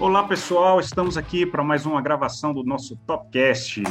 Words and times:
Olá 0.00 0.22
pessoal, 0.22 0.78
estamos 0.78 1.16
aqui 1.16 1.44
para 1.44 1.64
mais 1.64 1.84
uma 1.84 2.00
gravação 2.00 2.54
do 2.54 2.62
nosso 2.62 2.94
Topcast. 3.04 3.82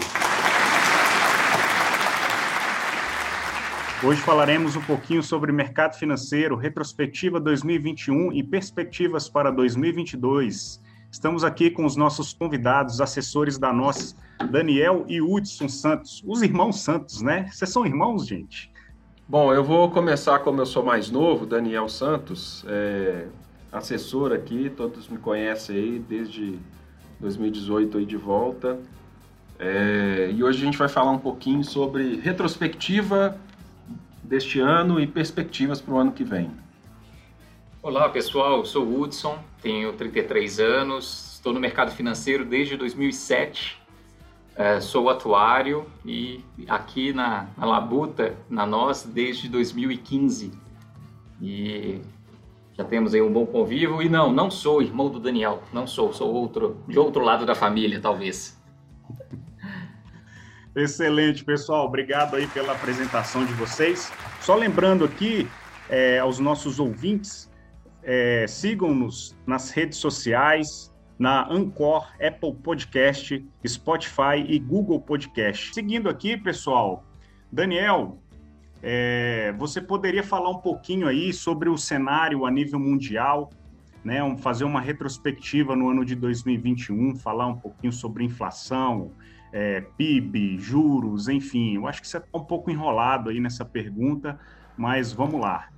Hoje 4.02 4.22
falaremos 4.22 4.78
um 4.78 4.82
pouquinho 4.82 5.22
sobre 5.22 5.52
mercado 5.52 5.98
financeiro, 5.98 6.56
retrospectiva 6.56 7.42
2021 7.42 8.32
e 8.32 8.42
perspectivas 8.42 9.28
para 9.28 9.52
2022. 9.52 10.82
Estamos 11.12 11.44
aqui 11.44 11.70
com 11.70 11.84
os 11.84 11.98
nossos 11.98 12.32
convidados, 12.32 13.02
assessores 13.02 13.58
da 13.58 13.74
nossa, 13.74 14.16
Daniel 14.50 15.04
e 15.10 15.22
Hudson 15.22 15.68
Santos, 15.68 16.24
os 16.26 16.42
irmãos 16.42 16.80
Santos, 16.80 17.22
né? 17.22 17.50
Vocês 17.52 17.70
são 17.70 17.86
irmãos, 17.86 18.26
gente? 18.26 18.72
Bom, 19.28 19.54
eu 19.54 19.62
vou 19.62 19.92
começar 19.92 20.40
como 20.40 20.62
eu 20.62 20.66
sou 20.66 20.86
mais 20.86 21.12
novo, 21.12 21.46
Daniel 21.46 21.90
Santos, 21.90 22.64
é, 22.66 23.28
assessor 23.72 24.32
aqui, 24.32 24.72
todos 24.76 25.08
me 25.08 25.18
conhecem 25.18 25.76
aí 25.76 26.00
desde 26.00 26.60
2018 27.20 27.98
aí 27.98 28.06
de 28.06 28.18
volta. 28.18 28.80
É, 29.60 30.32
e 30.34 30.44
hoje 30.44 30.62
a 30.62 30.66
gente 30.66 30.78
vai 30.78 30.88
falar 30.88 31.12
um 31.12 31.20
pouquinho 31.20 31.64
sobre 31.64 32.16
retrospectiva 32.18 33.38
deste 34.24 34.60
ano 34.60 35.00
e 35.00 35.08
perspectivas 35.08 35.82
para 35.82 35.94
o 35.94 35.98
ano 35.98 36.12
que 36.12 36.24
vem. 36.24 36.52
Olá 37.82 38.10
pessoal, 38.10 38.66
sou 38.66 38.86
o 38.86 39.02
Hudson, 39.02 39.40
tenho 39.62 39.94
33 39.94 40.60
anos, 40.60 41.34
estou 41.36 41.54
no 41.54 41.60
mercado 41.60 41.92
financeiro 41.92 42.44
desde 42.44 42.76
2007 42.76 43.88
é, 44.58 44.82
sou 44.82 45.08
atuário 45.08 45.86
e 46.04 46.44
aqui 46.68 47.14
na, 47.14 47.48
na 47.56 47.64
Labuta, 47.64 48.36
na 48.50 48.66
nós, 48.66 49.04
desde 49.04 49.48
2015. 49.48 50.52
E 51.40 52.02
já 52.78 52.84
temos 52.84 53.14
aí 53.14 53.22
um 53.22 53.32
bom 53.32 53.46
convívio. 53.46 54.02
E 54.02 54.08
não, 54.08 54.32
não 54.32 54.52
sou 54.52 54.82
irmão 54.82 55.10
do 55.10 55.20
Daniel, 55.20 55.64
não 55.74 55.88
sou, 55.88 56.14
sou 56.14 56.32
outro, 56.34 56.84
de 56.88 57.00
outro 57.00 57.24
lado 57.24 57.46
da 57.46 57.56
família, 57.56 58.00
talvez. 58.00 58.62
Excelente, 60.76 61.44
pessoal. 61.44 61.88
Obrigado 61.88 62.36
aí 62.36 62.46
pela 62.48 62.74
apresentação 62.74 63.44
de 63.44 63.54
vocês. 63.54 64.12
Só 64.42 64.56
lembrando 64.56 65.04
aqui 65.04 65.48
é, 65.90 66.20
aos 66.20 66.38
nossos 66.38 66.80
ouvintes, 66.80 67.52
é, 68.04 68.46
sigam-nos 68.48 69.36
nas 69.46 69.72
redes 69.72 69.98
sociais, 69.98 70.94
na 71.18 71.52
Anchor, 71.52 72.08
Apple 72.22 72.54
Podcast, 72.54 73.44
Spotify 73.66 74.46
e 74.48 74.60
Google 74.60 75.02
Podcast. 75.02 75.74
Seguindo 75.74 76.08
aqui, 76.08 76.38
pessoal, 76.38 77.04
Daniel, 77.52 78.22
é, 78.82 79.54
você 79.58 79.82
poderia 79.82 80.24
falar 80.24 80.50
um 80.50 80.60
pouquinho 80.60 81.08
aí 81.08 81.34
sobre 81.34 81.70
o 81.70 81.78
cenário 81.78 82.46
a 82.46 82.52
nível 82.52 82.80
mundial, 82.80 83.50
né? 84.04 84.20
Fazer 84.38 84.64
uma 84.64 84.80
retrospectiva 84.80 85.76
no 85.76 85.90
ano 85.90 86.06
de 86.06 86.16
2021, 86.16 87.16
falar 87.16 87.48
um 87.48 87.56
pouquinho 87.56 87.92
sobre 87.92 88.24
inflação, 88.24 89.12
é, 89.52 89.82
PIB, 89.98 90.58
juros, 90.60 91.28
enfim. 91.28 91.76
Eu 91.76 91.88
acho 91.88 92.02
que 92.02 92.08
você 92.08 92.18
está 92.18 92.38
um 92.38 92.44
pouco 92.44 92.70
enrolado 92.70 93.30
aí 93.30 93.40
nessa 93.40 93.66
pergunta, 93.66 94.40
mas 94.78 95.12
vamos 95.12 95.42
lá. 95.42 95.70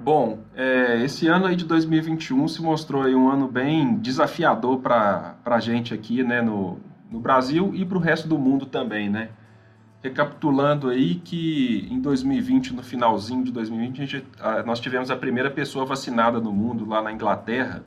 Bom, 0.00 0.44
é, 0.54 1.02
esse 1.02 1.26
ano 1.26 1.46
aí 1.46 1.56
de 1.56 1.64
2021 1.64 2.46
se 2.46 2.62
mostrou 2.62 3.04
um 3.04 3.28
ano 3.28 3.48
bem 3.48 3.96
desafiador 3.96 4.78
para 4.78 5.36
a 5.44 5.58
gente 5.58 5.92
aqui, 5.92 6.22
né, 6.22 6.40
no, 6.40 6.78
no 7.10 7.18
Brasil 7.18 7.72
e 7.74 7.84
para 7.84 7.98
o 7.98 8.00
resto 8.00 8.28
do 8.28 8.38
mundo 8.38 8.64
também, 8.64 9.10
né? 9.10 9.30
Recapitulando 10.02 10.88
aí 10.88 11.16
que 11.16 11.88
em 11.90 12.00
2020, 12.00 12.74
no 12.74 12.82
finalzinho 12.82 13.44
de 13.44 13.50
2020, 13.50 14.06
gente, 14.06 14.26
nós 14.64 14.78
tivemos 14.78 15.10
a 15.10 15.16
primeira 15.16 15.50
pessoa 15.50 15.84
vacinada 15.84 16.40
no 16.40 16.52
mundo 16.52 16.88
lá 16.88 17.02
na 17.02 17.12
Inglaterra, 17.12 17.84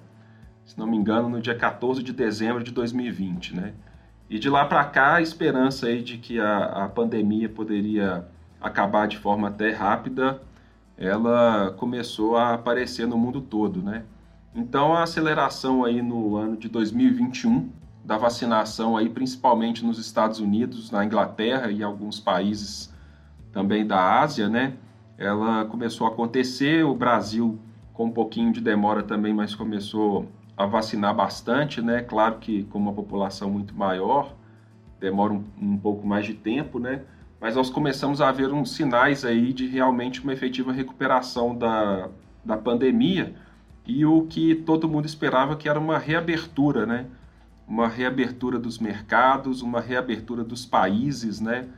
se 0.65 0.77
não 0.77 0.85
me 0.87 0.97
engano, 0.97 1.29
no 1.29 1.41
dia 1.41 1.55
14 1.55 2.03
de 2.03 2.11
dezembro 2.11 2.63
de 2.63 2.71
2020, 2.71 3.55
né? 3.55 3.73
E 4.29 4.39
de 4.39 4.49
lá 4.49 4.65
para 4.65 4.83
cá, 4.85 5.15
a 5.15 5.21
esperança 5.21 5.87
aí 5.87 6.01
de 6.01 6.17
que 6.17 6.39
a, 6.39 6.85
a 6.85 6.89
pandemia 6.89 7.49
poderia 7.49 8.25
acabar 8.59 9.07
de 9.07 9.17
forma 9.17 9.47
até 9.47 9.71
rápida 9.71 10.41
ela 11.01 11.71
começou 11.77 12.37
a 12.37 12.53
aparecer 12.53 13.07
no 13.07 13.17
mundo 13.17 13.41
todo, 13.41 13.81
né? 13.81 14.03
Então 14.53 14.93
a 14.93 15.01
aceleração 15.01 15.83
aí 15.83 15.99
no 15.99 16.35
ano 16.35 16.55
de 16.55 16.69
2021 16.69 17.71
da 18.11 18.17
vacinação 18.17 18.97
aí 18.97 19.07
principalmente 19.07 19.85
nos 19.85 19.97
Estados 19.97 20.41
Unidos, 20.41 20.91
na 20.91 21.05
Inglaterra 21.05 21.71
e 21.71 21.81
alguns 21.81 22.19
países 22.19 22.93
também 23.53 23.87
da 23.87 24.19
Ásia, 24.19 24.49
né? 24.49 24.73
Ela 25.17 25.63
começou 25.63 26.05
a 26.05 26.09
acontecer, 26.09 26.83
o 26.83 26.93
Brasil 26.93 27.57
com 27.93 28.07
um 28.07 28.11
pouquinho 28.11 28.51
de 28.51 28.59
demora 28.59 29.01
também, 29.01 29.33
mas 29.33 29.55
começou 29.55 30.27
a 30.57 30.65
vacinar 30.65 31.15
bastante, 31.15 31.81
né? 31.81 32.01
Claro 32.01 32.37
que 32.39 32.65
com 32.65 32.77
uma 32.79 32.91
população 32.91 33.49
muito 33.49 33.73
maior, 33.73 34.35
demora 34.99 35.31
um, 35.31 35.45
um 35.61 35.77
pouco 35.77 36.05
mais 36.05 36.25
de 36.25 36.33
tempo, 36.33 36.79
né? 36.79 37.03
mas 37.39 37.55
nós 37.55 37.69
começamos 37.69 38.19
a 38.19 38.29
ver 38.29 38.51
uns 38.51 38.71
sinais 38.71 39.23
aí 39.23 39.53
de 39.53 39.67
realmente 39.67 40.21
uma 40.21 40.33
efetiva 40.33 40.73
recuperação 40.73 41.57
da, 41.57 42.09
da 42.43 42.57
pandemia 42.57 43.33
e 43.87 44.05
o 44.05 44.27
que 44.27 44.53
todo 44.53 44.89
mundo 44.89 45.05
esperava 45.05 45.55
que 45.55 45.69
era 45.69 45.79
uma 45.79 45.97
reabertura, 45.97 46.85
né? 46.85 47.05
Uma 47.71 47.87
reabertura 47.87 48.59
dos 48.59 48.79
mercados, 48.79 49.61
uma 49.61 49.79
reabertura 49.79 50.43
dos 50.43 50.65
países, 50.65 51.39
né? 51.39 51.69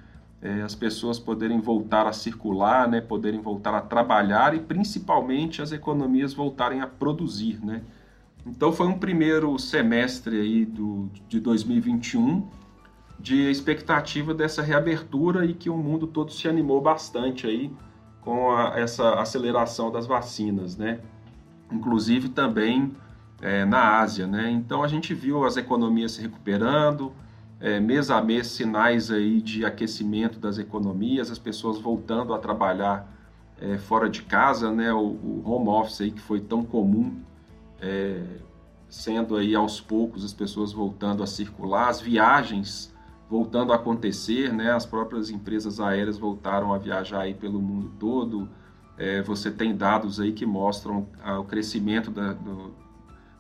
É, 0.42 0.64
as 0.64 0.74
pessoas 0.74 1.20
poderem 1.20 1.62
voltar 1.62 2.08
a 2.08 2.12
circular, 2.12 2.90
né? 2.90 3.00
Poderem 3.00 3.40
voltar 3.40 3.76
a 3.76 3.80
trabalhar 3.80 4.56
e 4.56 4.60
principalmente 4.60 5.62
as 5.62 5.72
economias 5.72 6.34
voltarem 6.34 6.82
a 6.82 6.88
produzir, 6.88 7.64
né? 7.64 7.84
Então 8.44 8.74
foi 8.74 8.88
um 8.88 8.98
primeiro 8.98 9.60
semestre 9.60 10.40
aí 10.42 10.66
do, 10.66 11.12
de 11.30 11.40
2021 11.40 12.48
de 13.20 13.52
expectativa 13.52 14.34
dessa 14.34 14.64
reabertura 14.64 15.46
e 15.46 15.54
que 15.54 15.70
o 15.70 15.78
mundo 15.78 16.08
todo 16.08 16.32
se 16.32 16.48
animou 16.48 16.82
bastante 16.82 17.46
aí 17.46 17.72
com 18.20 18.50
a, 18.50 18.80
essa 18.80 19.14
aceleração 19.22 19.92
das 19.92 20.08
vacinas, 20.08 20.76
né? 20.76 21.02
Inclusive 21.72 22.30
também 22.30 22.96
é, 23.44 23.66
na 23.66 24.00
Ásia, 24.00 24.26
né? 24.26 24.50
Então 24.50 24.82
a 24.82 24.88
gente 24.88 25.14
viu 25.14 25.44
as 25.44 25.58
economias 25.58 26.14
se 26.14 26.22
recuperando, 26.22 27.12
é, 27.60 27.78
mês 27.78 28.10
a 28.10 28.22
mês 28.22 28.48
sinais 28.48 29.12
aí 29.12 29.42
de 29.42 29.66
aquecimento 29.66 30.40
das 30.40 30.58
economias, 30.58 31.30
as 31.30 31.38
pessoas 31.38 31.78
voltando 31.78 32.34
a 32.34 32.40
trabalhar 32.40 33.06
é, 33.60 33.78
fora 33.78 34.10
de 34.10 34.22
casa, 34.22 34.72
né? 34.72 34.94
O, 34.94 35.00
o, 35.00 35.44
home 35.46 35.68
office 35.68 36.00
aí 36.00 36.12
que 36.12 36.22
foi 36.22 36.40
tão 36.40 36.64
comum, 36.64 37.22
é, 37.82 38.24
sendo 38.88 39.36
aí 39.36 39.54
aos 39.54 39.82
poucos 39.82 40.24
as 40.24 40.34
pessoas 40.34 40.72
voltando 40.72 41.22
a 41.22 41.28
circular, 41.28 41.90
as 41.90 42.00
viagens 42.00 42.94
voltando 43.30 43.74
a 43.74 43.76
acontecer, 43.76 44.54
né? 44.54 44.72
As 44.72 44.86
próprias 44.86 45.30
empresas 45.30 45.82
aéreas 45.82 46.18
voltaram 46.18 46.74
a 46.74 46.78
viajar 46.78 47.22
aí 47.22 47.34
pelo 47.34 47.62
mundo 47.62 47.92
todo. 48.00 48.48
É, 48.98 49.22
você 49.22 49.52
tem 49.52 49.76
dados 49.76 50.18
aí 50.22 50.32
que 50.32 50.46
mostram 50.46 51.10
ah, 51.22 51.40
o 51.40 51.44
crescimento 51.44 52.10
da, 52.12 52.32
do, 52.34 52.83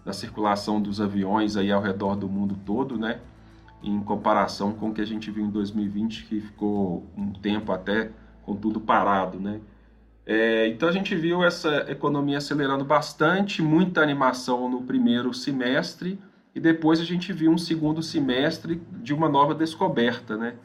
da 0.05 0.13
circulação 0.13 0.81
dos 0.81 0.99
aviões 0.99 1.55
aí 1.55 1.71
ao 1.71 1.81
redor 1.81 2.15
do 2.15 2.27
mundo 2.27 2.57
todo, 2.65 2.97
né? 2.97 3.19
Em 3.81 3.99
comparação 4.01 4.73
com 4.73 4.89
o 4.89 4.93
que 4.93 5.01
a 5.01 5.05
gente 5.05 5.31
viu 5.31 5.45
em 5.45 5.49
2020, 5.49 6.25
que 6.25 6.41
ficou 6.41 7.05
um 7.17 7.31
tempo 7.31 7.71
até 7.71 8.11
com 8.43 8.55
tudo 8.55 8.79
parado, 8.79 9.39
né? 9.39 9.59
É, 10.25 10.67
então 10.67 10.87
a 10.87 10.91
gente 10.91 11.15
viu 11.15 11.43
essa 11.43 11.85
economia 11.89 12.37
acelerando 12.37 12.85
bastante, 12.85 13.61
muita 13.61 14.01
animação 14.01 14.69
no 14.69 14.81
primeiro 14.83 15.33
semestre, 15.33 16.17
e 16.55 16.59
depois 16.59 17.01
a 17.01 17.03
gente 17.03 17.33
viu 17.33 17.51
um 17.51 17.57
segundo 17.57 18.01
semestre 18.01 18.81
de 19.01 19.13
uma 19.13 19.27
nova 19.27 19.53
descoberta, 19.53 20.37
né? 20.37 20.55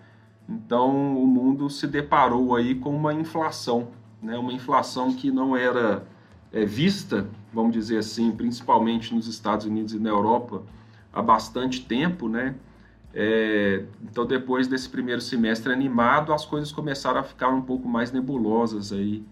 Então 0.48 1.16
o 1.16 1.26
mundo 1.26 1.68
se 1.68 1.86
deparou 1.86 2.54
aí 2.54 2.74
com 2.74 2.94
uma 2.94 3.12
inflação, 3.12 3.88
né? 4.22 4.38
Uma 4.38 4.52
inflação 4.52 5.12
que 5.12 5.30
não 5.30 5.56
era 5.56 6.06
é, 6.52 6.64
vista, 6.64 7.26
vamos 7.52 7.72
dizer 7.72 7.98
assim, 7.98 8.30
principalmente 8.32 9.14
nos 9.14 9.26
Estados 9.26 9.66
Unidos 9.66 9.92
e 9.92 9.98
na 9.98 10.08
Europa 10.08 10.62
há 11.12 11.22
bastante 11.22 11.84
tempo, 11.84 12.28
né? 12.28 12.54
É, 13.12 13.84
então 14.02 14.26
depois 14.26 14.68
desse 14.68 14.88
primeiro 14.88 15.20
semestre 15.20 15.72
animado, 15.72 16.32
as 16.32 16.44
coisas 16.44 16.70
começaram 16.70 17.20
a 17.20 17.22
ficar 17.22 17.48
um 17.48 17.62
pouco 17.62 17.88
mais 17.88 18.12
nebulosas 18.12 18.92
aí 18.92 19.24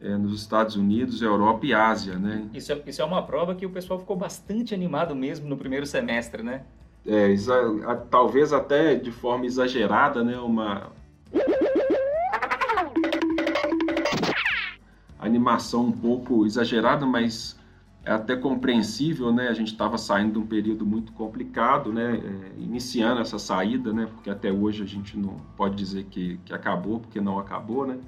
é, 0.00 0.16
nos 0.16 0.40
Estados 0.40 0.76
Unidos, 0.76 1.22
Europa 1.22 1.66
e 1.66 1.74
Ásia, 1.74 2.16
né? 2.18 2.48
Isso 2.52 2.72
é, 2.72 2.82
isso 2.86 3.02
é 3.02 3.04
uma 3.04 3.22
prova 3.22 3.54
que 3.54 3.66
o 3.66 3.70
pessoal 3.70 3.98
ficou 3.98 4.16
bastante 4.16 4.74
animado 4.74 5.14
mesmo 5.14 5.48
no 5.48 5.56
primeiro 5.56 5.86
semestre, 5.86 6.42
né? 6.42 6.62
É, 7.06 7.34
talvez 8.10 8.52
até 8.52 8.94
de 8.94 9.10
forma 9.10 9.46
exagerada, 9.46 10.22
né? 10.22 10.38
Uma 10.38 10.92
animação 15.30 15.86
um 15.86 15.92
pouco 15.92 16.44
exagerada, 16.44 17.06
mas 17.06 17.58
é 18.04 18.12
até 18.12 18.36
compreensível, 18.36 19.32
né? 19.32 19.48
A 19.48 19.54
gente 19.54 19.72
estava 19.72 19.98
saindo 19.98 20.32
de 20.32 20.38
um 20.38 20.46
período 20.46 20.84
muito 20.86 21.12
complicado, 21.12 21.92
né? 21.92 22.16
É, 22.16 22.60
iniciando 22.62 23.20
essa 23.20 23.38
saída, 23.38 23.92
né? 23.92 24.06
Porque 24.06 24.30
até 24.30 24.50
hoje 24.52 24.82
a 24.82 24.86
gente 24.86 25.16
não 25.16 25.36
pode 25.56 25.76
dizer 25.76 26.04
que, 26.04 26.38
que 26.44 26.52
acabou, 26.52 27.00
porque 27.00 27.20
não 27.20 27.38
acabou, 27.38 27.86
né? 27.86 27.98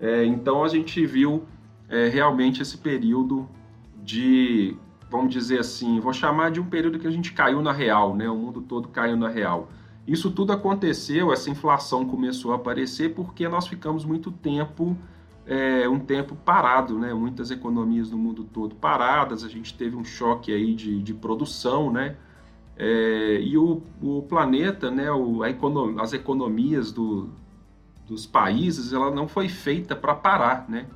É, 0.00 0.24
então 0.24 0.64
a 0.64 0.68
gente 0.68 1.04
viu 1.06 1.44
é, 1.88 2.08
realmente 2.08 2.62
esse 2.62 2.78
período 2.78 3.48
de 4.02 4.76
vamos 5.10 5.32
dizer 5.34 5.58
assim, 5.58 5.98
vou 5.98 6.12
chamar 6.12 6.52
de 6.52 6.60
um 6.60 6.66
período 6.66 6.98
que 6.98 7.06
a 7.06 7.10
gente 7.10 7.32
caiu 7.32 7.60
na 7.60 7.72
real, 7.72 8.14
né? 8.14 8.30
O 8.30 8.36
mundo 8.36 8.62
todo 8.62 8.88
caiu 8.88 9.16
na 9.16 9.28
real. 9.28 9.68
Isso 10.06 10.30
tudo 10.30 10.52
aconteceu, 10.52 11.32
essa 11.32 11.50
inflação 11.50 12.06
começou 12.06 12.52
a 12.52 12.56
aparecer 12.56 13.12
porque 13.14 13.48
nós 13.48 13.66
ficamos 13.66 14.04
muito 14.04 14.30
tempo, 14.30 14.96
é, 15.50 15.88
um 15.88 15.98
tempo 15.98 16.36
parado, 16.36 16.96
né? 16.96 17.12
Muitas 17.12 17.50
economias 17.50 18.08
no 18.08 18.16
mundo 18.16 18.44
todo 18.44 18.76
paradas, 18.76 19.42
a 19.42 19.48
gente 19.48 19.74
teve 19.76 19.96
um 19.96 20.04
choque 20.04 20.52
aí 20.52 20.76
de, 20.76 21.02
de 21.02 21.12
produção, 21.12 21.90
né? 21.90 22.16
É, 22.76 23.40
e 23.42 23.58
o, 23.58 23.82
o, 24.00 24.22
planeta, 24.22 24.92
né, 24.92 25.10
o, 25.10 25.42
as 25.98 26.12
economias 26.12 26.92
do, 26.92 27.30
dos 28.06 28.26
países, 28.26 28.92
ela 28.92 29.10
não 29.10 29.26
foi 29.26 29.48
feita 29.48 29.96
para 29.96 30.14
parar, 30.14 30.66
né? 30.68 30.86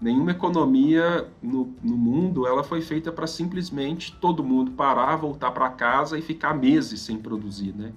Nenhuma 0.00 0.32
economia 0.32 1.28
no, 1.40 1.72
no 1.80 1.96
mundo 1.96 2.44
ela 2.44 2.64
foi 2.64 2.80
feita 2.80 3.12
para 3.12 3.28
simplesmente 3.28 4.16
todo 4.20 4.42
mundo 4.42 4.72
parar, 4.72 5.14
voltar 5.14 5.52
para 5.52 5.70
casa 5.70 6.18
e 6.18 6.22
ficar 6.22 6.54
meses 6.54 7.00
sem 7.02 7.18
produzir, 7.18 7.72
né? 7.72 7.92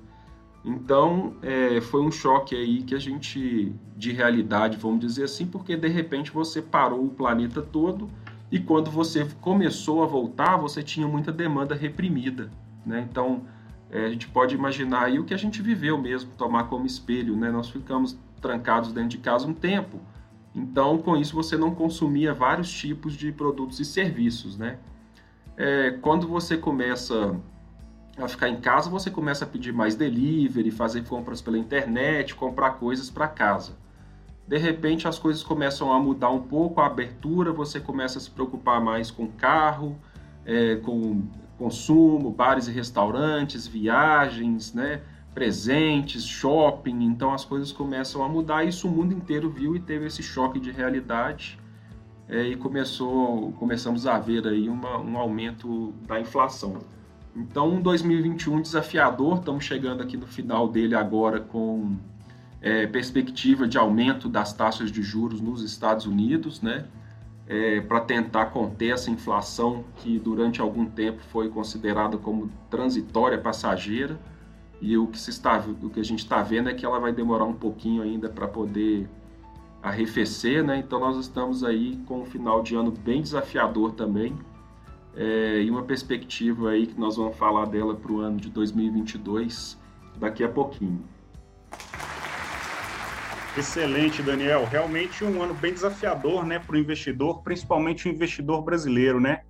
Então, 0.66 1.36
é, 1.44 1.80
foi 1.80 2.02
um 2.02 2.12
choque 2.12 2.56
aí 2.56 2.82
que 2.82 2.96
a 2.96 3.00
gente, 3.00 3.72
de 3.96 4.12
realidade, 4.12 4.78
vamos 4.78 5.00
dizer 5.00 5.26
assim, 5.26 5.46
porque 5.46 5.78
de 5.78 5.88
repente 5.88 6.32
você 6.32 6.62
parou 6.62 7.06
o 7.06 7.10
planeta 7.10 7.62
todo 7.62 8.10
e 8.52 8.60
quando 8.60 8.90
você 8.90 9.28
começou 9.42 10.04
a 10.04 10.08
voltar, 10.08 10.58
você 10.58 10.82
tinha 10.82 11.08
muita 11.08 11.32
demanda 11.32 11.76
reprimida, 11.76 12.50
né? 12.86 13.08
Então, 13.10 13.44
é, 13.92 14.06
a 14.06 14.10
gente 14.10 14.28
pode 14.28 14.56
imaginar 14.56 15.04
aí 15.04 15.20
o 15.20 15.24
que 15.24 15.34
a 15.34 15.38
gente 15.38 15.62
viveu 15.62 16.00
mesmo, 16.00 16.32
tomar 16.36 16.64
como 16.64 16.86
espelho, 16.86 17.36
né? 17.36 17.52
Nós 17.52 17.70
ficamos 17.70 18.18
trancados 18.42 18.92
dentro 18.92 19.10
de 19.10 19.18
casa 19.20 19.48
um 19.48 19.54
tempo, 19.54 20.00
então, 20.56 20.98
com 20.98 21.18
isso, 21.18 21.36
você 21.36 21.58
não 21.58 21.76
consumia 21.76 22.34
vários 22.34 22.72
tipos 22.72 23.14
de 23.14 23.30
produtos 23.34 23.82
e 23.82 23.86
serviços, 23.86 24.58
né? 24.58 24.80
É, 25.58 25.92
quando 26.02 26.28
você 26.28 26.56
começa 26.56 27.36
a 28.18 28.28
ficar 28.28 28.50
em 28.50 28.60
casa, 28.60 28.90
você 28.90 29.12
começa 29.12 29.44
a 29.44 29.48
pedir 29.48 29.74
mais 29.74 29.96
delivery, 29.96 30.72
fazer 30.72 31.04
compras 31.04 31.42
pela 31.42 31.58
internet, 31.58 32.34
comprar 32.34 32.72
coisas 32.72 33.10
para 33.10 33.28
casa. 33.28 33.74
De 34.48 34.58
repente 34.58 35.08
as 35.08 35.20
coisas 35.20 35.44
começam 35.44 35.92
a 35.92 36.00
mudar 36.00 36.30
um 36.30 36.42
pouco, 36.42 36.80
a 36.80 36.86
abertura, 36.86 37.52
você 37.52 37.80
começa 37.80 38.18
a 38.18 38.22
se 38.22 38.30
preocupar 38.30 38.80
mais 38.80 39.12
com 39.12 39.28
carro, 39.28 39.98
é, 40.46 40.76
com 40.78 41.24
consumo, 41.58 42.32
bares 42.32 42.68
e 42.68 42.72
restaurantes, 42.72 43.68
viagens, 43.68 44.74
né? 44.74 45.02
presentes, 45.34 46.26
shopping, 46.26 47.04
então 47.04 47.34
as 47.34 47.44
coisas 47.44 47.72
começam 47.74 48.24
a 48.24 48.30
mudar. 48.30 48.64
Isso 48.64 48.88
o 48.88 48.92
mundo 48.92 49.14
inteiro 49.14 49.50
viu 49.50 49.76
e 49.76 49.80
teve 49.80 50.06
esse 50.06 50.24
choque 50.24 50.60
de 50.62 50.72
realidade 50.72 51.60
é, 52.30 52.44
e 52.44 52.56
começou, 52.56 53.52
começamos 53.54 54.08
a 54.08 54.18
ver 54.18 54.48
aí 54.48 54.70
uma, 54.70 54.98
um 54.98 55.18
aumento 55.18 55.94
da 56.08 56.20
inflação. 56.20 56.78
Então, 57.36 57.70
um 57.70 57.82
2021 57.82 58.62
desafiador, 58.62 59.40
estamos 59.40 59.66
chegando 59.66 60.02
aqui 60.02 60.16
no 60.16 60.26
final 60.26 60.70
dele 60.70 60.96
agora 60.96 61.42
com 61.42 61.98
é, 62.62 62.88
perspectiva 62.88 63.68
de 63.68 63.78
aumento 63.78 64.30
das 64.30 64.54
taxas 64.54 64.90
de 64.90 65.04
juros 65.04 65.42
nos 65.42 65.62
Estados 65.62 66.06
Unidos, 66.06 66.62
né? 66.62 66.86
É, 67.48 67.82
para 67.82 68.00
tentar 68.00 68.48
conter 68.48 68.94
essa 68.94 69.12
inflação 69.12 69.84
que 69.98 70.18
durante 70.18 70.62
algum 70.62 70.86
tempo 70.86 71.22
foi 71.30 71.50
considerada 71.50 72.18
como 72.18 72.50
transitória, 72.72 73.38
passageira, 73.38 74.20
e 74.82 74.98
o 74.98 75.06
que, 75.06 75.20
se 75.20 75.30
está, 75.30 75.60
o 75.60 75.90
que 75.90 76.00
a 76.00 76.04
gente 76.04 76.20
está 76.20 76.42
vendo 76.42 76.70
é 76.70 76.74
que 76.74 76.86
ela 76.86 77.00
vai 77.00 77.12
demorar 77.12 77.46
um 77.46 77.54
pouquinho 77.54 78.02
ainda 78.02 78.30
para 78.30 78.48
poder 78.48 79.08
arrefecer, 79.84 80.64
né? 80.64 80.78
Então 80.78 81.00
nós 81.00 81.18
estamos 81.18 81.64
aí 81.64 81.98
com 82.08 82.22
um 82.22 82.26
final 82.26 82.64
de 82.64 82.76
ano 82.76 82.92
bem 82.92 83.22
desafiador 83.22 83.92
também, 83.92 84.36
é, 85.16 85.62
e 85.62 85.72
uma 85.72 85.84
perspectiva 85.84 86.72
aí 86.72 86.88
que 86.88 87.00
nós 87.00 87.16
vamos 87.16 87.38
falar 87.38 87.66
dela 87.66 87.96
para 87.96 88.12
o 88.12 88.20
ano 88.20 88.38
de 88.38 88.50
2022 88.50 89.80
daqui 90.18 90.44
a 90.44 90.50
pouquinho. 90.50 91.04
Excelente, 93.58 94.22
Daniel. 94.22 94.66
Realmente 94.66 95.24
um 95.24 95.42
ano 95.42 95.54
bem 95.54 95.74
desafiador, 95.74 96.46
né, 96.46 96.60
para 96.60 96.76
o 96.76 96.78
investidor, 96.78 97.42
principalmente 97.42 98.08
o 98.08 98.12
investidor 98.12 98.62
brasileiro, 98.62 99.20
né? 99.20 99.44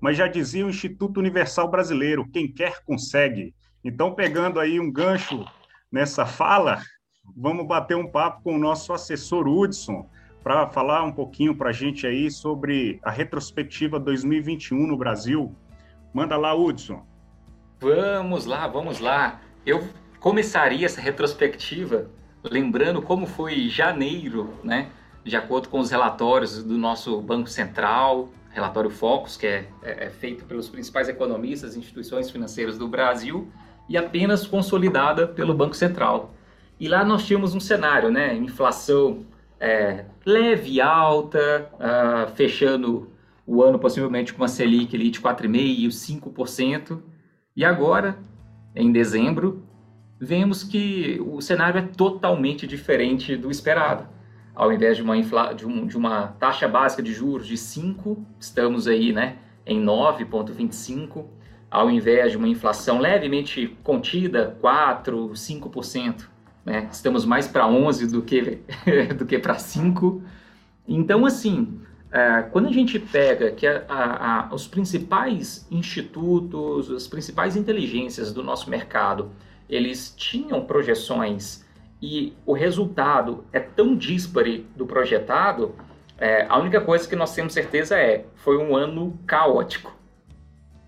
Mas 0.00 0.16
já 0.16 0.28
dizia 0.28 0.64
o 0.64 0.70
Instituto 0.70 1.18
Universal 1.18 1.68
Brasileiro: 1.68 2.28
quem 2.30 2.50
quer 2.50 2.84
consegue. 2.84 3.52
Então, 3.84 4.14
pegando 4.14 4.60
aí 4.60 4.78
um 4.78 4.90
gancho 4.90 5.44
nessa 5.90 6.24
fala, 6.24 6.80
vamos 7.36 7.66
bater 7.66 7.96
um 7.96 8.08
papo 8.08 8.42
com 8.42 8.54
o 8.54 8.58
nosso 8.58 8.92
assessor 8.92 9.48
Hudson 9.48 10.08
para 10.42 10.66
falar 10.68 11.02
um 11.02 11.12
pouquinho 11.12 11.54
para 11.54 11.70
a 11.70 11.72
gente 11.72 12.06
aí 12.06 12.30
sobre 12.30 12.98
a 13.02 13.10
retrospectiva 13.10 13.98
2021 14.00 14.86
no 14.86 14.96
Brasil. 14.96 15.54
Manda 16.12 16.36
lá, 16.36 16.54
Hudson. 16.54 17.04
Vamos 17.80 18.46
lá, 18.46 18.66
vamos 18.66 19.00
lá. 19.00 19.40
Eu 19.64 19.86
começaria 20.18 20.86
essa 20.86 21.00
retrospectiva 21.00 22.10
lembrando 22.42 23.02
como 23.02 23.26
foi 23.26 23.68
janeiro, 23.68 24.54
né? 24.64 24.90
De 25.24 25.36
acordo 25.36 25.68
com 25.68 25.78
os 25.78 25.90
relatórios 25.90 26.62
do 26.62 26.78
nosso 26.78 27.20
Banco 27.20 27.48
Central, 27.48 28.30
relatório 28.50 28.90
Focus, 28.90 29.36
que 29.36 29.46
é, 29.46 29.68
é, 29.82 30.06
é 30.06 30.10
feito 30.10 30.44
pelos 30.44 30.68
principais 30.68 31.08
economistas 31.08 31.76
e 31.76 31.78
instituições 31.78 32.30
financeiras 32.30 32.78
do 32.78 32.88
Brasil 32.88 33.48
e 33.88 33.96
apenas 33.96 34.46
consolidada 34.46 35.26
pelo 35.26 35.54
Banco 35.54 35.76
Central. 35.76 36.34
E 36.78 36.88
lá 36.88 37.04
nós 37.04 37.26
tínhamos 37.26 37.54
um 37.54 37.60
cenário, 37.60 38.10
né? 38.10 38.34
Inflação 38.34 39.26
é, 39.58 40.06
leve 40.24 40.80
alta, 40.80 41.70
uh, 41.74 42.30
fechando 42.34 43.10
o 43.46 43.62
ano 43.62 43.78
possivelmente 43.78 44.32
com 44.32 44.42
uma 44.42 44.48
Selic 44.48 44.94
ali 44.94 45.10
de 45.10 45.20
4,5%, 45.20 45.88
5%. 45.88 47.02
E 47.56 47.64
agora, 47.64 48.18
em 48.74 48.92
dezembro, 48.92 49.64
vemos 50.20 50.62
que 50.62 51.20
o 51.26 51.40
cenário 51.40 51.78
é 51.78 51.82
totalmente 51.82 52.66
diferente 52.66 53.36
do 53.36 53.50
esperado. 53.50 54.06
Ao 54.54 54.72
invés 54.72 54.96
de 54.96 55.02
uma, 55.02 55.16
infla... 55.16 55.52
de, 55.52 55.66
um, 55.66 55.86
de 55.86 55.96
uma 55.96 56.28
taxa 56.38 56.68
básica 56.68 57.02
de 57.02 57.12
juros 57.12 57.46
de 57.46 57.56
5, 57.56 58.24
estamos 58.38 58.86
aí 58.86 59.12
né, 59.12 59.38
em 59.66 59.82
9,25%. 59.84 61.24
Ao 61.70 61.88
invés 61.88 62.32
de 62.32 62.36
uma 62.36 62.48
inflação 62.48 62.98
levemente 62.98 63.78
contida, 63.84 64.56
4, 64.60 65.30
5%. 65.30 66.28
Né? 66.64 66.88
Estamos 66.90 67.24
mais 67.24 67.48
para 67.48 67.66
11 67.66 68.06
do 68.08 68.22
que, 68.22 68.58
do 69.16 69.24
que 69.24 69.38
para 69.38 69.58
5. 69.58 70.22
Então, 70.86 71.24
assim, 71.24 71.80
é, 72.12 72.42
quando 72.42 72.68
a 72.68 72.72
gente 72.72 72.98
pega 72.98 73.52
que 73.52 73.66
a, 73.66 73.84
a, 73.88 74.48
a, 74.48 74.54
os 74.54 74.66
principais 74.66 75.66
institutos, 75.70 76.90
as 76.90 77.06
principais 77.06 77.56
inteligências 77.56 78.32
do 78.32 78.42
nosso 78.42 78.68
mercado, 78.68 79.30
eles 79.68 80.12
tinham 80.16 80.64
projeções 80.64 81.64
e 82.02 82.34
o 82.44 82.52
resultado 82.52 83.44
é 83.52 83.60
tão 83.60 83.94
dispare 83.94 84.66
do 84.74 84.86
projetado, 84.86 85.74
é, 86.18 86.46
a 86.48 86.58
única 86.58 86.80
coisa 86.80 87.08
que 87.08 87.14
nós 87.14 87.34
temos 87.34 87.52
certeza 87.52 87.96
é 87.96 88.26
foi 88.34 88.58
um 88.58 88.74
ano 88.74 89.18
caótico, 89.26 89.96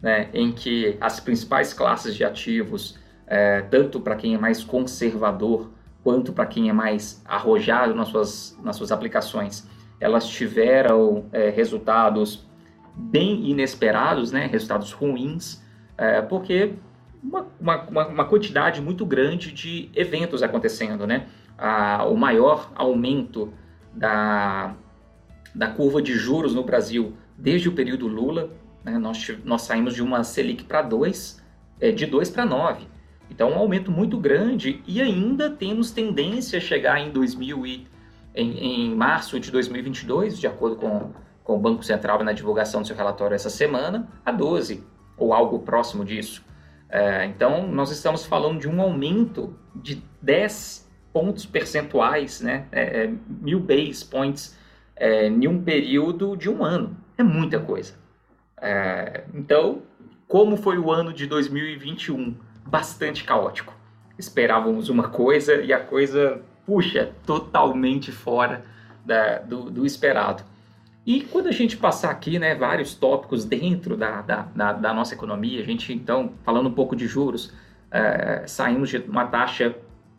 né, 0.01 0.29
em 0.35 0.53
que 0.53 0.97
as 1.01 1.21
principais 1.21 1.73
classes 1.73 2.15
de 2.15 2.25
ativos 2.25 2.99
é, 3.33 3.63
tanto 3.63 3.99
para 3.99 4.15
quem 4.15 4.35
é 4.35 4.39
mais 4.39 4.63
conservador 4.63 5.71
quanto 6.05 6.35
para 6.35 6.45
quem 6.45 6.69
é 6.69 6.73
mais 6.73 7.23
arrojado 7.25 7.95
nas 7.95 8.09
suas, 8.09 8.59
nas 8.63 8.77
suas 8.77 8.93
aplicações, 8.93 9.67
elas 9.99 10.29
tiveram 10.29 11.25
é, 11.33 11.49
resultados 11.49 12.47
bem 12.95 13.49
inesperados, 13.49 14.33
né? 14.33 14.45
resultados 14.45 14.93
ruins, 14.93 15.65
é, 15.97 16.21
porque 16.21 16.75
uma, 17.25 17.47
uma, 17.59 18.07
uma, 18.07 18.25
quantidade 18.27 18.83
muito 18.83 19.07
grande 19.07 19.51
de 19.51 19.89
eventos 19.95 20.43
acontecendo. 20.43 21.07
Né? 21.07 21.27
Ah, 21.57 22.05
o 22.05 22.15
maior 22.15 22.71
aumento 22.75 23.51
da, 23.95 24.75
da 25.55 25.69
curva 25.69 26.03
de 26.03 26.13
juros 26.13 26.55
no 26.55 26.65
Brasil 26.65 27.15
desde 27.39 27.67
o 27.67 27.73
período 27.73 28.07
Lula, 28.07 28.51
né? 28.85 28.99
nós, 28.99 29.27
nós 29.43 29.63
saímos 29.63 29.95
de 29.95 30.03
uma 30.03 30.23
Selic 30.23 30.65
para 30.65 30.83
2, 30.83 31.43
é, 31.81 31.91
de 31.91 32.05
2 32.05 32.29
para 32.29 32.45
9. 32.45 32.92
Então, 33.33 33.51
um 33.51 33.55
aumento 33.55 33.91
muito 33.91 34.19
grande 34.19 34.83
e 34.87 35.01
ainda 35.01 35.49
temos 35.49 35.91
tendência 35.91 36.59
a 36.59 36.61
chegar 36.61 37.01
em 37.01 37.11
2000 37.11 37.67
e, 37.67 37.87
em, 38.35 38.59
em 38.59 38.95
março 38.95 39.41
de 39.41 39.51
2022, 39.51 40.39
de 40.39 40.47
acordo 40.47 40.77
com, 40.77 41.13
com 41.43 41.57
o 41.57 41.59
Banco 41.59 41.83
Central 41.83 42.23
na 42.23 42.35
divulgação 42.35 42.83
do 42.83 42.87
seu 42.87 42.95
relatório 42.95 43.35
essa 43.35 43.49
semana, 43.49 44.07
a 44.23 44.31
12 44.31 44.85
ou 45.17 45.33
algo 45.33 45.61
próximo 45.61 46.05
disso. 46.05 46.45
É, 46.91 47.25
então, 47.25 47.67
nós 47.67 47.91
estamos 47.91 48.27
falando 48.27 48.61
de 48.61 48.69
um 48.69 48.83
aumento 48.83 49.57
de 49.75 50.03
10 50.21 50.87
pontos 51.11 51.47
percentuais, 51.47 52.43
né, 52.43 52.67
é, 52.71 53.05
é, 53.05 53.15
mil 53.27 53.61
base 53.61 54.05
points 54.05 54.59
é, 54.95 55.27
em 55.27 55.49
um 55.49 55.63
período 55.63 56.37
de 56.37 56.51
um 56.51 56.63
ano. 56.63 56.95
É 57.17 57.23
muita 57.23 57.59
coisa. 57.59 57.95
É, 58.61 59.25
então, 59.33 59.81
como 60.29 60.55
foi 60.59 60.77
o 60.77 60.91
ano 60.91 61.15
de 61.15 61.27
2021? 61.27 62.52
Bastante 62.67 63.25
caótico. 63.25 63.75
Esperávamos 64.19 64.89
uma 64.89 65.09
coisa 65.09 65.55
e 65.57 65.73
a 65.73 65.81
coisa, 65.81 66.43
puxa, 66.67 67.13
totalmente 67.27 68.13
fora 68.13 68.65
da, 69.05 69.39
do, 69.39 69.71
do, 69.71 69.87
esperado. 69.87 70.43
E 71.05 71.23
quando 71.23 71.49
a 71.49 71.53
gente 71.53 71.77
passar 71.77 72.11
aqui, 72.11 72.39
né, 72.39 72.55
vários 72.55 72.95
tópicos 72.95 73.45
dentro 73.45 73.97
da, 73.97 74.23
da, 74.23 74.43
da, 74.55 74.73
da 74.73 74.95
nossa 74.95 75.15
economia, 75.15 75.61
a 75.61 75.65
gente 75.65 75.93
então, 75.93 76.33
falando 76.45 76.69
um 76.69 76.73
pouco 76.73 76.95
de 76.95 77.07
juros, 77.07 77.53
é, 77.91 78.45
saímos 78.47 78.89
de 78.89 78.99
uma 78.99 79.27
taxa 79.27 79.75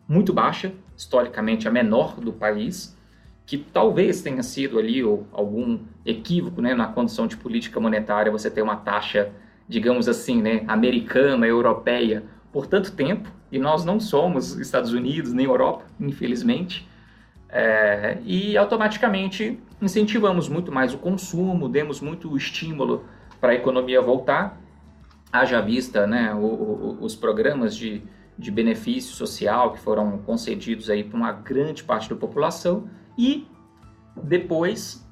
muito 0.06 0.32
baixa, 0.32 0.72
historicamente 0.96 1.66
a 1.66 1.70
menor 1.70 2.20
do 2.20 2.32
país, 2.32 2.96
que 3.46 3.58
talvez 3.58 4.22
tenha 4.22 4.42
sido 4.42 4.78
ali 4.78 5.02
ou 5.02 5.26
algum 5.32 5.78
equívoco 6.04 6.60
né, 6.60 6.74
na 6.74 6.86
condição 6.86 7.26
de 7.26 7.36
política 7.36 7.80
monetária, 7.80 8.30
você 8.30 8.50
ter 8.50 8.62
uma 8.62 8.76
taxa, 8.76 9.32
digamos 9.68 10.08
assim, 10.08 10.40
né, 10.40 10.64
americana, 10.66 11.46
europeia, 11.46 12.22
por 12.54 12.68
tanto 12.68 12.92
tempo, 12.92 13.28
e 13.50 13.58
nós 13.58 13.84
não 13.84 13.98
somos 13.98 14.56
Estados 14.60 14.92
Unidos 14.92 15.32
nem 15.32 15.44
Europa, 15.44 15.86
infelizmente, 15.98 16.88
é, 17.48 18.18
e 18.24 18.56
automaticamente 18.56 19.58
incentivamos 19.82 20.48
muito 20.48 20.70
mais 20.70 20.94
o 20.94 20.98
consumo, 20.98 21.68
demos 21.68 22.00
muito 22.00 22.36
estímulo 22.36 23.06
para 23.40 23.50
a 23.50 23.54
economia 23.56 24.00
voltar, 24.00 24.56
haja 25.32 25.60
vista 25.60 26.06
né, 26.06 26.32
o, 26.32 26.46
o, 26.46 26.98
os 27.00 27.16
programas 27.16 27.74
de, 27.74 28.04
de 28.38 28.52
benefício 28.52 29.12
social 29.16 29.72
que 29.72 29.80
foram 29.80 30.18
concedidos 30.18 30.88
aí 30.88 31.02
para 31.02 31.16
uma 31.16 31.32
grande 31.32 31.82
parte 31.82 32.08
da 32.08 32.14
população 32.14 32.88
e 33.18 33.48
depois 34.22 35.04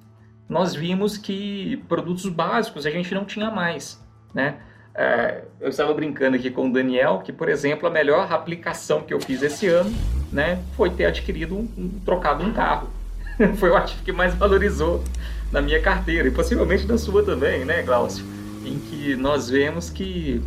nós 0.49 0.77
vimos 0.77 1.19
que 1.19 1.79
produtos 1.89 2.29
básicos 2.29 2.87
a 2.87 2.91
gente 2.91 3.13
não 3.13 3.25
tinha 3.25 3.51
mais, 3.51 4.01
né? 4.33 4.61
É, 4.95 5.43
eu 5.61 5.69
estava 5.69 5.95
brincando 5.95 6.37
aqui 6.37 6.51
com 6.51 6.69
o 6.69 6.73
Daniel 6.73 7.23
que, 7.25 7.33
por 7.33 7.49
exemplo, 7.49 7.89
a 7.89 7.91
melhor 7.91 8.31
aplicação 8.33 9.01
que 9.01 9.15
eu 9.15 9.21
fiz 9.21 9.43
esse 9.43 9.67
ano, 9.67 9.93
né, 10.31 10.63
foi 10.77 10.91
ter 10.91 11.07
adquirido 11.07 11.57
um, 11.57 11.69
um 11.79 11.89
trocado 12.05 12.45
um 12.45 12.53
carro. 12.53 12.89
foi 13.57 13.71
o 13.71 13.77
ativo 13.77 14.03
que 14.03 14.13
mais 14.13 14.35
valorizou 14.35 15.03
na 15.51 15.63
minha 15.63 15.81
carteira 15.81 16.29
e 16.29 16.31
possivelmente 16.31 16.87
na 16.87 16.99
sua 16.99 17.23
também, 17.23 17.65
né, 17.65 17.83
Glaucio? 17.83 18.25
Em 18.65 18.79
que 18.79 19.17
nós 19.17 19.49
vemos 19.49 19.91
que 19.91 20.43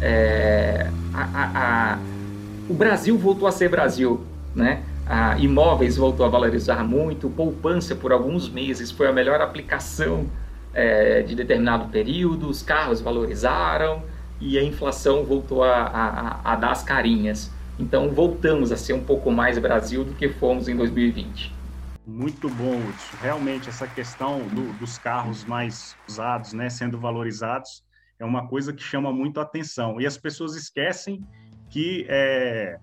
é, 0.00 0.90
a, 1.12 1.22
a, 1.22 1.92
a, 1.94 1.98
o 2.68 2.74
Brasil 2.74 3.16
voltou 3.18 3.46
a 3.46 3.52
ser 3.52 3.68
Brasil, 3.68 4.24
né? 4.54 4.82
imóveis 5.38 5.96
voltou 5.96 6.24
a 6.24 6.28
valorizar 6.28 6.84
muito, 6.84 7.28
poupança 7.28 7.96
por 7.96 8.12
alguns 8.12 8.48
meses 8.48 8.90
foi 8.92 9.08
a 9.08 9.12
melhor 9.12 9.40
aplicação 9.40 10.26
é, 10.72 11.22
de 11.22 11.34
determinado 11.34 11.88
período, 11.88 12.48
os 12.48 12.62
carros 12.62 13.00
valorizaram 13.00 14.02
e 14.40 14.58
a 14.58 14.62
inflação 14.62 15.24
voltou 15.24 15.62
a, 15.62 15.82
a, 15.82 16.52
a, 16.52 16.56
dar 16.56 16.72
as 16.72 16.82
carinhas. 16.82 17.50
Então 17.78 18.10
voltamos 18.10 18.72
a 18.72 18.76
ser 18.76 18.92
um 18.92 19.02
pouco 19.02 19.30
mais 19.30 19.58
Brasil 19.58 20.04
do 20.04 20.14
que 20.14 20.28
fomos 20.28 20.68
em 20.68 20.76
2020. 20.76 21.54
Muito 22.06 22.48
bom, 22.48 22.76
Hudson. 22.76 23.16
Realmente 23.22 23.68
essa 23.68 23.86
questão 23.86 24.40
do, 24.48 24.72
dos 24.78 24.98
carros 24.98 25.44
mais 25.44 25.96
usados, 26.08 26.52
né, 26.52 26.68
sendo 26.68 26.98
valorizados, 26.98 27.84
é 28.18 28.24
uma 28.24 28.46
coisa 28.48 28.72
que 28.72 28.82
chama 28.82 29.12
muito 29.12 29.40
a 29.40 29.42
atenção. 29.42 30.00
E 30.00 30.06
as 30.06 30.16
pessoas 30.16 30.56
esquecem 30.56 31.24
que 31.68 32.06
é, 32.08 32.78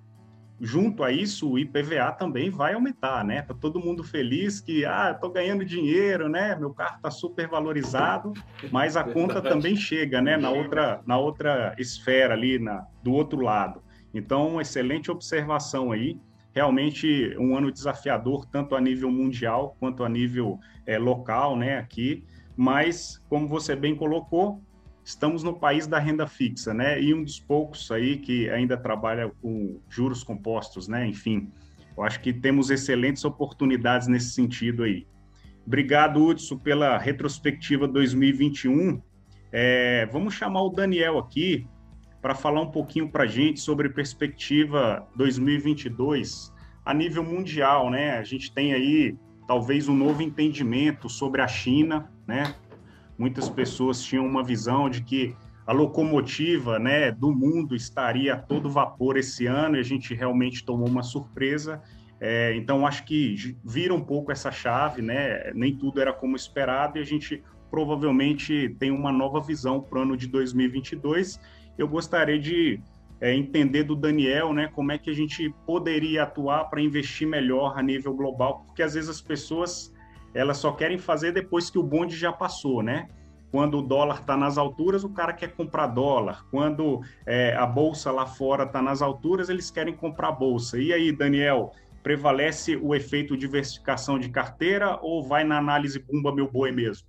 junto 0.59 1.03
a 1.03 1.11
isso, 1.11 1.51
o 1.51 1.59
IPVA 1.59 2.11
também 2.11 2.49
vai 2.49 2.73
aumentar, 2.73 3.23
né? 3.23 3.41
Tá 3.41 3.53
todo 3.53 3.79
mundo 3.79 4.03
feliz 4.03 4.59
que, 4.59 4.85
ah, 4.85 5.13
tô 5.13 5.29
ganhando 5.29 5.63
dinheiro, 5.63 6.27
né? 6.27 6.55
Meu 6.55 6.73
carro 6.73 6.99
tá 7.01 7.11
super 7.11 7.47
valorizado, 7.47 8.33
mas 8.71 8.97
a 8.97 9.03
conta 9.03 9.41
também 9.41 9.75
chega, 9.75 10.21
né? 10.21 10.35
Na 10.35 10.49
outra, 10.49 11.01
na 11.05 11.17
outra 11.17 11.75
esfera 11.77 12.33
ali, 12.33 12.57
na, 12.57 12.85
do 13.03 13.13
outro 13.13 13.39
lado. 13.41 13.81
Então, 14.13 14.59
excelente 14.59 15.11
observação 15.11 15.91
aí. 15.91 16.19
Realmente 16.53 17.35
um 17.37 17.55
ano 17.55 17.71
desafiador, 17.71 18.45
tanto 18.45 18.75
a 18.75 18.81
nível 18.81 19.11
mundial 19.11 19.75
quanto 19.79 20.03
a 20.03 20.09
nível 20.09 20.59
é, 20.87 20.97
local, 20.97 21.55
né? 21.55 21.77
Aqui. 21.77 22.23
Mas, 22.55 23.23
como 23.29 23.47
você 23.47 23.75
bem 23.75 23.95
colocou, 23.95 24.59
estamos 25.07 25.41
no 25.41 25.53
país 25.53 25.87
da 25.87 25.97
renda 25.99 26.27
fixa, 26.27 26.73
né? 26.73 27.01
E 27.01 27.13
um 27.13 27.23
dos 27.23 27.39
poucos 27.39 27.89
aí 27.91 28.17
que 28.17 28.49
ainda 28.49 28.75
trabalha 28.75 29.31
com 29.41 29.79
juros 29.89 30.21
compostos, 30.21 30.89
né? 30.89 31.07
Enfim, 31.07 31.49
eu 31.97 32.03
acho 32.03 32.19
que 32.19 32.33
temos 32.33 32.69
excelentes 32.69 33.23
oportunidades 33.23 34.09
nesse 34.09 34.31
sentido 34.31 34.83
aí. 34.83 35.07
Obrigado, 35.65 36.21
Hudson, 36.21 36.57
pela 36.57 36.97
retrospectiva 36.97 37.87
2021. 37.87 39.01
É, 39.49 40.05
vamos 40.11 40.33
chamar 40.33 40.63
o 40.63 40.69
Daniel 40.69 41.17
aqui 41.17 41.65
para 42.21 42.35
falar 42.35 42.59
um 42.59 42.71
pouquinho 42.71 43.09
para 43.09 43.23
a 43.23 43.27
gente 43.27 43.61
sobre 43.61 43.87
perspectiva 43.87 45.07
2022 45.15 46.53
a 46.83 46.93
nível 46.93 47.23
mundial, 47.23 47.89
né? 47.89 48.17
A 48.17 48.23
gente 48.25 48.53
tem 48.53 48.73
aí 48.73 49.15
talvez 49.47 49.87
um 49.87 49.95
novo 49.95 50.21
entendimento 50.21 51.09
sobre 51.09 51.41
a 51.41 51.47
China, 51.47 52.11
né? 52.27 52.53
Muitas 53.17 53.49
pessoas 53.49 54.01
tinham 54.01 54.25
uma 54.25 54.43
visão 54.43 54.89
de 54.89 55.01
que 55.01 55.35
a 55.65 55.73
locomotiva 55.73 56.79
né, 56.79 57.11
do 57.11 57.31
mundo 57.33 57.75
estaria 57.75 58.35
a 58.35 58.37
todo 58.37 58.69
vapor 58.69 59.17
esse 59.17 59.45
ano 59.45 59.75
e 59.75 59.79
a 59.79 59.83
gente 59.83 60.13
realmente 60.13 60.63
tomou 60.63 60.87
uma 60.87 61.03
surpresa. 61.03 61.81
É, 62.21 62.55
então, 62.55 62.87
acho 62.87 63.03
que 63.03 63.57
vira 63.63 63.93
um 63.93 64.01
pouco 64.01 64.31
essa 64.31 64.49
chave, 64.49 65.01
né? 65.01 65.51
nem 65.53 65.75
tudo 65.75 65.99
era 65.99 66.13
como 66.13 66.35
esperado 66.35 66.97
e 66.97 67.01
a 67.01 67.05
gente 67.05 67.43
provavelmente 67.69 68.75
tem 68.79 68.91
uma 68.91 69.11
nova 69.11 69.41
visão 69.41 69.81
para 69.81 69.99
o 69.99 70.01
ano 70.03 70.15
de 70.15 70.27
2022. 70.27 71.39
Eu 71.77 71.87
gostaria 71.87 72.39
de 72.39 72.79
é, 73.19 73.33
entender 73.33 73.83
do 73.83 73.95
Daniel 73.95 74.53
né, 74.53 74.69
como 74.73 74.91
é 74.91 74.97
que 74.97 75.09
a 75.09 75.13
gente 75.13 75.53
poderia 75.65 76.23
atuar 76.23 76.65
para 76.65 76.81
investir 76.81 77.27
melhor 77.27 77.77
a 77.77 77.83
nível 77.83 78.13
global, 78.13 78.63
porque 78.65 78.81
às 78.81 78.93
vezes 78.93 79.09
as 79.09 79.21
pessoas 79.21 79.93
elas 80.33 80.57
só 80.57 80.71
querem 80.71 80.97
fazer 80.97 81.31
depois 81.31 81.69
que 81.69 81.79
o 81.79 81.83
bonde 81.83 82.15
já 82.15 82.31
passou, 82.31 82.81
né? 82.81 83.07
Quando 83.51 83.79
o 83.79 83.81
dólar 83.81 84.19
está 84.19 84.35
nas 84.35 84.57
alturas, 84.57 85.03
o 85.03 85.09
cara 85.09 85.31
quer 85.31 85.53
comprar 85.53 85.87
dólar. 85.87 86.45
Quando 86.51 87.01
é, 87.25 87.55
a 87.55 87.65
bolsa 87.65 88.11
lá 88.11 88.25
fora 88.25 88.63
está 88.63 88.81
nas 88.81 89.01
alturas, 89.01 89.47
eles 89.47 89.71
querem 89.71 89.95
comprar 89.95 90.33
bolsa. 90.33 90.77
E 90.77 90.91
aí, 90.91 91.11
Daniel, 91.11 91.71
prevalece 92.03 92.75
o 92.75 92.93
efeito 92.93 93.37
diversificação 93.37 94.19
de 94.19 94.29
carteira 94.29 94.99
ou 95.01 95.23
vai 95.23 95.43
na 95.43 95.57
análise 95.57 95.99
bumba 95.99 96.33
meu 96.33 96.49
boi 96.51 96.71
mesmo? 96.71 97.07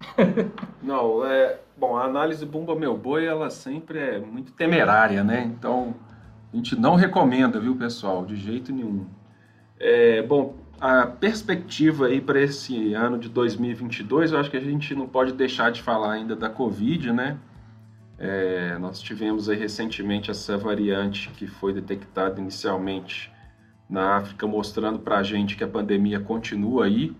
Não, 0.82 1.24
é 1.24 1.58
bom. 1.76 1.96
A 1.96 2.04
análise 2.04 2.44
bumba 2.44 2.74
meu 2.74 2.96
boi 2.96 3.24
ela 3.24 3.48
sempre 3.48 3.98
é 3.98 4.18
muito 4.18 4.52
temerária, 4.52 5.24
né? 5.24 5.42
Então 5.44 5.94
a 6.52 6.56
gente 6.56 6.76
não 6.76 6.94
recomenda, 6.94 7.58
viu, 7.58 7.74
pessoal, 7.76 8.24
de 8.24 8.36
jeito 8.36 8.72
nenhum. 8.72 9.06
É, 9.78 10.22
bom, 10.22 10.54
a 10.80 11.06
perspectiva 11.06 12.06
aí 12.06 12.20
para 12.20 12.40
esse 12.40 12.94
ano 12.94 13.18
de 13.18 13.28
2022, 13.28 14.32
eu 14.32 14.38
acho 14.38 14.50
que 14.50 14.56
a 14.56 14.60
gente 14.60 14.94
não 14.94 15.06
pode 15.06 15.32
deixar 15.32 15.70
de 15.70 15.82
falar 15.82 16.12
ainda 16.12 16.36
da 16.36 16.50
Covid, 16.50 17.12
né? 17.12 17.38
É, 18.18 18.78
nós 18.78 19.00
tivemos 19.00 19.48
aí 19.48 19.56
recentemente 19.56 20.30
essa 20.30 20.56
variante 20.56 21.28
que 21.30 21.46
foi 21.46 21.72
detectada 21.72 22.40
inicialmente 22.40 23.32
na 23.88 24.16
África, 24.16 24.46
mostrando 24.46 24.98
para 24.98 25.18
a 25.18 25.22
gente 25.22 25.56
que 25.56 25.64
a 25.64 25.68
pandemia 25.68 26.20
continua 26.20 26.86
aí 26.86 27.14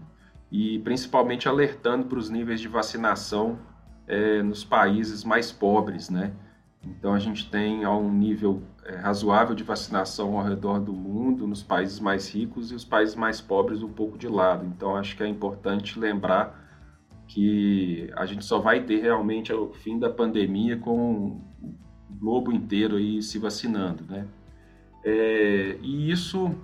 e 0.51 0.79
principalmente 0.81 1.49
alertando 1.49 2.07
para 2.07 2.19
os 2.19 2.31
níveis 2.31 2.61
de 2.61 2.69
vacinação 2.69 3.59
é, 4.07 4.43
nos 4.43 4.65
países 4.65 5.25
mais 5.25 5.51
pobres, 5.51 6.09
né? 6.09 6.33
Então 6.87 7.13
a 7.15 7.19
gente 7.19 7.51
tem 7.51 7.87
um 7.87 8.13
nível 8.13 8.63
é, 8.85 8.97
razoável 8.97 9.55
de 9.55 9.65
vacinação 9.65 10.39
ao 10.39 10.45
redor 10.45 10.81
do 10.81 10.93
mundo, 10.93 11.47
nos 11.47 11.63
países 11.63 11.99
mais 12.01 12.29
ricos 12.29 12.71
e 12.71 12.75
os 12.75 12.85
países 12.85 13.15
mais 13.15 13.41
pobres 13.41 13.83
um 13.83 13.93
pouco 13.93 14.19
de 14.19 14.29
lado. 14.29 14.67
Então 14.67 14.97
acho 14.97 15.17
que 15.17 15.23
é 15.23 15.27
importante 15.27 15.99
lembrar 15.99 16.63
que 17.27 18.11
a 18.17 18.27
gente 18.27 18.45
só 18.45 18.59
vai 18.59 18.83
ter 18.83 19.01
realmente 19.01 19.53
o 19.53 19.73
fim 19.73 19.99
da 19.99 20.11
pandemia 20.11 20.77
com 20.77 21.41
o 21.63 21.75
globo 22.11 22.53
inteiro 22.53 22.97
aí 22.97 23.23
se 23.23 23.39
vacinando, 23.39 24.05
né? 24.05 24.27
É, 25.03 25.79
e 25.83 26.11
isso 26.11 26.55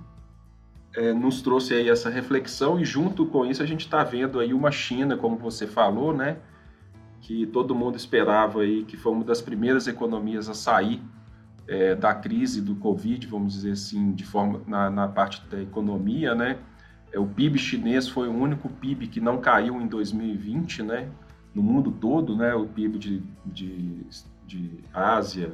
é, 0.95 1.12
nos 1.12 1.43
trouxe 1.43 1.75
aí 1.75 1.89
essa 1.89 2.11
reflexão 2.11 2.81
e 2.81 2.85
junto 2.85 3.27
com 3.27 3.45
isso 3.45 3.62
a 3.62 3.67
gente 3.67 3.81
está 3.81 4.03
vendo 4.03 4.41
aí 4.41 4.53
uma 4.53 4.71
China, 4.71 5.17
como 5.17 5.37
você 5.37 5.67
falou, 5.67 6.15
né? 6.15 6.39
Que 7.21 7.47
todo 7.47 7.75
mundo 7.75 7.97
esperava 7.97 8.62
aí, 8.62 8.85
que 8.85 8.97
foi 8.97 9.12
uma 9.12 9.25
das 9.25 9.43
primeiras 9.43 9.87
economias 9.87 10.49
a 10.49 10.55
sair 10.55 11.03
é, 11.69 11.95
da 11.95 12.15
crise 12.15 12.61
do 12.61 12.75
Covid, 12.75 13.27
vamos 13.27 13.53
dizer 13.55 13.73
assim, 13.73 14.12
de 14.12 14.25
forma 14.25 14.61
na, 14.67 14.91
na 14.91 15.09
parte 15.09 15.47
da 15.49 15.61
economia, 15.61 16.35
né? 16.35 16.59
É, 17.12 17.19
o 17.19 17.27
PIB 17.27 17.59
chinês 17.59 18.09
foi 18.09 18.29
o 18.29 18.33
único 18.33 18.69
PIB 18.69 19.07
que 19.07 19.21
não 19.21 19.39
caiu 19.39 19.81
em 19.81 19.87
2020, 19.87 20.83
né? 20.83 21.09
No 21.55 21.62
mundo 21.62 21.91
todo, 21.91 22.37
né? 22.37 22.55
O 22.55 22.67
PIB 22.67 22.99
de, 22.99 23.23
de, 23.47 24.07
de 24.47 24.85
Ásia, 24.93 25.53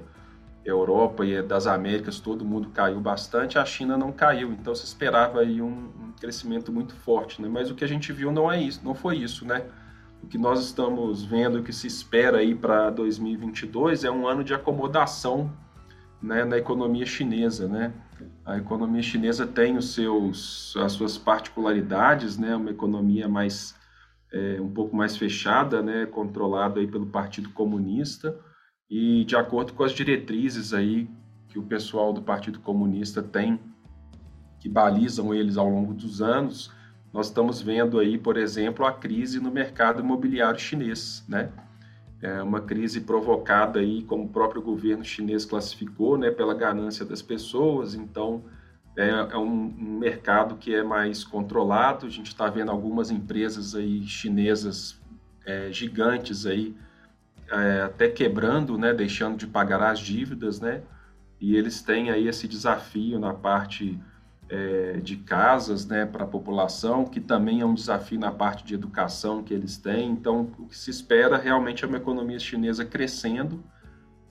Europa 0.64 1.24
e 1.24 1.42
das 1.42 1.66
Américas, 1.66 2.18
todo 2.18 2.44
mundo 2.44 2.70
caiu 2.70 3.00
bastante, 3.00 3.58
a 3.58 3.64
China 3.64 3.96
não 3.96 4.10
caiu, 4.10 4.52
então 4.52 4.74
se 4.74 4.84
esperava 4.84 5.40
aí 5.40 5.62
um, 5.62 5.68
um 5.68 6.12
crescimento 6.18 6.72
muito 6.72 6.94
forte, 6.94 7.40
né? 7.40 7.48
Mas 7.48 7.70
o 7.70 7.74
que 7.74 7.84
a 7.84 7.88
gente 7.88 8.12
viu 8.12 8.32
não 8.32 8.50
é 8.50 8.60
isso, 8.60 8.80
não 8.84 8.94
foi 8.94 9.16
isso, 9.18 9.44
né? 9.44 9.64
O 10.22 10.26
que 10.26 10.38
nós 10.38 10.64
estamos 10.64 11.24
vendo, 11.24 11.58
o 11.58 11.62
que 11.62 11.72
se 11.72 11.86
espera 11.86 12.38
aí 12.38 12.54
para 12.54 12.90
2022 12.90 14.04
é 14.04 14.10
um 14.10 14.26
ano 14.26 14.42
de 14.42 14.54
acomodação 14.54 15.52
né, 16.20 16.44
na 16.44 16.56
economia 16.58 17.06
chinesa, 17.06 17.68
né? 17.68 17.92
A 18.44 18.56
economia 18.56 19.02
chinesa 19.02 19.46
tem 19.46 19.76
os 19.76 19.92
seus, 19.92 20.74
as 20.78 20.92
suas 20.92 21.18
particularidades, 21.18 22.38
né? 22.38 22.56
Uma 22.56 22.70
economia 22.70 23.28
mais 23.28 23.76
é, 24.32 24.60
um 24.60 24.68
pouco 24.68 24.96
mais 24.96 25.16
fechada, 25.16 25.82
né, 25.82 26.06
controlado 26.06 26.80
aí 26.80 26.86
pelo 26.86 27.06
Partido 27.06 27.50
Comunista 27.50 28.38
e 28.88 29.24
de 29.24 29.36
acordo 29.36 29.72
com 29.72 29.82
as 29.82 29.92
diretrizes 29.92 30.72
aí 30.72 31.08
que 31.48 31.58
o 31.58 31.62
pessoal 31.62 32.12
do 32.12 32.22
Partido 32.22 32.60
Comunista 32.60 33.22
tem, 33.22 33.58
que 34.60 34.68
balizam 34.68 35.34
eles 35.34 35.56
ao 35.56 35.68
longo 35.68 35.94
dos 35.94 36.20
anos, 36.20 36.72
nós 37.16 37.28
estamos 37.28 37.62
vendo 37.62 37.98
aí, 37.98 38.18
por 38.18 38.36
exemplo, 38.36 38.84
a 38.84 38.92
crise 38.92 39.40
no 39.40 39.50
mercado 39.50 40.02
imobiliário 40.02 40.60
chinês, 40.60 41.24
né? 41.26 41.50
É 42.20 42.42
uma 42.42 42.60
crise 42.60 43.00
provocada 43.00 43.80
aí, 43.80 44.02
como 44.02 44.24
o 44.24 44.28
próprio 44.28 44.60
governo 44.60 45.02
chinês 45.02 45.46
classificou, 45.46 46.18
né, 46.18 46.30
pela 46.30 46.52
ganância 46.52 47.06
das 47.06 47.22
pessoas. 47.22 47.94
Então, 47.94 48.44
é, 48.94 49.08
é 49.08 49.38
um, 49.38 49.98
mercado 49.98 50.56
que 50.56 50.74
é 50.74 50.82
mais 50.82 51.24
controlado. 51.24 52.04
A 52.04 52.10
gente 52.10 52.26
está 52.26 52.50
vendo 52.50 52.70
algumas 52.70 53.10
empresas 53.10 53.74
aí 53.74 54.06
chinesas 54.06 55.00
é, 55.46 55.72
gigantes 55.72 56.44
aí 56.44 56.76
é, 57.50 57.80
até 57.80 58.10
quebrando, 58.10 58.76
né, 58.76 58.92
deixando 58.92 59.38
de 59.38 59.46
pagar 59.46 59.82
as 59.82 60.00
dívidas, 60.00 60.60
né? 60.60 60.82
E 61.40 61.56
eles 61.56 61.80
têm 61.80 62.10
aí 62.10 62.28
esse 62.28 62.46
desafio 62.46 63.18
na 63.18 63.32
parte 63.32 63.98
é, 64.48 64.98
de 65.02 65.16
casas, 65.16 65.86
né, 65.86 66.06
para 66.06 66.24
a 66.24 66.26
população, 66.26 67.04
que 67.04 67.20
também 67.20 67.60
é 67.60 67.66
um 67.66 67.74
desafio 67.74 68.18
na 68.18 68.30
parte 68.30 68.64
de 68.64 68.74
educação 68.74 69.42
que 69.42 69.52
eles 69.52 69.76
têm. 69.76 70.10
Então, 70.10 70.52
o 70.58 70.66
que 70.66 70.76
se 70.76 70.90
espera 70.90 71.36
realmente 71.36 71.84
é 71.84 71.88
uma 71.88 71.96
economia 71.96 72.38
chinesa 72.38 72.84
crescendo 72.84 73.62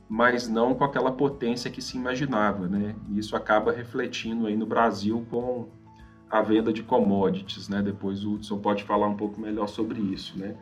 mas 0.07 0.47
não 0.47 0.75
com 0.75 0.83
aquela 0.83 1.11
potência 1.11 1.71
que 1.71 1.81
se 1.81 1.97
imaginava, 1.97 2.67
né? 2.67 2.95
E 3.09 3.17
isso 3.17 3.35
acaba 3.35 3.71
refletindo 3.71 4.47
aí 4.47 4.55
no 4.55 4.65
Brasil 4.65 5.25
com 5.29 5.67
a 6.29 6.41
venda 6.41 6.71
de 6.71 6.83
commodities, 6.83 7.69
né? 7.69 7.81
Depois 7.81 8.23
o 8.23 8.33
Hudson 8.33 8.59
pode 8.59 8.83
falar 8.83 9.07
um 9.07 9.15
pouco 9.15 9.39
melhor 9.39 9.67
sobre 9.67 9.99
isso, 9.99 10.37
né? 10.37 10.55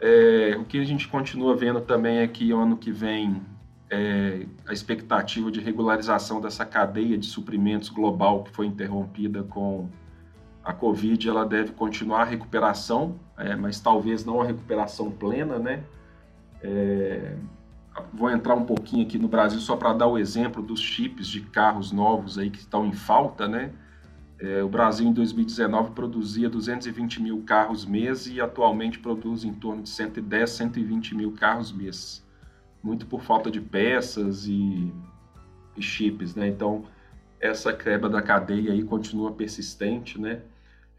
É, 0.00 0.56
o 0.58 0.64
que 0.64 0.80
a 0.80 0.84
gente 0.84 1.06
continua 1.06 1.54
vendo 1.54 1.80
também 1.80 2.18
é 2.18 2.26
que 2.26 2.50
ano 2.50 2.76
que 2.76 2.90
vem 2.90 3.40
é, 3.92 4.46
a 4.66 4.72
expectativa 4.72 5.50
de 5.50 5.60
regularização 5.60 6.40
dessa 6.40 6.64
cadeia 6.64 7.18
de 7.18 7.26
suprimentos 7.26 7.90
global 7.90 8.42
que 8.42 8.50
foi 8.50 8.64
interrompida 8.64 9.42
com 9.42 9.86
a 10.64 10.72
Covid, 10.72 11.28
ela 11.28 11.44
deve 11.44 11.72
continuar 11.72 12.22
a 12.22 12.24
recuperação, 12.24 13.20
é, 13.36 13.54
mas 13.54 13.80
talvez 13.80 14.24
não 14.24 14.40
a 14.40 14.46
recuperação 14.46 15.10
plena, 15.10 15.58
né? 15.58 15.84
É, 16.62 17.36
vou 18.14 18.30
entrar 18.30 18.54
um 18.54 18.64
pouquinho 18.64 19.04
aqui 19.04 19.18
no 19.18 19.28
Brasil 19.28 19.60
só 19.60 19.76
para 19.76 19.92
dar 19.92 20.06
o 20.06 20.16
exemplo 20.16 20.62
dos 20.62 20.80
chips 20.80 21.26
de 21.26 21.42
carros 21.42 21.92
novos 21.92 22.38
aí 22.38 22.48
que 22.48 22.60
estão 22.60 22.86
em 22.86 22.94
falta, 22.94 23.46
né? 23.46 23.72
É, 24.40 24.62
o 24.62 24.70
Brasil 24.70 25.06
em 25.06 25.12
2019 25.12 25.90
produzia 25.90 26.48
220 26.48 27.20
mil 27.20 27.42
carros 27.42 27.84
mês 27.84 28.26
e 28.26 28.40
atualmente 28.40 28.98
produz 28.98 29.44
em 29.44 29.52
torno 29.52 29.82
de 29.82 29.90
110, 29.90 30.48
120 30.48 31.14
mil 31.14 31.32
carros 31.32 31.70
mês. 31.70 32.21
Muito 32.82 33.06
por 33.06 33.22
falta 33.22 33.50
de 33.50 33.60
peças 33.60 34.46
e, 34.46 34.92
e 35.76 35.82
chips, 35.82 36.34
né? 36.34 36.48
Então, 36.48 36.84
essa 37.40 37.72
quebra 37.72 38.08
da 38.08 38.22
cadeia 38.22 38.72
aí 38.72 38.82
continua 38.82 39.32
persistente, 39.32 40.20
né? 40.20 40.40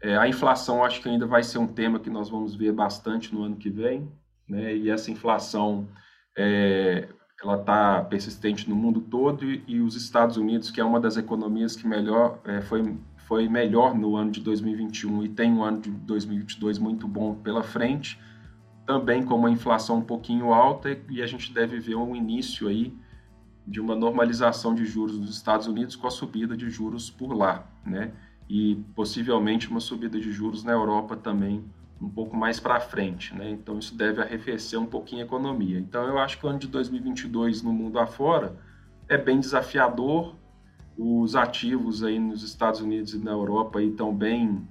É, 0.00 0.16
a 0.16 0.28
inflação 0.28 0.84
acho 0.84 1.00
que 1.00 1.08
ainda 1.08 1.26
vai 1.26 1.42
ser 1.42 1.58
um 1.58 1.66
tema 1.66 1.98
que 1.98 2.10
nós 2.10 2.28
vamos 2.28 2.54
ver 2.54 2.72
bastante 2.72 3.34
no 3.34 3.42
ano 3.42 3.56
que 3.56 3.70
vem, 3.70 4.08
né? 4.48 4.76
E 4.76 4.90
essa 4.90 5.10
inflação 5.10 5.88
é, 6.36 7.08
ela 7.42 7.56
está 7.56 8.02
persistente 8.02 8.68
no 8.68 8.76
mundo 8.76 9.00
todo 9.00 9.44
e, 9.44 9.62
e, 9.66 9.80
os 9.80 9.96
Estados 9.96 10.36
Unidos, 10.36 10.70
que 10.70 10.80
é 10.80 10.84
uma 10.84 11.00
das 11.00 11.16
economias 11.16 11.76
que 11.76 11.86
melhor 11.86 12.38
é, 12.44 12.60
foi, 12.60 12.96
foi 13.26 13.48
melhor 13.48 13.94
no 13.94 14.16
ano 14.16 14.30
de 14.30 14.40
2021 14.40 15.24
e 15.24 15.28
tem 15.28 15.52
um 15.52 15.62
ano 15.62 15.80
de 15.80 15.90
2022 15.90 16.78
muito 16.78 17.06
bom 17.06 17.34
pela 17.34 17.62
frente, 17.62 18.18
também 18.86 19.24
com 19.24 19.34
uma 19.34 19.50
inflação 19.50 19.98
um 19.98 20.02
pouquinho 20.02 20.52
alta 20.52 20.96
e 21.08 21.22
a 21.22 21.26
gente 21.26 21.52
deve 21.52 21.78
ver 21.78 21.94
um 21.94 22.14
início 22.14 22.68
aí 22.68 22.94
de 23.66 23.80
uma 23.80 23.94
normalização 23.94 24.74
de 24.74 24.84
juros 24.84 25.18
nos 25.18 25.30
Estados 25.30 25.66
Unidos 25.66 25.96
com 25.96 26.06
a 26.06 26.10
subida 26.10 26.56
de 26.56 26.68
juros 26.68 27.10
por 27.10 27.32
lá, 27.32 27.66
né? 27.84 28.12
E 28.48 28.76
possivelmente 28.94 29.70
uma 29.70 29.80
subida 29.80 30.20
de 30.20 30.30
juros 30.30 30.62
na 30.62 30.72
Europa 30.72 31.16
também 31.16 31.64
um 32.00 32.08
pouco 32.08 32.36
mais 32.36 32.60
para 32.60 32.78
frente, 32.80 33.34
né? 33.34 33.50
Então 33.50 33.78
isso 33.78 33.96
deve 33.96 34.20
arrefecer 34.20 34.78
um 34.78 34.86
pouquinho 34.86 35.22
a 35.22 35.24
economia. 35.24 35.78
Então 35.78 36.04
eu 36.06 36.18
acho 36.18 36.38
que 36.38 36.46
o 36.46 36.48
ano 36.48 36.58
de 36.58 36.68
2022 36.68 37.62
no 37.62 37.72
mundo 37.72 37.98
afora 37.98 38.56
é 39.08 39.16
bem 39.16 39.40
desafiador. 39.40 40.36
Os 40.96 41.34
ativos 41.34 42.04
aí 42.04 42.18
nos 42.18 42.42
Estados 42.42 42.80
Unidos 42.80 43.14
e 43.14 43.18
na 43.18 43.32
Europa 43.32 43.78
aí 43.78 43.88
estão 43.88 44.14
bem, 44.14 44.66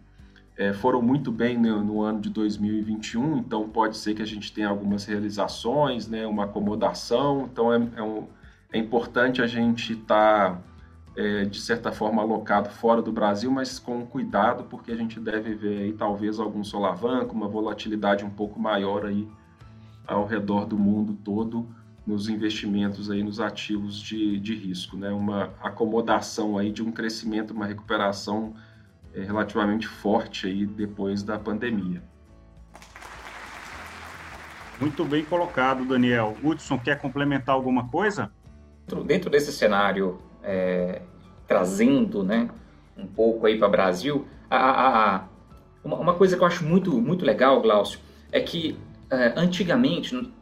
é, 0.56 0.72
foram 0.72 1.02
muito 1.02 1.32
bem 1.32 1.58
no, 1.58 1.84
no, 1.84 2.02
ano 2.02 2.22
de 2.22 2.30
2021. 2.30 3.38
Então 3.38 3.68
pode 3.68 3.98
ser 3.98 4.14
que 4.14 4.22
a 4.22 4.26
gente 4.26 4.52
tenha 4.52 4.70
algumas 4.70 5.06
realizações, 5.06 6.08
né? 6.08 6.28
Uma 6.28 6.46
acomodação. 6.46 7.50
Então 7.52 7.74
é, 7.74 7.90
é, 7.96 8.04
um, 8.04 8.28
é 8.72 8.78
importante 8.78 9.42
a 9.42 9.48
gente 9.48 9.94
estar 9.94 10.52
tá 10.52 10.62
é, 11.16 11.46
de 11.46 11.60
certa 11.60 11.92
forma 11.92 12.22
alocado 12.22 12.70
fora 12.70 13.02
do 13.02 13.12
Brasil, 13.12 13.52
mas 13.52 13.80
com 13.80 14.06
cuidado, 14.06 14.64
porque 14.66 14.92
a 14.92 14.96
gente 14.96 15.20
deve 15.20 15.54
ver 15.56 15.84
aí 15.84 15.94
talvez 15.94 16.40
algum 16.40 16.64
solavanco, 16.64 17.36
uma 17.36 17.48
volatilidade 17.48 18.24
um 18.24 18.30
pouco 18.30 18.60
maior 18.60 19.06
aí 19.06 19.28
ao 20.06 20.26
redor 20.26 20.66
do 20.66 20.78
mundo 20.78 21.18
todo 21.24 21.68
nos 22.06 22.28
investimentos 22.28 23.10
aí 23.10 23.24
nos 23.24 23.40
ativos 23.40 23.98
de, 24.00 24.38
de 24.40 24.54
risco, 24.54 24.98
né? 24.98 25.10
Uma 25.10 25.52
acomodação 25.62 26.58
aí 26.58 26.72
de 26.72 26.84
um 26.84 26.92
crescimento, 26.92 27.52
uma 27.52 27.66
recuperação 27.66 28.54
é, 29.14 29.22
relativamente 29.22 29.88
forte 29.88 30.48
aí 30.48 30.66
depois 30.66 31.24
da 31.24 31.38
pandemia. 31.38 32.04
Muito 34.80 35.06
bem 35.06 35.24
colocado, 35.24 35.86
Daniel. 35.86 36.36
Hudson, 36.44 36.78
quer 36.80 37.00
complementar 37.00 37.56
alguma 37.56 37.88
coisa? 37.88 38.32
Dentro 39.06 39.30
desse 39.30 39.54
cenário 39.54 40.20
é, 40.44 41.02
trazendo 41.48 42.24
né, 42.24 42.50
um 42.98 43.08
pouco 43.08 43.46
aí 43.46 43.58
para 43.58 43.68
o 43.68 43.72
Brasil, 43.72 44.28
a, 44.50 44.58
a, 44.58 45.16
a, 45.16 45.24
uma, 45.84 45.98
uma, 45.98 46.14
coisa 46.16 46.36
que 46.36 46.44
eu 46.44 46.48
acho 46.48 46.66
muito, 46.66 46.92
muito 47.00 47.24
legal, 47.26 47.62
Glaucio, 47.62 48.00
é 48.32 48.40
que 48.40 48.78
é, 49.10 49.34
antigamente, 49.36 50.34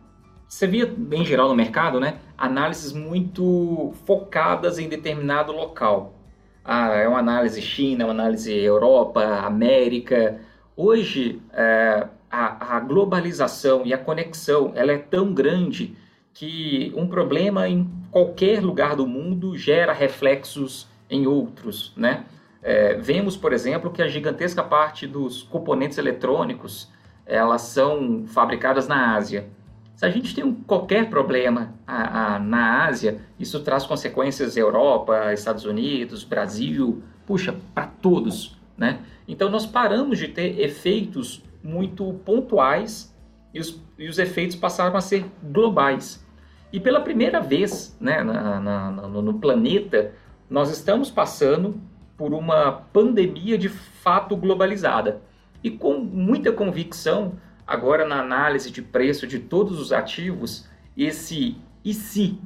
você 0.47 0.65
via 0.65 0.91
em 1.11 1.25
geral 1.25 1.49
no 1.49 1.55
mercado, 1.55 1.99
né, 1.99 2.19
análises 2.37 2.93
muito 2.93 3.93
focadas 4.05 4.79
em 4.79 4.89
determinado 4.89 5.51
local. 5.51 6.15
Ah, 6.63 6.89
é 6.95 7.07
uma 7.07 7.19
análise 7.19 7.61
China, 7.61 8.05
uma 8.05 8.11
análise 8.11 8.53
Europa, 8.53 9.23
América. 9.45 10.39
Hoje, 10.75 11.41
é, 11.53 12.07
a, 12.29 12.77
a 12.77 12.79
globalização 12.79 13.81
e 13.85 13.93
a 13.93 13.97
conexão 13.97 14.71
ela 14.75 14.91
é 14.91 14.97
tão 14.97 15.33
grande 15.33 15.95
que 16.33 16.93
um 16.95 17.07
problema 17.07 17.67
em 17.67 17.89
qualquer 18.11 18.61
lugar 18.61 18.95
do 18.95 19.07
mundo 19.07 19.57
gera 19.57 19.91
reflexos 19.91 20.87
em 21.09 21.27
outros, 21.27 21.93
né? 21.97 22.25
É, 22.63 22.93
vemos, 22.93 23.35
por 23.35 23.53
exemplo, 23.53 23.91
que 23.91 24.01
a 24.01 24.07
gigantesca 24.07 24.63
parte 24.63 25.07
dos 25.07 25.41
componentes 25.43 25.97
eletrônicos 25.97 26.89
elas 27.25 27.61
são 27.63 28.25
fabricadas 28.27 28.87
na 28.87 29.15
Ásia. 29.15 29.49
Se 30.01 30.05
a 30.07 30.09
gente 30.09 30.33
tem 30.33 30.43
um, 30.43 30.55
qualquer 30.55 31.11
problema 31.11 31.75
a, 31.85 32.33
a, 32.33 32.39
na 32.39 32.87
Ásia, 32.87 33.21
isso 33.39 33.59
traz 33.59 33.85
consequências 33.85 34.57
Europa, 34.57 35.31
Estados 35.31 35.63
Unidos, 35.63 36.23
Brasil, 36.23 37.03
puxa, 37.23 37.55
para 37.75 37.85
todos, 37.85 38.57
né? 38.75 39.01
Então 39.27 39.47
nós 39.47 39.67
paramos 39.67 40.17
de 40.17 40.27
ter 40.29 40.59
efeitos 40.59 41.43
muito 41.63 42.15
pontuais 42.25 43.15
e 43.53 43.59
os, 43.59 43.79
e 43.95 44.09
os 44.09 44.17
efeitos 44.17 44.55
passaram 44.55 44.97
a 44.97 45.01
ser 45.01 45.23
globais. 45.43 46.25
E 46.73 46.79
pela 46.79 47.01
primeira 47.01 47.39
vez 47.39 47.95
né, 48.01 48.23
na, 48.23 48.59
na, 48.59 48.89
no, 48.89 49.21
no 49.21 49.35
planeta, 49.35 50.15
nós 50.49 50.71
estamos 50.71 51.11
passando 51.11 51.79
por 52.17 52.33
uma 52.33 52.71
pandemia 52.71 53.55
de 53.55 53.69
fato 53.69 54.35
globalizada. 54.35 55.21
E 55.63 55.69
com 55.69 55.99
muita 55.99 56.51
convicção, 56.51 57.33
agora 57.71 58.05
na 58.05 58.19
análise 58.19 58.69
de 58.69 58.81
preço 58.81 59.25
de 59.25 59.39
todos 59.39 59.79
os 59.79 59.93
ativos, 59.93 60.67
esse 60.97 61.55
e 61.83 61.93
se 61.93 62.37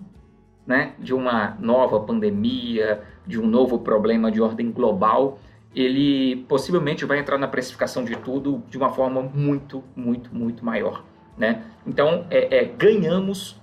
né, 0.65 0.93
de 0.99 1.13
uma 1.13 1.57
nova 1.59 1.99
pandemia, 1.99 3.01
de 3.25 3.39
um 3.39 3.47
novo 3.47 3.79
problema 3.79 4.31
de 4.31 4.41
ordem 4.41 4.71
global, 4.71 5.39
ele 5.75 6.45
possivelmente 6.47 7.05
vai 7.05 7.19
entrar 7.19 7.37
na 7.37 7.47
precificação 7.47 8.05
de 8.05 8.15
tudo 8.15 8.63
de 8.69 8.77
uma 8.77 8.89
forma 8.89 9.21
muito, 9.21 9.83
muito, 9.95 10.33
muito 10.33 10.63
maior. 10.63 11.03
Né? 11.37 11.63
Então, 11.85 12.25
é, 12.29 12.59
é 12.59 12.65
ganhamos 12.65 13.59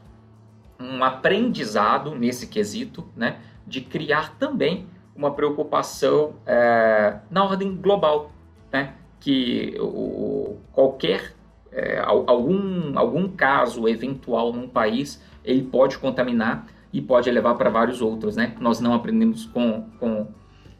um 0.78 1.02
aprendizado 1.02 2.14
nesse 2.14 2.48
quesito, 2.48 3.06
né, 3.16 3.38
de 3.64 3.80
criar 3.80 4.36
também 4.36 4.86
uma 5.14 5.32
preocupação 5.32 6.34
é, 6.44 7.18
na 7.30 7.44
ordem 7.44 7.76
global, 7.76 8.32
né, 8.72 8.94
que 9.20 9.76
o, 9.78 10.58
qualquer 10.72 11.34
é, 11.72 11.98
algum, 12.00 12.98
algum 12.98 13.28
caso 13.28 13.88
eventual 13.88 14.52
num 14.52 14.68
país 14.68 15.22
ele 15.44 15.62
pode 15.62 15.98
contaminar 15.98 16.66
e 16.92 17.00
pode 17.00 17.30
levar 17.30 17.54
para 17.54 17.70
vários 17.70 18.02
outros, 18.02 18.36
né? 18.36 18.54
Nós 18.60 18.78
não 18.80 18.92
aprendemos 18.92 19.46
com, 19.46 19.88
com 19.98 20.28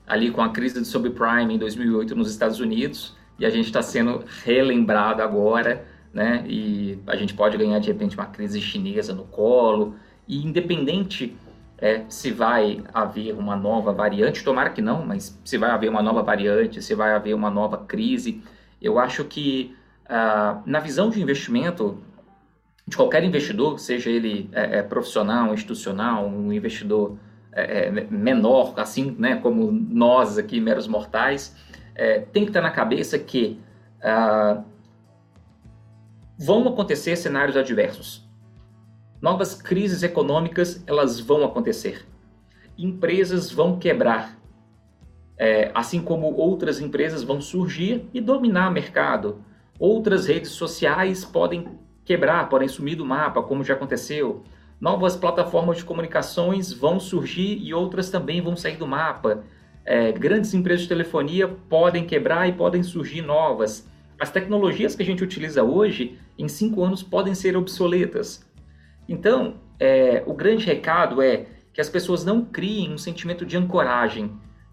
ali 0.06 0.30
com 0.30 0.42
a 0.42 0.50
crise 0.50 0.78
do 0.78 0.84
subprime 0.84 1.54
em 1.54 1.58
2008 1.58 2.14
nos 2.14 2.30
Estados 2.30 2.60
Unidos 2.60 3.16
e 3.38 3.46
a 3.46 3.50
gente 3.50 3.66
está 3.66 3.82
sendo 3.82 4.24
relembrado 4.44 5.22
agora, 5.22 5.84
né? 6.12 6.44
E 6.46 6.98
a 7.06 7.16
gente 7.16 7.34
pode 7.34 7.56
ganhar 7.56 7.78
de 7.78 7.88
repente 7.88 8.16
uma 8.16 8.26
crise 8.26 8.60
chinesa 8.60 9.14
no 9.14 9.24
colo, 9.24 9.96
e 10.28 10.44
independente 10.46 11.36
é, 11.78 12.04
se 12.08 12.30
vai 12.30 12.82
haver 12.94 13.34
uma 13.34 13.56
nova 13.56 13.92
variante, 13.92 14.44
tomara 14.44 14.70
que 14.70 14.80
não, 14.80 15.04
mas 15.04 15.38
se 15.44 15.58
vai 15.58 15.70
haver 15.70 15.90
uma 15.90 16.02
nova 16.02 16.22
variante, 16.22 16.80
se 16.80 16.94
vai 16.94 17.12
haver 17.12 17.34
uma 17.34 17.50
nova 17.50 17.78
crise, 17.78 18.42
eu 18.80 18.98
acho 18.98 19.24
que 19.24 19.74
ah, 20.14 20.60
na 20.66 20.78
visão 20.78 21.08
de 21.08 21.22
investimento 21.22 21.98
de 22.86 22.98
qualquer 22.98 23.24
investidor, 23.24 23.78
seja 23.78 24.10
ele 24.10 24.50
é, 24.52 24.80
é, 24.80 24.82
profissional, 24.82 25.54
institucional, 25.54 26.26
um 26.26 26.52
investidor 26.52 27.16
é, 27.50 27.86
é, 27.86 27.90
menor, 28.10 28.74
assim, 28.76 29.16
né, 29.18 29.36
como 29.36 29.72
nós 29.72 30.36
aqui, 30.36 30.60
meros 30.60 30.86
mortais, 30.86 31.56
é, 31.94 32.20
tem 32.20 32.44
que 32.44 32.50
estar 32.50 32.60
na 32.60 32.70
cabeça 32.70 33.18
que 33.18 33.58
ah, 34.02 34.62
vão 36.38 36.68
acontecer 36.68 37.16
cenários 37.16 37.56
adversos. 37.56 38.28
Novas 39.18 39.54
crises 39.54 40.02
econômicas, 40.02 40.84
elas 40.86 41.20
vão 41.20 41.42
acontecer. 41.42 42.06
Empresas 42.76 43.50
vão 43.50 43.78
quebrar, 43.78 44.38
é, 45.38 45.70
assim 45.74 46.02
como 46.02 46.26
outras 46.34 46.80
empresas 46.82 47.22
vão 47.22 47.40
surgir 47.40 48.10
e 48.12 48.20
dominar 48.20 48.68
o 48.68 48.72
mercado. 48.72 49.42
Outras 49.82 50.28
redes 50.28 50.52
sociais 50.52 51.24
podem 51.24 51.66
quebrar, 52.04 52.48
podem 52.48 52.68
sumir 52.68 52.94
do 52.94 53.04
mapa, 53.04 53.42
como 53.42 53.64
já 53.64 53.74
aconteceu. 53.74 54.44
Novas 54.80 55.16
plataformas 55.16 55.78
de 55.78 55.84
comunicações 55.84 56.72
vão 56.72 57.00
surgir 57.00 57.58
e 57.60 57.74
outras 57.74 58.08
também 58.08 58.40
vão 58.40 58.54
sair 58.54 58.76
do 58.76 58.86
mapa. 58.86 59.42
É, 59.84 60.12
grandes 60.12 60.54
empresas 60.54 60.82
de 60.82 60.88
telefonia 60.88 61.48
podem 61.48 62.06
quebrar 62.06 62.48
e 62.48 62.52
podem 62.52 62.80
surgir 62.84 63.22
novas. 63.22 63.90
As 64.20 64.30
tecnologias 64.30 64.94
que 64.94 65.02
a 65.02 65.04
gente 65.04 65.24
utiliza 65.24 65.64
hoje, 65.64 66.16
em 66.38 66.46
cinco 66.46 66.84
anos, 66.84 67.02
podem 67.02 67.34
ser 67.34 67.56
obsoletas. 67.56 68.48
Então, 69.08 69.56
é, 69.80 70.22
o 70.28 70.32
grande 70.32 70.64
recado 70.64 71.20
é 71.20 71.46
que 71.72 71.80
as 71.80 71.88
pessoas 71.88 72.24
não 72.24 72.44
criem 72.44 72.92
um 72.92 72.98
sentimento 72.98 73.44
de 73.44 73.56
ancoragem, 73.56 74.30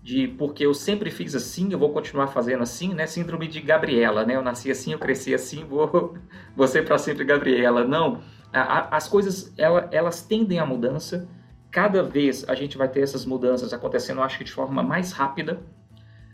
de 0.10 0.28
porque 0.28 0.66
eu 0.66 0.74
sempre 0.74 1.12
fiz 1.12 1.36
assim, 1.36 1.72
eu 1.72 1.78
vou 1.78 1.92
continuar 1.92 2.26
fazendo 2.30 2.64
assim, 2.64 2.96
né? 2.96 3.06
Síndrome 3.06 3.48
de 3.48 3.62
Gabriela, 3.62 4.26
né? 4.26 4.36
Eu 4.36 4.42
nasci 4.42 4.72
assim, 4.72 4.92
eu 4.92 4.98
cresci 4.98 5.36
assim, 5.36 5.64
vou, 5.64 6.18
vou 6.58 6.68
ser 6.68 6.84
para 6.84 6.98
sempre 6.98 7.24
Gabriela. 7.24 7.86
Não 7.86 8.20
as 8.52 9.08
coisas 9.08 9.54
ela, 9.56 9.88
elas 9.92 10.24
tendem 10.24 10.58
à 10.58 10.66
mudança. 10.66 11.30
Cada 11.70 12.02
vez 12.02 12.44
a 12.50 12.56
gente 12.56 12.76
vai 12.76 12.88
ter 12.88 13.02
essas 13.02 13.24
mudanças 13.24 13.72
acontecendo, 13.72 14.24
acho 14.24 14.40
que 14.40 14.44
de 14.44 14.52
forma 14.52 14.82
mais 14.82 15.12
rápida. 15.12 15.62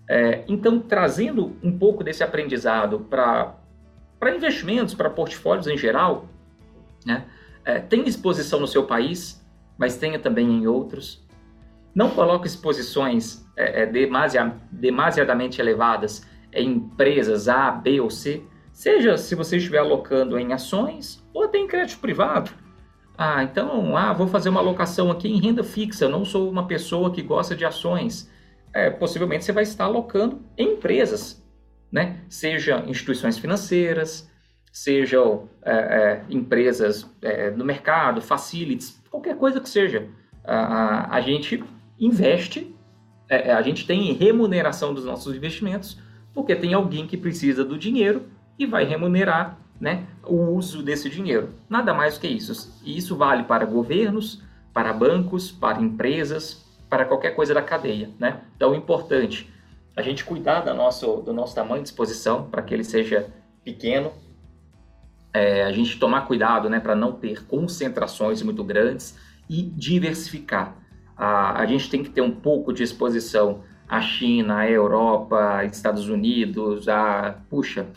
É, 0.07 0.45
então, 0.47 0.79
trazendo 0.79 1.57
um 1.61 1.77
pouco 1.77 2.01
desse 2.01 2.23
aprendizado 2.23 3.01
para 3.01 3.57
investimentos, 4.33 4.93
para 4.93 5.09
portfólios 5.09 5.67
em 5.67 5.77
geral, 5.77 6.29
né? 7.05 7.25
É, 7.65 7.79
tenha 7.79 8.07
exposição 8.07 8.57
no 8.57 8.67
seu 8.67 8.85
país, 8.85 9.45
mas 9.77 9.97
tenha 9.97 10.17
também 10.17 10.49
em 10.49 10.65
outros. 10.65 11.24
Não 11.95 12.09
coloque 12.09 12.45
exposições 12.45 13.45
é, 13.55 13.83
é 13.83 13.85
demasiadamente 14.71 15.61
elevadas 15.61 16.27
em 16.53 16.73
empresas 16.73 17.47
A, 17.47 17.71
B 17.71 18.01
ou 18.01 18.09
C, 18.09 18.43
Seja 18.75 19.17
se 19.17 19.35
você 19.35 19.55
estiver 19.55 19.77
alocando 19.77 20.37
em 20.37 20.51
ações 20.51 21.25
ou 21.33 21.45
até 21.45 21.57
em 21.57 21.65
crédito 21.65 21.97
privado. 21.97 22.51
Ah, 23.17 23.41
então, 23.41 23.95
ah, 23.95 24.11
vou 24.11 24.27
fazer 24.27 24.49
uma 24.49 24.59
alocação 24.59 25.09
aqui 25.09 25.29
em 25.29 25.39
renda 25.39 25.63
fixa, 25.63 26.09
não 26.09 26.25
sou 26.25 26.49
uma 26.49 26.67
pessoa 26.67 27.09
que 27.09 27.21
gosta 27.21 27.55
de 27.55 27.63
ações. 27.63 28.29
É, 28.73 28.89
possivelmente 28.89 29.45
você 29.45 29.53
vai 29.53 29.63
estar 29.63 29.85
alocando 29.85 30.41
em 30.57 30.73
empresas, 30.73 31.41
né? 31.89 32.19
Seja 32.27 32.83
instituições 32.85 33.37
financeiras, 33.37 34.29
sejam 34.73 35.49
é, 35.61 35.71
é, 35.71 36.25
empresas 36.29 37.09
é, 37.21 37.51
no 37.51 37.63
mercado, 37.63 38.19
facilities, 38.19 39.01
qualquer 39.09 39.37
coisa 39.37 39.61
que 39.61 39.69
seja. 39.69 40.09
A, 40.43 41.15
a 41.15 41.21
gente 41.21 41.63
investe, 41.99 42.75
é, 43.29 43.51
a 43.51 43.61
gente 43.61 43.85
tem 43.85 44.13
remuneração 44.13 44.93
dos 44.93 45.05
nossos 45.05 45.35
investimentos, 45.35 45.99
porque 46.33 46.55
tem 46.55 46.73
alguém 46.73 47.07
que 47.07 47.17
precisa 47.17 47.63
do 47.63 47.77
dinheiro 47.77 48.23
e 48.57 48.65
vai 48.65 48.83
remunerar 48.85 49.57
né, 49.79 50.05
o 50.23 50.35
uso 50.51 50.81
desse 50.81 51.09
dinheiro. 51.09 51.49
Nada 51.69 51.93
mais 51.93 52.17
que 52.17 52.27
isso. 52.27 52.81
E 52.83 52.97
isso 52.97 53.15
vale 53.15 53.43
para 53.43 53.65
governos, 53.65 54.41
para 54.73 54.93
bancos, 54.93 55.51
para 55.51 55.81
empresas, 55.81 56.65
para 56.89 57.05
qualquer 57.05 57.31
coisa 57.31 57.53
da 57.53 57.61
cadeia. 57.61 58.09
Né? 58.19 58.41
Então, 58.55 58.73
é 58.73 58.77
importante 58.77 59.51
a 59.95 60.01
gente 60.01 60.23
cuidar 60.23 60.61
do 60.61 60.73
nosso, 60.73 61.17
do 61.17 61.33
nosso 61.33 61.55
tamanho 61.55 61.81
de 61.81 61.89
exposição 61.89 62.49
para 62.49 62.61
que 62.61 62.73
ele 62.73 62.83
seja 62.83 63.27
pequeno. 63.63 64.11
É, 65.33 65.63
a 65.63 65.71
gente 65.71 65.99
tomar 65.99 66.21
cuidado 66.21 66.69
né, 66.69 66.79
para 66.79 66.95
não 66.95 67.11
ter 67.11 67.45
concentrações 67.45 68.41
muito 68.41 68.63
grandes 68.63 69.17
e 69.49 69.63
diversificar. 69.63 70.75
A, 71.15 71.61
a 71.61 71.65
gente 71.65 71.89
tem 71.89 72.03
que 72.03 72.09
ter 72.09 72.21
um 72.21 72.31
pouco 72.31 72.73
de 72.73 72.83
exposição 72.83 73.61
à 73.87 74.01
China, 74.01 74.59
à 74.59 74.69
Europa, 74.69 75.63
Estados 75.65 76.09
Unidos, 76.09 76.87
a, 76.89 77.39
puxa, 77.49 77.87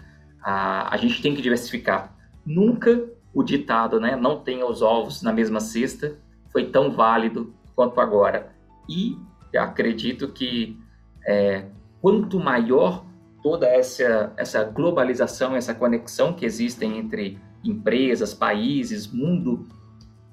a, 0.43 0.95
a 0.95 0.97
gente 0.97 1.21
tem 1.21 1.35
que 1.35 1.43
diversificar. 1.43 2.15
Nunca 2.45 3.05
o 3.35 3.43
ditado, 3.43 4.01
né, 4.01 4.17
não 4.17 4.41
tenha 4.41 4.67
os 4.67 4.83
ovos 4.83 5.23
na 5.23 5.33
mesma 5.33 5.61
cesta, 5.61 6.17
foi 6.53 6.67
tão 6.67 6.91
válido 6.91 7.55
quanto 7.75 8.01
agora. 8.01 8.53
E 8.89 9.17
acredito 9.57 10.29
que 10.29 10.79
é, 11.27 11.67
quanto 12.01 12.41
maior 12.41 13.05
toda 13.43 13.67
essa, 13.67 14.33
essa 14.37 14.65
globalização, 14.65 15.55
essa 15.55 15.75
conexão 15.75 16.33
que 16.33 16.45
existem 16.45 16.99
entre 16.99 17.39
empresas, 17.65 18.35
países, 18.35 19.07
mundo, 19.07 19.69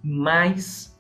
mais 0.04 0.95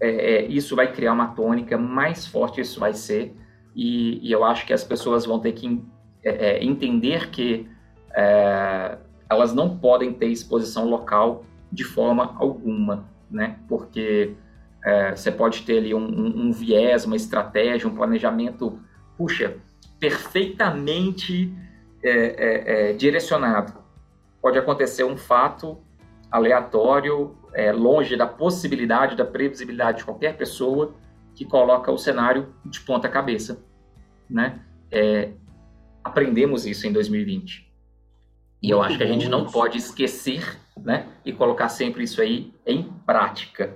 é, 0.00 0.08
é, 0.08 0.46
isso 0.46 0.76
vai 0.76 0.92
criar 0.92 1.12
uma 1.12 1.28
tônica, 1.28 1.76
mais 1.78 2.26
forte 2.26 2.60
isso 2.60 2.78
vai 2.78 2.92
ser. 2.92 3.34
E, 3.74 4.26
e 4.26 4.32
eu 4.32 4.44
acho 4.44 4.66
que 4.66 4.72
as 4.72 4.84
pessoas 4.84 5.24
vão 5.26 5.38
ter 5.38 5.52
que 5.52 5.82
é, 6.24 6.56
é 6.56 6.64
entender 6.64 7.30
que 7.30 7.68
é, 8.14 8.98
elas 9.28 9.54
não 9.54 9.78
podem 9.78 10.12
ter 10.12 10.26
exposição 10.26 10.88
local 10.88 11.44
de 11.72 11.84
forma 11.84 12.34
alguma, 12.38 13.08
né? 13.30 13.58
Porque 13.68 14.34
é, 14.84 15.14
você 15.14 15.32
pode 15.32 15.62
ter 15.62 15.78
ali 15.78 15.94
um, 15.94 16.06
um, 16.06 16.46
um, 16.46 16.52
viés, 16.52 17.04
uma 17.04 17.16
estratégia, 17.16 17.88
um 17.88 17.94
planejamento, 17.94 18.78
puxa, 19.16 19.56
perfeitamente 19.98 21.52
direcionado. 22.96 23.72
Pode 24.40 24.56
acontecer 24.56 25.02
um 25.02 25.16
fato 25.16 25.78
aleatório, 26.30 27.36
é, 27.56 27.72
longe 27.72 28.14
da 28.16 28.26
possibilidade, 28.26 29.16
da 29.16 29.24
previsibilidade 29.24 29.98
de 29.98 30.04
qualquer 30.04 30.36
pessoa 30.36 30.94
que 31.34 31.42
coloca 31.46 31.90
o 31.90 31.96
cenário 31.96 32.54
de 32.66 32.80
ponta 32.80 33.08
cabeça, 33.08 33.64
né? 34.28 34.60
É, 34.90 35.30
aprendemos 36.04 36.66
isso 36.66 36.86
em 36.86 36.92
2020. 36.92 37.66
E 38.62 38.70
eu 38.70 38.82
acho 38.82 38.98
que 38.98 39.04
a 39.04 39.06
gente 39.06 39.26
não 39.28 39.46
pode 39.46 39.78
esquecer, 39.78 40.58
né? 40.76 41.06
E 41.24 41.32
colocar 41.32 41.70
sempre 41.70 42.04
isso 42.04 42.20
aí 42.20 42.52
em 42.66 42.82
prática. 43.06 43.74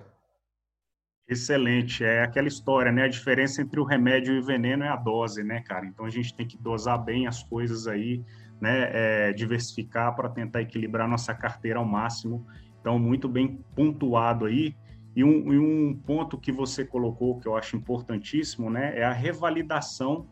Excelente. 1.26 2.04
É 2.04 2.22
aquela 2.22 2.48
história, 2.48 2.92
né? 2.92 3.04
A 3.04 3.08
diferença 3.08 3.62
entre 3.62 3.80
o 3.80 3.84
remédio 3.84 4.34
e 4.34 4.40
o 4.40 4.44
veneno 4.44 4.84
é 4.84 4.88
a 4.88 4.96
dose, 4.96 5.42
né, 5.42 5.60
cara? 5.60 5.86
Então 5.86 6.04
a 6.04 6.10
gente 6.10 6.34
tem 6.34 6.46
que 6.46 6.58
dosar 6.58 7.02
bem 7.02 7.26
as 7.26 7.42
coisas 7.42 7.86
aí, 7.86 8.22
né? 8.60 8.90
É, 8.92 9.32
diversificar 9.32 10.14
para 10.14 10.28
tentar 10.28 10.60
equilibrar 10.60 11.08
nossa 11.08 11.32
carteira 11.32 11.78
ao 11.78 11.84
máximo. 11.84 12.46
Então, 12.80 12.98
muito 12.98 13.28
bem 13.28 13.60
pontuado 13.74 14.46
aí. 14.46 14.74
E 15.14 15.24
um, 15.24 15.52
e 15.52 15.58
um 15.58 15.94
ponto 15.94 16.38
que 16.38 16.52
você 16.52 16.84
colocou 16.84 17.38
que 17.38 17.46
eu 17.46 17.56
acho 17.56 17.76
importantíssimo, 17.76 18.70
né? 18.70 18.98
É 18.98 19.04
a 19.04 19.12
revalidação 19.12 20.28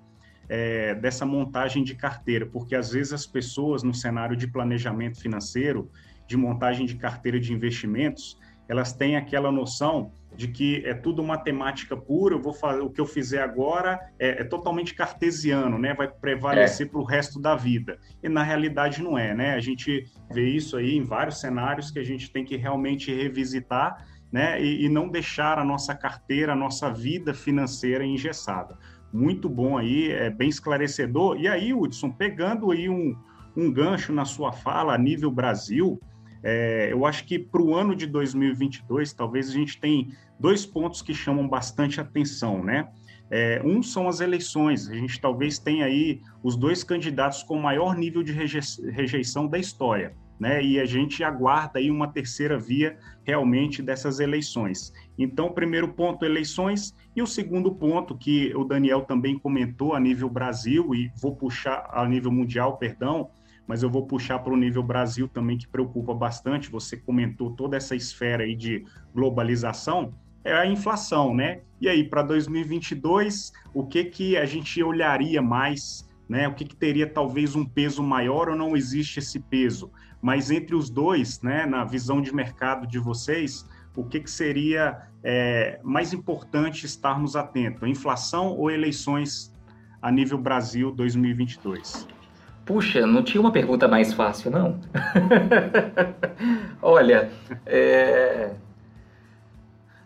é, 0.49 0.95
dessa 0.95 1.27
montagem 1.27 1.83
de 1.85 1.95
carteira, 1.95 2.47
porque 2.47 2.75
às 2.75 2.93
vezes 2.93 3.13
as 3.13 3.27
pessoas 3.27 3.83
no 3.83 3.93
cenário 3.93 4.37
de 4.37 4.47
planejamento 4.47 5.21
financeiro, 5.21 5.91
de 6.27 6.37
montagem 6.37 6.87
de 6.87 6.97
carteira 6.97 7.39
de 7.39 7.53
investimentos, 7.53 8.39
elas 8.69 8.93
têm 8.93 9.17
aquela 9.17 9.51
noção 9.51 10.13
de 10.35 10.49
que 10.49 10.83
é 10.87 10.95
tudo 10.95 11.23
matemática 11.23 11.97
pura, 11.97 12.35
eu 12.35 12.41
vou 12.41 12.53
fazer 12.53 12.81
o 12.81 12.91
que 12.91 13.01
eu 13.01 13.07
fizer 13.07 13.43
agora 13.43 13.99
é, 14.19 14.41
é 14.41 14.45
totalmente 14.45 14.95
cartesiano, 14.95 15.79
né? 15.79 15.95
Vai 15.95 16.09
prevalecer 16.09 16.87
é. 16.87 16.91
para 16.91 17.01
o 17.01 17.05
resto 17.05 17.41
da 17.41 17.57
vida. 17.57 17.99
E 18.23 18.29
na 18.29 18.43
realidade 18.43 19.03
não 19.03 19.19
é, 19.19 19.35
né? 19.35 19.55
A 19.55 19.61
gente 19.61 20.05
vê 20.31 20.49
isso 20.49 20.77
aí 20.77 20.97
em 20.97 21.05
vários 21.05 21.41
cenários 21.41 21.91
que 21.91 21.99
a 21.99 22.05
gente 22.05 22.31
tem 22.31 22.45
que 22.45 22.57
realmente 22.57 23.13
revisitar, 23.13 24.07
né? 24.31 24.63
E, 24.63 24.85
e 24.85 24.89
não 24.89 25.09
deixar 25.09 25.59
a 25.59 25.65
nossa 25.65 25.95
carteira, 25.95 26.53
a 26.53 26.57
nossa 26.57 26.91
vida 26.91 27.35
financeira 27.35 28.05
engessada 28.05 28.79
muito 29.13 29.49
bom 29.49 29.79
aí, 29.79 30.11
é 30.11 30.31
bem 30.31 30.49
esclarecedor. 30.49 31.41
E 31.41 31.49
aí, 31.49 31.73
Hudson, 31.73 32.11
pegando 32.11 32.71
aí 32.71 32.89
um, 32.89 33.17
um 33.57 33.73
gancho 33.73 34.13
na 34.13 34.25
sua 34.25 34.53
fala 34.53 34.95
a 34.95 34.99
nível 34.99 35.31
Brasil, 35.31 36.01
é, 36.43 36.93
eu 36.93 37.05
acho 37.05 37.25
que 37.25 37.39
para 37.39 37.63
o 37.63 37.75
ano 37.75 37.95
de 37.95 38.07
2022, 38.07 39.13
talvez 39.13 39.49
a 39.49 39.53
gente 39.53 39.81
tenha 39.81 40.07
dois 40.39 40.65
pontos 40.65 41.03
que 41.03 41.13
chamam 41.13 41.49
bastante 41.49 42.01
atenção, 42.01 42.63
né? 42.63 42.89
É, 43.31 43.61
um 43.65 43.83
são 43.83 44.09
as 44.09 44.21
eleições. 44.21 44.89
A 44.89 44.95
gente 44.95 45.21
talvez 45.21 45.59
tenha 45.59 45.85
aí 45.85 46.21
os 46.43 46.57
dois 46.57 46.83
candidatos 46.83 47.43
com 47.43 47.59
maior 47.59 47.95
nível 47.95 48.23
de 48.23 48.33
rejeição 48.33 49.47
da 49.47 49.59
história. 49.59 50.15
Né? 50.41 50.63
E 50.63 50.81
a 50.81 50.85
gente 50.85 51.25
aguarda 51.25 51.81
aí 51.81 51.91
uma 51.91 52.09
terceira 52.09 52.57
via 52.57 52.97
realmente 53.25 53.83
dessas 53.83 54.21
eleições. 54.21 54.93
Então, 55.19 55.51
primeiro 55.51 55.89
ponto, 55.89 56.25
eleições, 56.25 56.95
e 57.15 57.21
o 57.21 57.27
segundo 57.27 57.75
ponto 57.75 58.17
que 58.17 58.55
o 58.55 58.63
Daniel 58.63 59.03
também 59.03 59.37
comentou 59.37 59.95
a 59.95 60.01
nível 60.01 60.31
Brasil 60.31 60.95
e 60.95 61.11
vou 61.21 61.35
puxar 61.35 61.89
a 61.93 62.07
nível 62.07 62.31
mundial, 62.31 62.77
perdão, 62.77 63.31
mas 63.69 63.83
eu 63.83 63.91
vou 63.91 64.07
puxar 64.07 64.41
para 64.41 64.53
o 64.53 64.57
nível 64.57 64.83
Brasil 64.83 65.29
também 65.29 65.59
que 65.59 65.69
preocupa 65.69 66.15
bastante. 66.15 66.71
Você 66.71 66.97
comentou 66.97 67.53
toda 67.53 67.77
essa 67.77 67.95
esfera 67.95 68.43
aí 68.43 68.57
de 68.57 68.85
globalização 69.15 70.15
é 70.45 70.53
a 70.53 70.67
inflação, 70.67 71.35
né? 71.35 71.61
E 71.81 71.89
aí, 71.89 72.03
para 72.03 72.23
2022, 72.23 73.53
o 73.75 73.87
que, 73.87 74.05
que 74.05 74.37
a 74.37 74.47
gente 74.47 74.83
olharia 74.83 75.43
mais, 75.43 76.09
né? 76.29 76.49
O 76.49 76.55
que, 76.55 76.65
que 76.65 76.75
teria 76.77 77.07
talvez 77.07 77.55
um 77.55 77.65
peso 77.65 78.03
maior 78.03 78.49
ou 78.49 78.57
não 78.57 78.77
existe 78.77 79.19
esse 79.19 79.39
peso? 79.39 79.91
Mas 80.21 80.51
entre 80.51 80.75
os 80.75 80.91
dois, 80.91 81.41
né, 81.43 81.65
na 81.67 81.85
visão 81.85 82.21
de 82.21 82.35
mercado 82.35 82.87
de 82.87 82.99
vocês, 82.99 83.69
o 83.95 84.05
que, 84.05 84.21
que 84.21 84.31
seria 84.31 85.09
é, 85.23 85.79
mais 85.85 86.13
importante 86.13 86.87
estarmos 86.87 87.37
atentos? 87.37 87.89
Inflação 87.89 88.49
ou 88.49 88.71
eleições 88.71 89.53
a 90.03 90.11
nível 90.11 90.39
Brasil 90.39 90.91
2022? 90.91 92.18
Puxa, 92.69 93.07
não 93.07 93.23
tinha 93.23 93.41
uma 93.41 93.51
pergunta 93.51 93.89
mais 93.89 94.13
fácil, 94.13 94.51
não? 94.51 94.79
Olha, 96.83 97.31
é, 97.65 98.51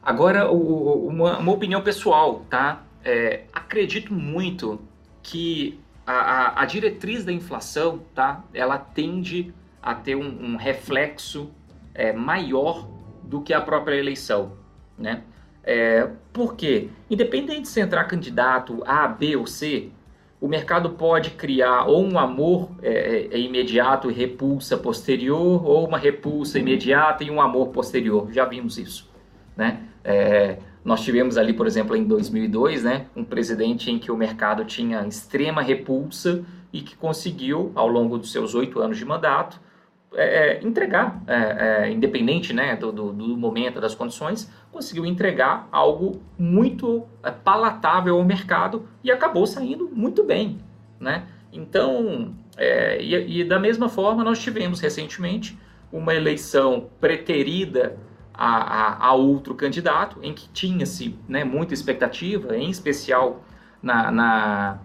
Agora, 0.00 0.48
o, 0.48 1.08
uma, 1.08 1.38
uma, 1.38 1.52
opinião 1.52 1.80
pessoal, 1.80 2.44
tá? 2.48 2.84
É, 3.04 3.46
acredito 3.52 4.14
muito 4.14 4.80
que 5.24 5.80
a, 6.06 6.12
a, 6.12 6.62
a, 6.62 6.64
diretriz 6.64 7.24
da 7.24 7.32
inflação, 7.32 8.00
tá? 8.14 8.44
Ela 8.54 8.78
tende 8.78 9.52
a 9.82 9.92
ter 9.92 10.14
um, 10.14 10.52
um 10.52 10.56
reflexo 10.56 11.50
é, 11.92 12.12
maior 12.12 12.88
do 13.24 13.40
que 13.40 13.52
a 13.52 13.60
própria 13.60 13.96
eleição, 13.96 14.52
né? 14.96 15.24
É, 15.64 16.08
por 16.32 16.54
quê? 16.54 16.90
Independente 17.10 17.62
de 17.62 17.68
se 17.68 17.80
entrar 17.80 18.04
candidato 18.04 18.84
A, 18.86 19.08
B 19.08 19.34
ou 19.34 19.48
C, 19.48 19.90
o 20.42 20.48
mercado 20.48 20.90
pode 20.90 21.30
criar 21.30 21.84
ou 21.84 22.04
um 22.04 22.18
amor 22.18 22.68
é, 22.82 22.90
é, 22.90 23.28
é 23.30 23.38
imediato 23.38 24.10
e 24.10 24.12
repulsa 24.12 24.76
posterior, 24.76 25.64
ou 25.64 25.86
uma 25.86 25.96
repulsa 25.96 26.58
imediata 26.58 27.22
e 27.22 27.30
um 27.30 27.40
amor 27.40 27.68
posterior. 27.68 28.28
Já 28.32 28.44
vimos 28.44 28.76
isso, 28.76 29.08
né? 29.56 29.84
É, 30.02 30.58
nós 30.84 31.04
tivemos 31.04 31.38
ali, 31.38 31.52
por 31.52 31.64
exemplo, 31.64 31.94
em 31.94 32.02
2002, 32.02 32.82
né, 32.82 33.06
um 33.14 33.22
presidente 33.22 33.88
em 33.88 34.00
que 34.00 34.10
o 34.10 34.16
mercado 34.16 34.64
tinha 34.64 35.06
extrema 35.06 35.62
repulsa 35.62 36.44
e 36.72 36.80
que 36.80 36.96
conseguiu, 36.96 37.70
ao 37.76 37.86
longo 37.86 38.18
dos 38.18 38.32
seus 38.32 38.52
oito 38.56 38.80
anos 38.80 38.98
de 38.98 39.04
mandato, 39.04 39.60
é, 40.12 40.56
é 40.56 40.64
entregar, 40.64 41.22
independente 41.88 42.52
né, 42.52 42.74
do, 42.74 42.90
do, 42.90 43.12
do, 43.12 43.36
momento, 43.36 43.80
das 43.80 43.94
condições, 43.94 44.50
conseguiu 44.72 45.06
entregar 45.06 45.68
algo 45.70 46.20
muito 46.38 47.04
é, 47.22 47.30
palatável 47.30 48.16
ao 48.16 48.24
mercado 48.24 48.88
e 49.04 49.10
acabou 49.10 49.46
saindo 49.46 49.88
muito 49.92 50.24
bem. 50.24 50.58
Né? 50.98 51.26
Então, 51.52 52.34
e, 52.58 53.40
e 53.40 53.44
da 53.44 53.58
mesma 53.58 53.88
forma, 53.88 54.24
nós 54.24 54.38
tivemos 54.38 54.80
recentemente 54.80 55.58
uma 55.92 56.14
eleição 56.14 56.88
preterida 57.00 57.98
a, 58.32 58.56
a, 58.56 59.06
a 59.08 59.12
outro 59.12 59.54
candidato, 59.54 60.18
em 60.22 60.32
que 60.32 60.48
tinha-se 60.48 61.18
né, 61.28 61.44
muita 61.44 61.74
expectativa, 61.74 62.56
em 62.56 62.70
especial 62.70 63.44
na, 63.82 64.10
na, 64.10 64.78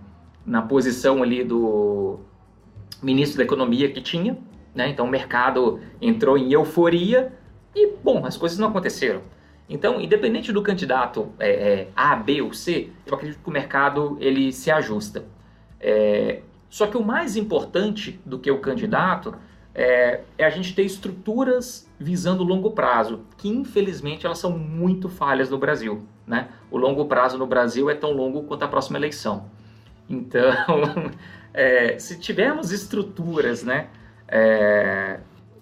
na 0.45 0.61
posição 0.61 1.23
ali 1.23 1.43
do 1.43 2.19
ministro 3.01 3.37
da 3.37 3.43
Economia 3.43 3.89
que 3.91 4.01
tinha, 4.01 4.37
né? 4.73 4.89
Então 4.89 5.05
o 5.05 5.09
mercado 5.09 5.79
entrou 6.01 6.37
em 6.37 6.51
euforia 6.51 7.33
e, 7.75 7.95
bom, 8.03 8.25
as 8.25 8.37
coisas 8.37 8.57
não 8.57 8.69
aconteceram. 8.69 9.21
Então, 9.69 9.99
independente 9.99 10.51
do 10.51 10.61
candidato 10.61 11.31
é, 11.39 11.49
é, 11.49 11.87
A, 11.95 12.15
B 12.15 12.41
ou 12.41 12.53
C, 12.53 12.89
eu 13.05 13.13
acredito 13.13 13.39
que 13.41 13.49
o 13.49 13.51
mercado 13.51 14.17
ele 14.19 14.51
se 14.53 14.71
ajusta. 14.71 15.25
É, 15.79 16.41
só 16.69 16.87
que 16.87 16.97
o 16.97 17.03
mais 17.03 17.35
importante 17.35 18.19
do 18.25 18.39
que 18.39 18.49
o 18.49 18.59
candidato 18.59 19.35
é, 19.75 20.21
é 20.37 20.45
a 20.45 20.49
gente 20.49 20.73
ter 20.73 20.83
estruturas 20.83 21.87
visando 21.99 22.43
longo 22.43 22.71
prazo, 22.71 23.21
que 23.37 23.49
infelizmente 23.49 24.25
elas 24.25 24.39
são 24.39 24.57
muito 24.57 25.09
falhas 25.09 25.49
no 25.49 25.57
Brasil. 25.57 26.03
Né? 26.25 26.47
O 26.71 26.77
longo 26.77 27.05
prazo 27.05 27.37
no 27.37 27.45
Brasil 27.45 27.89
é 27.89 27.93
tão 27.93 28.11
longo 28.11 28.43
quanto 28.43 28.63
a 28.63 28.67
próxima 28.67 28.97
eleição. 28.97 29.49
Então, 30.09 30.51
é, 31.53 31.99
se 31.99 32.19
tivermos 32.19 32.71
estruturas 32.71 33.63
né, 33.63 33.87
é, 34.27 35.19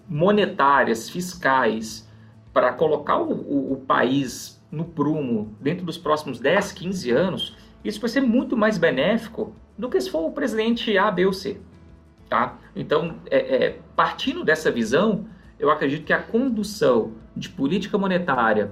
monetárias, 0.08 1.10
fiscais, 1.10 2.05
para 2.56 2.72
colocar 2.72 3.18
o, 3.18 3.32
o, 3.32 3.72
o, 3.74 3.76
país 3.76 4.58
no 4.72 4.86
prumo 4.86 5.54
dentro 5.60 5.84
dos 5.84 5.98
próximos 5.98 6.40
10, 6.40 6.72
15 6.72 7.10
anos, 7.10 7.54
isso 7.84 8.00
vai 8.00 8.08
ser 8.08 8.22
muito 8.22 8.56
mais 8.56 8.78
benéfico 8.78 9.54
do 9.76 9.90
que 9.90 10.00
se 10.00 10.10
for 10.10 10.24
o 10.26 10.30
presidente 10.30 10.96
A, 10.96 11.10
B 11.10 11.26
ou 11.26 11.34
C. 11.34 11.60
Tá? 12.30 12.56
Então, 12.74 13.16
é, 13.30 13.66
é, 13.66 13.78
partindo 13.94 14.42
dessa 14.42 14.70
visão, 14.70 15.26
eu 15.58 15.70
acredito 15.70 16.06
que 16.06 16.14
a 16.14 16.18
condução 16.18 17.12
de 17.36 17.50
política 17.50 17.98
monetária 17.98 18.70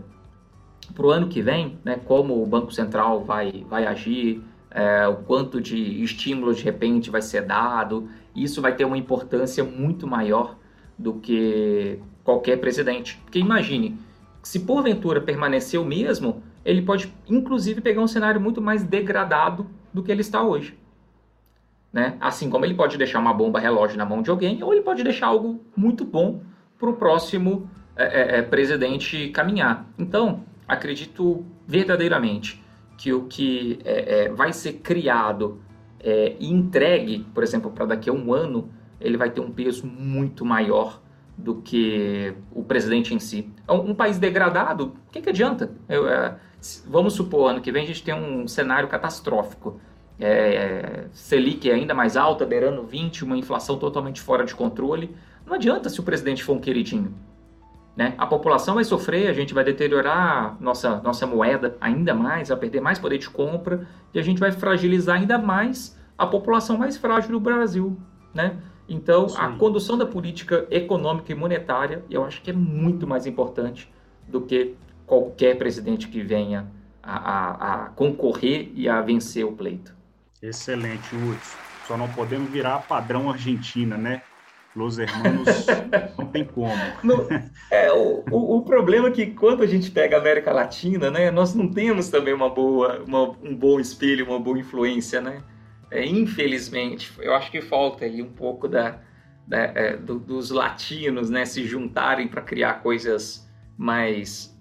para 0.94 1.04
o 1.04 1.10
ano 1.10 1.28
que 1.28 1.42
vem, 1.42 1.78
né, 1.84 2.00
como 2.06 2.42
o 2.42 2.46
Banco 2.46 2.72
Central 2.72 3.22
vai, 3.22 3.66
vai 3.68 3.86
agir, 3.86 4.42
é, 4.70 5.06
o 5.06 5.16
quanto 5.16 5.60
de 5.60 6.02
estímulo 6.02 6.54
de 6.54 6.62
repente 6.62 7.10
vai 7.10 7.20
ser 7.20 7.42
dado, 7.42 8.08
isso 8.34 8.62
vai 8.62 8.74
ter 8.74 8.86
uma 8.86 8.96
importância 8.96 9.62
muito 9.62 10.06
maior 10.06 10.56
do 10.98 11.12
que 11.20 12.00
qualquer 12.24 12.56
presidente. 12.56 13.20
Porque 13.24 13.38
imagine, 13.38 13.96
se 14.42 14.60
porventura 14.60 15.20
permanecer 15.20 15.78
o 15.78 15.84
mesmo, 15.84 16.42
ele 16.64 16.82
pode 16.82 17.12
inclusive 17.28 17.80
pegar 17.80 18.00
um 18.00 18.08
cenário 18.08 18.40
muito 18.40 18.60
mais 18.60 18.82
degradado 18.82 19.68
do 19.92 20.02
que 20.02 20.10
ele 20.10 20.22
está 20.22 20.42
hoje. 20.42 20.76
Né? 21.92 22.16
Assim 22.20 22.50
como 22.50 22.64
ele 22.64 22.74
pode 22.74 22.98
deixar 22.98 23.20
uma 23.20 23.32
bomba 23.32 23.60
relógio 23.60 23.96
na 23.96 24.04
mão 24.04 24.22
de 24.22 24.30
alguém, 24.30 24.60
ou 24.62 24.72
ele 24.72 24.82
pode 24.82 25.04
deixar 25.04 25.28
algo 25.28 25.60
muito 25.76 26.04
bom 26.04 26.40
para 26.78 26.90
o 26.90 26.94
próximo 26.94 27.70
é, 27.94 28.04
é, 28.04 28.38
é, 28.38 28.42
presidente 28.42 29.28
caminhar. 29.28 29.86
Então, 29.96 30.42
acredito 30.66 31.44
verdadeiramente 31.66 32.60
que 32.98 33.12
o 33.12 33.26
que 33.26 33.78
é, 33.84 34.24
é 34.24 34.28
vai 34.28 34.52
ser 34.52 34.74
criado 34.74 35.60
é, 36.00 36.34
e 36.40 36.52
entregue, 36.52 37.24
por 37.32 37.44
exemplo, 37.44 37.70
para 37.70 37.86
daqui 37.86 38.10
a 38.10 38.12
um 38.12 38.34
ano, 38.34 38.68
ele 39.00 39.16
vai 39.16 39.30
ter 39.30 39.40
um 39.40 39.50
peso 39.50 39.86
muito 39.86 40.44
maior 40.44 41.00
do 41.36 41.56
que 41.56 42.34
o 42.52 42.62
presidente 42.62 43.14
em 43.14 43.18
si. 43.18 43.50
Um, 43.68 43.90
um 43.90 43.94
país 43.94 44.18
degradado, 44.18 44.94
o 45.08 45.10
que, 45.10 45.20
que 45.20 45.30
adianta? 45.30 45.70
Eu, 45.88 46.04
vamos 46.86 47.14
supor, 47.14 47.50
ano 47.50 47.60
que 47.60 47.72
vem 47.72 47.84
a 47.84 47.86
gente 47.86 48.02
tem 48.02 48.14
um 48.14 48.46
cenário 48.46 48.88
catastrófico 48.88 49.80
é, 50.18 51.06
Selic 51.12 51.68
é 51.68 51.74
ainda 51.74 51.94
mais 51.94 52.16
alta, 52.16 52.46
beirando 52.46 52.82
20, 52.84 53.24
uma 53.24 53.36
inflação 53.36 53.78
totalmente 53.78 54.20
fora 54.20 54.44
de 54.44 54.54
controle. 54.54 55.14
Não 55.44 55.54
adianta 55.54 55.88
se 55.88 56.00
o 56.00 56.02
presidente 56.02 56.44
for 56.44 56.54
um 56.54 56.60
queridinho. 56.60 57.14
Né? 57.96 58.14
A 58.18 58.26
população 58.26 58.74
vai 58.74 58.84
sofrer, 58.84 59.28
a 59.28 59.32
gente 59.32 59.54
vai 59.54 59.62
deteriorar 59.62 60.56
nossa, 60.60 61.00
nossa 61.00 61.26
moeda 61.26 61.76
ainda 61.80 62.12
mais, 62.14 62.48
vai 62.48 62.58
perder 62.58 62.80
mais 62.80 62.98
poder 62.98 63.18
de 63.18 63.30
compra 63.30 63.86
e 64.12 64.18
a 64.18 64.22
gente 64.22 64.40
vai 64.40 64.50
fragilizar 64.50 65.16
ainda 65.16 65.38
mais 65.38 65.96
a 66.18 66.26
população 66.26 66.76
mais 66.76 66.96
frágil 66.96 67.30
do 67.32 67.40
Brasil. 67.40 67.96
Né? 68.32 68.56
Então, 68.88 69.28
Sim. 69.28 69.36
a 69.38 69.48
condução 69.52 69.96
da 69.96 70.04
política 70.04 70.66
econômica 70.70 71.32
e 71.32 71.34
monetária 71.34 72.04
eu 72.10 72.24
acho 72.24 72.42
que 72.42 72.50
é 72.50 72.54
muito 72.54 73.06
mais 73.06 73.26
importante 73.26 73.90
do 74.28 74.40
que 74.40 74.74
qualquer 75.06 75.56
presidente 75.56 76.08
que 76.08 76.22
venha 76.22 76.66
a, 77.02 77.16
a, 77.16 77.74
a 77.74 77.88
concorrer 77.90 78.70
e 78.74 78.88
a 78.88 79.00
vencer 79.00 79.44
o 79.44 79.52
pleito. 79.52 79.94
Excelente, 80.42 81.14
Hudson. 81.14 81.56
Só 81.86 81.96
não 81.96 82.08
podemos 82.08 82.50
virar 82.50 82.78
padrão 82.80 83.30
Argentina, 83.30 83.96
né? 83.96 84.22
Los 84.74 84.98
hermanos 84.98 85.66
não 86.18 86.26
tem 86.26 86.44
como. 86.44 86.72
No, 87.02 87.28
é, 87.70 87.92
o, 87.92 88.24
o, 88.30 88.56
o, 88.56 88.62
problema 88.62 89.08
é 89.08 89.10
que 89.10 89.26
quando 89.26 89.62
a 89.62 89.66
gente 89.66 89.90
pega 89.90 90.16
a 90.16 90.20
América 90.20 90.52
Latina, 90.52 91.10
né, 91.10 91.30
nós 91.30 91.54
não 91.54 91.68
temos 91.68 92.08
também 92.08 92.34
uma 92.34 92.50
boa, 92.50 93.02
uma, 93.06 93.30
um 93.42 93.54
bom 93.54 93.78
espelho, 93.78 94.26
uma 94.26 94.40
boa 94.40 94.58
influência, 94.58 95.20
né? 95.20 95.42
É, 95.90 96.04
infelizmente, 96.04 97.12
eu 97.18 97.34
acho 97.34 97.50
que 97.50 97.60
falta 97.60 98.04
aí 98.04 98.22
um 98.22 98.32
pouco 98.32 98.68
da, 98.68 98.98
da 99.46 99.58
é, 99.58 99.96
do, 99.96 100.18
dos 100.18 100.50
latinos, 100.50 101.30
né, 101.30 101.44
se 101.44 101.64
juntarem 101.64 102.28
para 102.28 102.42
criar 102.42 102.82
coisas 102.82 103.48
mais 103.76 104.52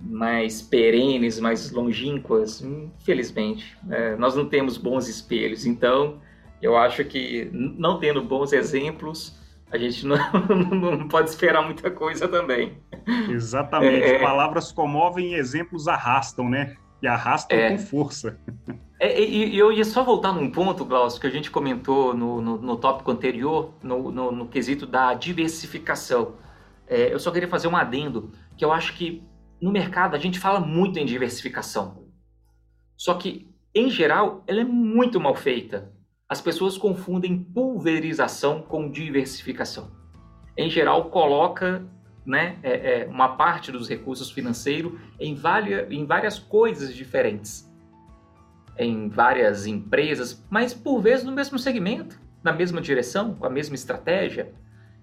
mais 0.00 0.60
perenes, 0.60 1.40
mais 1.40 1.70
longínquas, 1.70 2.60
infelizmente, 2.60 3.74
é, 3.90 4.14
nós 4.16 4.36
não 4.36 4.46
temos 4.46 4.76
bons 4.76 5.08
espelhos. 5.08 5.64
Então, 5.64 6.20
eu 6.60 6.76
acho 6.76 7.04
que 7.04 7.48
não 7.52 7.98
tendo 7.98 8.22
bons 8.22 8.52
exemplos, 8.52 9.38
a 9.70 9.78
gente 9.78 10.06
não, 10.06 10.16
não 10.48 11.08
pode 11.08 11.30
esperar 11.30 11.62
muita 11.62 11.90
coisa 11.90 12.28
também. 12.28 12.78
Exatamente. 13.28 14.04
É... 14.04 14.18
Palavras 14.18 14.72
comovem 14.72 15.32
e 15.32 15.34
exemplos 15.34 15.88
arrastam, 15.88 16.48
né? 16.48 16.76
E 17.02 17.06
arrasta 17.06 17.54
é, 17.54 17.70
com 17.70 17.78
força. 17.78 18.38
É, 19.04 19.22
e, 19.22 19.58
eu 19.58 19.70
ia 19.70 19.84
só 19.84 20.02
voltar 20.02 20.32
num 20.32 20.50
ponto, 20.50 20.82
Glaucio, 20.82 21.20
que 21.20 21.26
a 21.26 21.30
gente 21.30 21.50
comentou 21.50 22.14
no, 22.14 22.40
no, 22.40 22.56
no 22.56 22.76
tópico 22.78 23.10
anterior, 23.10 23.74
no, 23.82 24.10
no, 24.10 24.32
no, 24.32 24.48
quesito 24.48 24.86
da 24.86 25.12
diversificação. 25.12 26.36
É, 26.86 27.12
eu 27.12 27.18
só 27.18 27.30
queria 27.30 27.46
fazer 27.46 27.68
um 27.68 27.76
adendo, 27.76 28.32
que 28.56 28.64
eu 28.64 28.72
acho 28.72 28.94
que 28.94 29.22
no 29.60 29.70
mercado 29.70 30.16
a 30.16 30.18
gente 30.18 30.38
fala 30.38 30.58
muito 30.58 30.98
em 30.98 31.04
diversificação. 31.04 32.08
Só 32.96 33.12
que, 33.12 33.54
em 33.74 33.90
geral, 33.90 34.42
ela 34.46 34.62
é 34.62 34.64
muito 34.64 35.20
mal 35.20 35.34
feita. 35.34 35.92
As 36.26 36.40
pessoas 36.40 36.78
confundem 36.78 37.36
pulverização 37.36 38.62
com 38.62 38.90
diversificação. 38.90 39.90
Em 40.56 40.70
geral, 40.70 41.10
coloca 41.10 41.86
né, 42.24 42.58
é, 42.62 43.02
é, 43.02 43.06
uma 43.06 43.36
parte 43.36 43.70
dos 43.70 43.86
recursos 43.86 44.30
financeiros 44.30 44.98
em, 45.20 45.34
várias, 45.34 45.92
em 45.92 46.06
várias 46.06 46.38
coisas 46.38 46.94
diferentes, 46.94 47.70
em 48.78 49.08
várias 49.08 49.66
empresas, 49.66 50.44
mas 50.50 50.74
por 50.74 51.00
vezes 51.00 51.24
no 51.24 51.32
mesmo 51.32 51.58
segmento, 51.58 52.20
na 52.42 52.52
mesma 52.52 52.80
direção, 52.80 53.34
com 53.34 53.46
a 53.46 53.50
mesma 53.50 53.74
estratégia. 53.74 54.52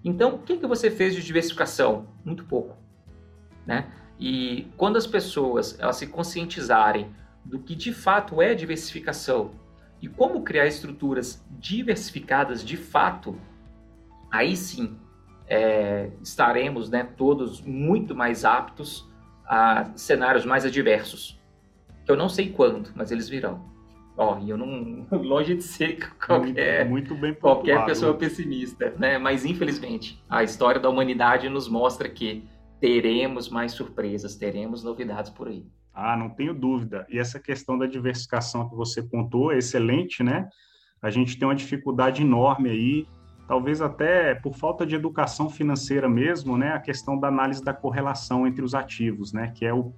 Então, 0.04 0.34
o 0.34 0.38
que, 0.38 0.56
que 0.56 0.66
você 0.66 0.90
fez 0.90 1.14
de 1.14 1.22
diversificação? 1.22 2.08
Muito 2.24 2.44
pouco. 2.44 2.76
Né? 3.66 3.90
E 4.18 4.68
quando 4.76 4.96
as 4.96 5.06
pessoas 5.06 5.78
elas 5.78 5.96
se 5.96 6.06
conscientizarem 6.06 7.10
do 7.44 7.58
que 7.58 7.74
de 7.74 7.92
fato 7.92 8.40
é 8.40 8.54
diversificação 8.54 9.52
e 10.00 10.08
como 10.08 10.42
criar 10.42 10.66
estruturas 10.66 11.44
diversificadas 11.50 12.64
de 12.64 12.76
fato, 12.76 13.36
aí 14.30 14.56
sim 14.56 14.96
é, 15.46 16.10
estaremos 16.22 16.88
né, 16.90 17.04
todos 17.16 17.60
muito 17.60 18.14
mais 18.14 18.44
aptos 18.44 19.08
a 19.44 19.90
cenários 19.96 20.44
mais 20.44 20.64
adversos. 20.64 21.40
Eu 22.06 22.16
não 22.16 22.28
sei 22.28 22.50
quando, 22.50 22.90
mas 22.94 23.10
eles 23.10 23.28
virão. 23.28 23.70
Ó, 24.16 24.38
e 24.40 24.50
eu 24.50 24.56
não 24.56 25.06
longe 25.22 25.54
de 25.54 25.62
ser 25.62 25.98
qualquer 26.18 26.88
muito, 26.88 27.14
muito 27.14 27.40
qualquer 27.40 27.84
pessoa 27.84 28.14
pessimista, 28.14 28.94
né? 28.98 29.18
Mas 29.18 29.44
infelizmente 29.44 30.22
a 30.28 30.42
história 30.42 30.80
da 30.80 30.88
humanidade 30.88 31.48
nos 31.48 31.68
mostra 31.68 32.08
que 32.08 32.44
teremos 32.80 33.48
mais 33.48 33.72
surpresas, 33.72 34.36
teremos 34.36 34.82
novidades 34.82 35.30
por 35.30 35.48
aí. 35.48 35.64
Ah, 35.94 36.16
não 36.16 36.30
tenho 36.30 36.54
dúvida. 36.54 37.06
E 37.08 37.18
essa 37.18 37.38
questão 37.38 37.78
da 37.78 37.86
diversificação 37.86 38.68
que 38.68 38.74
você 38.74 39.02
pontuou 39.02 39.52
é 39.52 39.58
excelente, 39.58 40.22
né? 40.22 40.48
A 41.00 41.10
gente 41.10 41.38
tem 41.38 41.46
uma 41.46 41.54
dificuldade 41.54 42.22
enorme 42.22 42.70
aí 42.70 43.06
talvez 43.46 43.82
até 43.82 44.34
por 44.34 44.54
falta 44.54 44.86
de 44.86 44.94
educação 44.94 45.50
financeira 45.50 46.08
mesmo, 46.08 46.56
né, 46.56 46.72
a 46.72 46.80
questão 46.80 47.18
da 47.18 47.28
análise 47.28 47.62
da 47.62 47.74
correlação 47.74 48.46
entre 48.46 48.64
os 48.64 48.74
ativos, 48.74 49.32
né, 49.32 49.52
que 49.54 49.66
é, 49.66 49.74
o, 49.74 49.92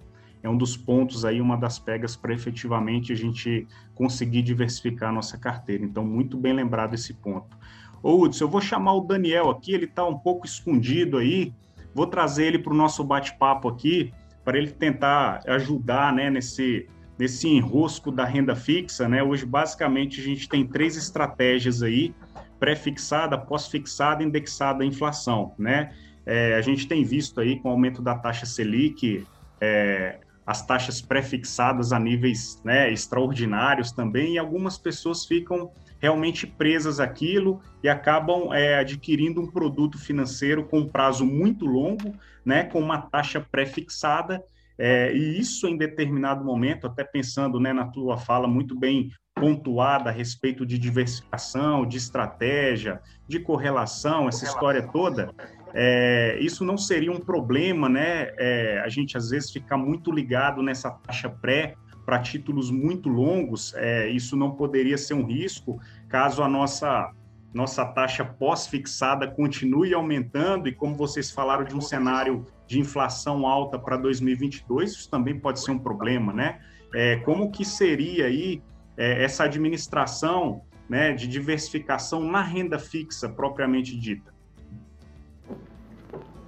é 0.45 0.49
um 0.49 0.59
dos 0.59 0.77
pontos 0.77 1.25
aí, 1.25 1.41
uma 1.41 1.57
das 1.57 1.79
pegas 1.79 2.15
para 2.15 2.35
efetivamente 2.35 3.11
a 3.11 3.17
gente 3.17 3.67
conseguir 3.95 4.43
diversificar 4.43 5.09
a 5.09 5.13
nossa 5.13 5.39
carteira. 5.39 5.83
Então, 5.83 6.05
muito 6.05 6.37
bem 6.37 6.53
lembrado 6.53 6.93
esse 6.95 7.15
ponto. 7.15 7.57
Ô, 8.03 8.23
Hudson, 8.23 8.45
eu 8.45 8.49
vou 8.49 8.61
chamar 8.61 8.93
o 8.93 9.01
Daniel 9.01 9.49
aqui, 9.49 9.73
ele 9.73 9.87
está 9.87 10.07
um 10.07 10.19
pouco 10.19 10.45
escondido 10.45 11.17
aí, 11.17 11.51
vou 11.95 12.07
trazer 12.07 12.45
ele 12.45 12.59
para 12.59 12.75
o 12.75 12.77
nosso 12.77 13.03
bate-papo 13.03 13.69
aqui, 13.69 14.13
para 14.45 14.59
ele 14.59 14.71
tentar 14.71 15.41
ajudar, 15.47 16.13
né, 16.13 16.29
nesse 16.29 16.87
nesse 17.17 17.47
enrosco 17.49 18.11
da 18.11 18.25
renda 18.25 18.57
fixa, 18.57 19.09
né? 19.09 19.23
Hoje 19.23 19.47
basicamente 19.47 20.21
a 20.21 20.25
gente 20.25 20.49
tem 20.49 20.67
três 20.67 20.97
estratégias 20.97 21.81
aí 21.81 22.13
pré-fixada, 22.59 23.39
pós-fixada, 23.39 24.23
indexada 24.23 24.83
à 24.83 24.87
inflação, 24.87 25.55
né? 25.57 25.93
É, 26.27 26.57
a 26.57 26.61
gente 26.61 26.89
tem 26.89 27.05
visto 27.05 27.41
aí 27.41 27.61
com 27.61 27.69
o 27.69 27.71
aumento 27.71 28.03
da 28.03 28.17
taxa 28.17 28.47
Selic, 28.47 29.25
é, 29.61 30.19
as 30.47 30.65
taxas 30.65 31.01
pré-fixadas 31.01 31.93
a 31.93 31.99
níveis 31.99 32.61
né, 32.65 32.93
extraordinários 32.93 33.93
também, 33.93 34.35
e 34.35 34.39
algumas 34.39 34.77
pessoas 34.77 35.25
ficam 35.25 35.71
realmente 35.99 36.47
presas 36.47 37.01
àquilo 37.01 37.63
e 37.83 37.89
acabam 37.89 38.53
é, 38.53 38.79
adquirindo 38.79 39.41
um 39.41 39.51
produto 39.51 39.99
financeiro 39.99 40.65
com 40.65 40.87
prazo 40.87 41.25
muito 41.25 41.65
longo, 41.65 42.15
né, 42.45 42.65
com 42.65 42.79
uma 42.79 42.99
taxa 42.99 43.41
pré-fixada, 43.41 44.45
é, 44.77 45.15
e 45.15 45.39
isso 45.39 45.67
em 45.67 45.77
determinado 45.77 46.45
momento, 46.45 46.87
até 46.87 47.05
pensando 47.05 47.59
né, 47.59 47.73
na 47.73 47.87
tua 47.87 48.19
fala 48.19 48.47
muito 48.47 48.79
bem 48.79 49.11
pontuada 49.35 50.11
a 50.11 50.13
respeito 50.13 50.65
de 50.67 50.79
diversificação, 50.79 51.87
de 51.87 51.97
estratégia, 51.97 53.01
de 53.27 53.41
correlação, 53.41 54.29
essa 54.29 54.45
história 54.45 54.87
toda, 54.93 55.33
é, 55.75 56.39
isso 56.41 56.65
não 56.65 56.79
seria 56.79 57.11
um 57.11 57.19
problema, 57.19 57.89
né? 57.89 58.31
É, 58.39 58.81
a 58.85 58.89
gente 58.89 59.17
às 59.17 59.31
vezes 59.31 59.51
fica 59.51 59.77
muito 59.77 60.13
ligado 60.13 60.63
nessa 60.63 60.91
taxa 60.91 61.29
pré 61.29 61.75
para 62.07 62.21
títulos 62.21 62.71
muito 62.71 63.09
longos, 63.09 63.75
é, 63.75 64.09
isso 64.09 64.37
não 64.37 64.53
poderia 64.53 64.97
ser 64.97 65.15
um 65.15 65.27
risco 65.27 65.81
caso 66.09 66.43
a 66.43 66.49
nossa 66.49 67.11
nossa 67.53 67.85
taxa 67.85 68.25
pós-fixada 68.25 69.29
continue 69.31 69.95
aumentando 69.95 70.69
e 70.69 70.73
como 70.75 70.97
vocês 70.97 71.31
falaram 71.31 71.65
de 71.65 71.75
um 71.75 71.81
cenário 71.81 72.45
de 72.67 72.81
inflação 72.81 73.47
alta 73.47 73.79
para 73.79 73.97
2022, 73.97 74.91
isso 74.91 75.09
também 75.09 75.39
pode 75.39 75.61
ser 75.61 75.71
um 75.71 75.79
problema, 75.79 76.33
né? 76.33 76.61
É, 76.93 77.17
como 77.19 77.53
que 77.53 77.65
seria 77.65 78.27
aí 78.27 78.61
é, 78.97 79.23
essa 79.23 79.45
administração 79.45 80.63
né, 80.89 81.13
de 81.13 81.29
diversificação 81.29 82.21
na 82.25 82.43
renda 82.43 82.77
fixa 82.77 83.29
propriamente 83.29 83.97
dita? 83.97 84.34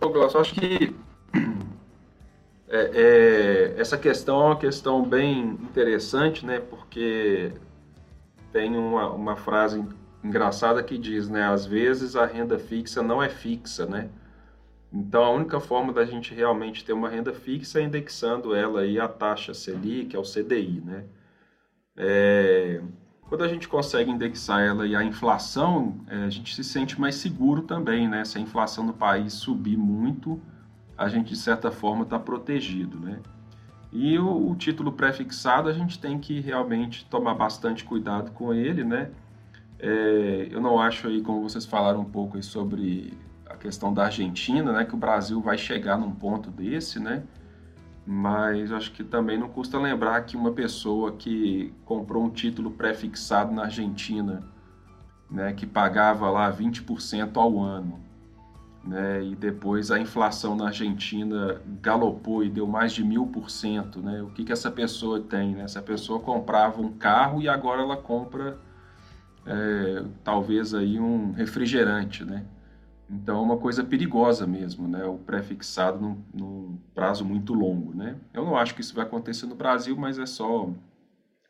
Douglas, 0.00 0.34
eu 0.34 0.40
acho 0.40 0.54
que 0.54 0.94
é, 2.68 2.90
é, 2.94 3.80
essa 3.80 3.96
questão 3.96 4.40
é 4.42 4.44
uma 4.46 4.58
questão 4.58 5.02
bem 5.04 5.50
interessante, 5.62 6.44
né? 6.44 6.60
Porque 6.60 7.52
tem 8.52 8.76
uma, 8.76 9.10
uma 9.10 9.36
frase 9.36 9.84
engraçada 10.22 10.82
que 10.82 10.98
diz, 10.98 11.28
né? 11.28 11.44
Às 11.44 11.64
vezes 11.64 12.16
a 12.16 12.26
renda 12.26 12.58
fixa 12.58 13.02
não 13.02 13.22
é 13.22 13.28
fixa, 13.28 13.86
né? 13.86 14.08
Então 14.92 15.24
a 15.24 15.30
única 15.30 15.60
forma 15.60 15.92
da 15.92 16.04
gente 16.04 16.34
realmente 16.34 16.84
ter 16.84 16.92
uma 16.92 17.08
renda 17.08 17.32
fixa 17.32 17.80
é 17.80 17.82
indexando 17.82 18.54
ela 18.54 18.80
aí 18.80 18.98
a 18.98 19.08
taxa 19.08 19.54
Selic, 19.54 20.16
ao 20.16 20.22
CDI, 20.22 20.82
né? 20.84 21.04
É, 21.96 22.80
quando 23.28 23.42
a 23.42 23.48
gente 23.48 23.68
consegue 23.68 24.10
indexar 24.10 24.60
ela 24.60 24.86
e 24.86 24.94
a 24.94 25.02
inflação, 25.02 25.96
é, 26.08 26.24
a 26.24 26.30
gente 26.30 26.54
se 26.54 26.62
sente 26.62 27.00
mais 27.00 27.16
seguro 27.16 27.62
também, 27.62 28.08
né? 28.08 28.24
Se 28.24 28.38
a 28.38 28.40
inflação 28.40 28.84
no 28.84 28.92
país 28.92 29.32
subir 29.32 29.76
muito, 29.76 30.40
a 30.96 31.08
gente 31.08 31.30
de 31.30 31.36
certa 31.36 31.70
forma 31.70 32.04
está 32.04 32.18
protegido, 32.18 32.98
né? 32.98 33.20
E 33.92 34.18
o, 34.18 34.50
o 34.50 34.54
título 34.54 34.92
pré-fixado 34.92 35.68
a 35.68 35.72
gente 35.72 35.98
tem 35.98 36.18
que 36.18 36.40
realmente 36.40 37.04
tomar 37.06 37.34
bastante 37.34 37.84
cuidado 37.84 38.30
com 38.30 38.54
ele, 38.54 38.84
né? 38.84 39.10
É, 39.78 40.48
eu 40.50 40.60
não 40.60 40.78
acho 40.78 41.08
aí, 41.08 41.20
como 41.20 41.42
vocês 41.42 41.66
falaram 41.66 42.00
um 42.00 42.04
pouco 42.04 42.40
sobre 42.42 43.12
a 43.46 43.56
questão 43.56 43.92
da 43.92 44.04
Argentina, 44.04 44.72
né? 44.72 44.84
Que 44.84 44.94
o 44.94 44.98
Brasil 44.98 45.40
vai 45.40 45.58
chegar 45.58 45.98
num 45.98 46.12
ponto 46.12 46.50
desse, 46.50 47.00
né? 47.00 47.24
Mas 48.06 48.70
acho 48.70 48.92
que 48.92 49.02
também 49.02 49.36
não 49.36 49.48
custa 49.48 49.78
lembrar 49.78 50.20
que 50.22 50.36
uma 50.36 50.52
pessoa 50.52 51.12
que 51.12 51.74
comprou 51.84 52.24
um 52.24 52.30
título 52.30 52.70
pré-fixado 52.70 53.52
na 53.52 53.64
Argentina, 53.64 54.44
né, 55.28 55.52
que 55.52 55.66
pagava 55.66 56.30
lá 56.30 56.52
20% 56.52 57.36
ao 57.36 57.60
ano, 57.60 57.98
né, 58.84 59.24
e 59.24 59.34
depois 59.34 59.90
a 59.90 59.98
inflação 59.98 60.54
na 60.54 60.66
Argentina 60.66 61.60
galopou 61.82 62.44
e 62.44 62.48
deu 62.48 62.68
mais 62.68 62.92
de 62.92 63.02
mil 63.02 63.26
por 63.26 63.50
cento, 63.50 64.00
né, 64.00 64.22
o 64.22 64.28
que, 64.28 64.44
que 64.44 64.52
essa 64.52 64.70
pessoa 64.70 65.18
tem? 65.18 65.56
Né? 65.56 65.64
Essa 65.64 65.82
pessoa 65.82 66.20
comprava 66.20 66.80
um 66.80 66.92
carro 66.92 67.42
e 67.42 67.48
agora 67.48 67.82
ela 67.82 67.96
compra 67.96 68.56
é, 69.44 70.04
talvez 70.22 70.74
aí 70.74 70.98
um 71.00 71.32
refrigerante, 71.32 72.24
né? 72.24 72.44
Então 73.08 73.38
é 73.38 73.40
uma 73.40 73.56
coisa 73.56 73.84
perigosa 73.84 74.46
mesmo, 74.46 74.88
né? 74.88 75.04
O 75.04 75.18
pré-fixado 75.18 76.00
num, 76.00 76.24
prazo 76.94 77.24
muito 77.24 77.54
longo, 77.54 77.94
né? 77.94 78.16
Eu 78.32 78.44
não 78.44 78.56
acho 78.56 78.74
que 78.74 78.80
isso 78.80 78.94
vai 78.94 79.04
acontecer 79.04 79.46
no 79.46 79.54
Brasil, 79.54 79.96
mas 79.96 80.18
é 80.18 80.26
só 80.26 80.70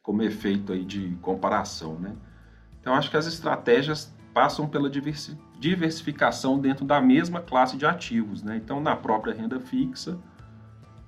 como 0.02 0.22
efeito 0.22 0.72
aí 0.72 0.84
de 0.84 1.16
comparação, 1.20 1.98
né? 1.98 2.14
Então 2.80 2.94
acho 2.94 3.10
que 3.10 3.16
as 3.16 3.26
estratégias 3.26 4.14
passam 4.32 4.68
pela 4.68 4.90
diversificação 5.58 6.58
dentro 6.58 6.84
da 6.84 7.00
mesma 7.00 7.40
classe 7.40 7.76
de 7.76 7.86
ativos, 7.86 8.42
né? 8.42 8.56
Então 8.56 8.80
na 8.80 8.94
própria 8.94 9.34
renda 9.34 9.58
fixa, 9.58 10.18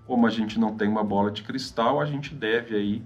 como 0.06 0.26
a 0.26 0.30
gente 0.30 0.58
não 0.58 0.76
tem 0.76 0.88
uma 0.88 1.04
bola 1.04 1.30
de 1.30 1.42
cristal, 1.42 2.00
a 2.00 2.06
gente 2.06 2.34
deve 2.34 2.74
aí 2.74 3.02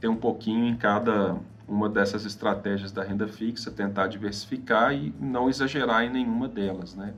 ter 0.00 0.08
um 0.08 0.16
pouquinho 0.16 0.64
em 0.66 0.76
cada 0.76 1.36
uma 1.68 1.88
dessas 1.88 2.24
estratégias 2.24 2.92
da 2.92 3.02
renda 3.02 3.26
fixa, 3.28 3.70
tentar 3.70 4.06
diversificar 4.06 4.94
e 4.94 5.14
não 5.20 5.48
exagerar 5.48 6.04
em 6.04 6.10
nenhuma 6.10 6.48
delas, 6.48 6.94
né? 6.94 7.14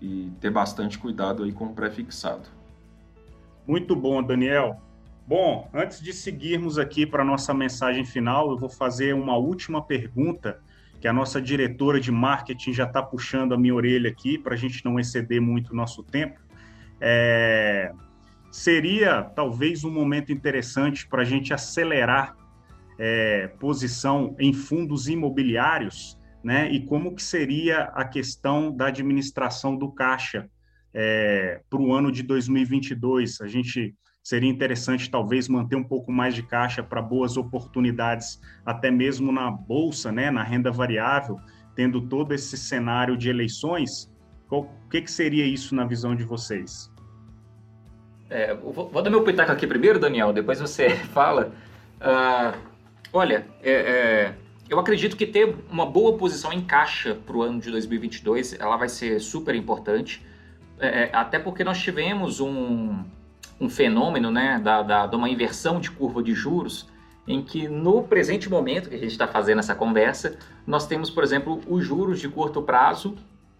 E 0.00 0.30
ter 0.40 0.50
bastante 0.50 0.98
cuidado 0.98 1.42
aí 1.42 1.52
com 1.52 1.66
o 1.66 1.74
pré-fixado. 1.74 2.48
Muito 3.66 3.94
bom, 3.96 4.22
Daniel. 4.22 4.80
Bom, 5.26 5.68
antes 5.74 6.00
de 6.00 6.12
seguirmos 6.12 6.78
aqui 6.78 7.04
para 7.04 7.22
a 7.22 7.26
nossa 7.26 7.52
mensagem 7.52 8.04
final, 8.04 8.50
eu 8.50 8.56
vou 8.56 8.70
fazer 8.70 9.14
uma 9.14 9.36
última 9.36 9.82
pergunta 9.82 10.58
que 11.00 11.06
a 11.06 11.12
nossa 11.12 11.40
diretora 11.40 12.00
de 12.00 12.10
marketing 12.10 12.72
já 12.72 12.84
está 12.84 13.02
puxando 13.02 13.52
a 13.52 13.58
minha 13.58 13.74
orelha 13.74 14.10
aqui 14.10 14.38
para 14.38 14.54
a 14.54 14.56
gente 14.56 14.84
não 14.84 14.98
exceder 14.98 15.40
muito 15.40 15.72
o 15.72 15.76
nosso 15.76 16.02
tempo. 16.02 16.40
É... 17.00 17.92
seria 18.50 19.22
talvez 19.22 19.84
um 19.84 19.90
momento 19.90 20.32
interessante 20.32 21.06
para 21.06 21.22
a 21.22 21.24
gente 21.24 21.54
acelerar 21.54 22.36
é, 22.98 23.46
posição 23.60 24.34
em 24.38 24.52
fundos 24.52 25.06
imobiliários, 25.06 26.17
né? 26.42 26.70
E 26.70 26.84
como 26.84 27.14
que 27.14 27.22
seria 27.22 27.84
a 27.94 28.04
questão 28.04 28.74
da 28.74 28.86
administração 28.86 29.76
do 29.76 29.90
caixa 29.90 30.48
é, 30.94 31.60
para 31.68 31.80
o 31.80 31.92
ano 31.92 32.10
de 32.10 32.22
2022? 32.22 33.40
A 33.40 33.46
gente 33.46 33.94
seria 34.22 34.50
interessante 34.50 35.10
talvez 35.10 35.48
manter 35.48 35.76
um 35.76 35.84
pouco 35.84 36.12
mais 36.12 36.34
de 36.34 36.42
caixa 36.42 36.82
para 36.82 37.00
boas 37.00 37.36
oportunidades, 37.36 38.40
até 38.64 38.90
mesmo 38.90 39.32
na 39.32 39.50
bolsa, 39.50 40.12
né? 40.12 40.30
Na 40.30 40.42
renda 40.42 40.70
variável, 40.70 41.38
tendo 41.74 42.00
todo 42.02 42.34
esse 42.34 42.56
cenário 42.56 43.16
de 43.16 43.30
eleições. 43.30 44.10
O 44.50 44.66
que, 44.90 45.02
que 45.02 45.10
seria 45.10 45.46
isso 45.46 45.74
na 45.74 45.84
visão 45.84 46.14
de 46.14 46.24
vocês? 46.24 46.90
É, 48.30 48.54
vou, 48.54 48.90
vou, 48.90 49.02
dar 49.02 49.10
meu 49.10 49.22
pitaco 49.22 49.52
aqui 49.52 49.66
primeiro, 49.66 49.98
Daniel, 49.98 50.32
depois 50.32 50.60
você 50.60 50.90
fala. 51.12 51.52
Uh, 52.00 52.58
olha, 53.12 53.46
é, 53.62 53.72
é, 53.72 54.34
eu 54.68 54.78
acredito 54.78 55.16
que 55.16 55.26
ter 55.26 55.56
uma 55.70 55.86
boa 55.86 56.16
posição 56.16 56.52
em 56.52 56.60
caixa 56.60 57.14
para 57.14 57.36
o 57.36 57.42
ano 57.42 57.60
de 57.60 57.70
2022, 57.70 58.58
ela 58.60 58.76
vai 58.76 58.88
ser 58.88 59.20
super 59.20 59.54
importante, 59.54 60.24
é, 60.78 61.04
é, 61.04 61.10
até 61.12 61.38
porque 61.38 61.64
nós 61.64 61.78
tivemos 61.78 62.40
um, 62.40 63.02
um 63.60 63.68
fenômeno, 63.68 64.30
né, 64.30 64.60
da, 64.62 64.82
da, 64.82 65.06
de 65.06 65.16
uma 65.16 65.28
inversão 65.28 65.80
de 65.80 65.90
curva 65.90 66.22
de 66.22 66.34
juros, 66.34 66.88
em 67.26 67.42
que 67.42 67.68
no 67.68 68.02
presente 68.02 68.48
momento 68.48 68.88
que 68.88 68.94
a 68.94 68.98
gente 68.98 69.10
está 69.10 69.26
fazendo 69.26 69.58
essa 69.58 69.74
conversa, 69.74 70.38
nós 70.66 70.86
temos, 70.86 71.10
por 71.10 71.22
exemplo, 71.22 71.60
os 71.66 71.84
juros 71.84 72.20
de 72.20 72.28
curto 72.28 72.62
prazo 72.62 73.16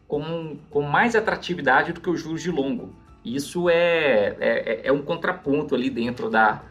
com, 0.07 0.57
com 0.71 0.83
mais 0.83 1.15
atratividade 1.15 1.93
do 1.93 2.01
que 2.01 2.09
os 2.09 2.21
juros 2.21 2.43
de 2.43 2.51
longo. 2.51 2.95
Isso 3.25 3.69
é, 3.69 4.37
é, 4.41 4.81
é 4.85 4.93
um 4.93 5.03
contraponto 5.03 5.75
ali 5.75 5.91
dentro 5.91 6.31
da, 6.31 6.63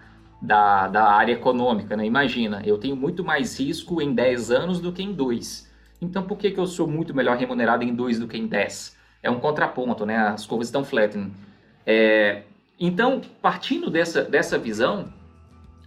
da, 0.41 0.88
da 0.88 1.11
área 1.11 1.33
econômica. 1.33 1.95
Né? 1.97 2.05
Imagina, 2.05 2.61
eu 2.65 2.77
tenho 2.77 2.95
muito 2.95 3.23
mais 3.23 3.59
risco 3.59 4.01
em 4.01 4.13
10 4.13 4.51
anos 4.51 4.79
do 4.79 4.91
que 4.91 5.03
em 5.03 5.13
2. 5.13 5.67
Então, 6.01 6.23
por 6.23 6.38
que, 6.38 6.51
que 6.51 6.59
eu 6.59 6.67
sou 6.67 6.88
muito 6.88 7.15
melhor 7.15 7.38
remunerado 7.38 7.83
em 7.83 7.93
2 7.93 8.19
do 8.19 8.27
que 8.27 8.38
em 8.38 8.47
10? 8.47 8.95
É 9.23 9.31
um 9.31 9.39
contraponto, 9.39 10.05
né? 10.05 10.17
as 10.17 10.45
curvas 10.45 10.67
estão 10.67 10.83
flattening. 10.83 11.33
É, 11.85 12.43
então, 12.79 13.21
partindo 13.41 13.89
dessa, 13.89 14.23
dessa 14.23 14.57
visão, 14.57 15.11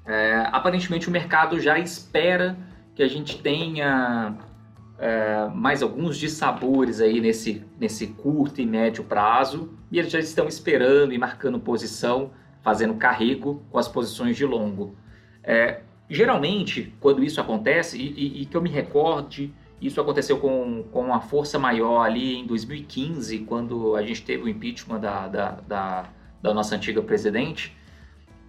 é, 0.04 0.48
aparentemente 0.50 1.08
o 1.08 1.10
mercado 1.10 1.60
já 1.60 1.78
espera 1.78 2.56
que 2.94 3.02
a 3.02 3.08
gente 3.08 3.38
tenha 3.38 4.34
é, 4.98 5.48
mais 5.54 5.82
alguns 5.82 6.18
dissabores 6.18 7.00
aí 7.00 7.20
nesse, 7.20 7.64
nesse 7.78 8.08
curto 8.08 8.60
e 8.60 8.66
médio 8.66 9.04
prazo, 9.04 9.72
e 9.90 9.98
eles 9.98 10.10
já 10.10 10.18
estão 10.18 10.48
esperando 10.48 11.12
e 11.12 11.18
marcando 11.18 11.58
posição, 11.60 12.30
fazendo 12.62 12.94
carrego 12.94 13.62
com 13.70 13.78
as 13.78 13.88
posições 13.88 14.36
de 14.36 14.44
longo. 14.44 14.94
É, 15.42 15.80
geralmente, 16.08 16.94
quando 17.00 17.22
isso 17.24 17.40
acontece, 17.40 17.98
e, 17.98 18.10
e, 18.10 18.42
e, 18.42 18.46
que 18.46 18.56
eu 18.56 18.62
me 18.62 18.70
recorde, 18.70 19.52
isso 19.80 20.00
aconteceu 20.00 20.38
com, 20.38 20.84
com 20.92 21.06
uma 21.06 21.20
força 21.20 21.58
maior 21.58 22.02
ali 22.02 22.36
em 22.36 22.46
2015, 22.46 23.38
quando 23.40 23.96
a 23.96 24.02
gente 24.02 24.22
teve 24.22 24.44
o 24.44 24.48
impeachment 24.48 25.00
da, 25.00 25.28
da, 25.28 25.50
da, 25.66 26.08
da 26.42 26.54
nossa 26.54 26.76
antiga 26.76 27.00
presidente, 27.02 27.74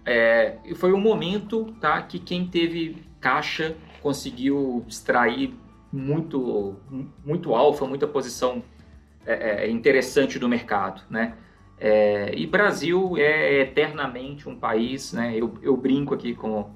é, 0.04 0.56
foi 0.74 0.92
um 0.92 1.00
momento 1.00 1.72
tá, 1.80 2.02
que 2.02 2.18
quem 2.18 2.46
teve 2.46 2.96
caixa 3.20 3.76
conseguiu 4.02 4.84
extrair 4.88 5.54
muito, 5.92 6.76
muito 7.24 7.54
alfa, 7.54 7.86
muita 7.86 8.06
posição 8.06 8.62
é, 9.24 9.64
é, 9.64 9.70
interessante 9.70 10.38
do 10.38 10.48
mercado, 10.48 11.02
né? 11.08 11.34
É, 11.84 12.32
e 12.36 12.46
Brasil 12.46 13.16
é 13.18 13.62
eternamente 13.62 14.48
um 14.48 14.54
país, 14.54 15.12
né? 15.12 15.34
Eu, 15.36 15.58
eu 15.60 15.76
brinco 15.76 16.14
aqui 16.14 16.32
com, 16.32 16.70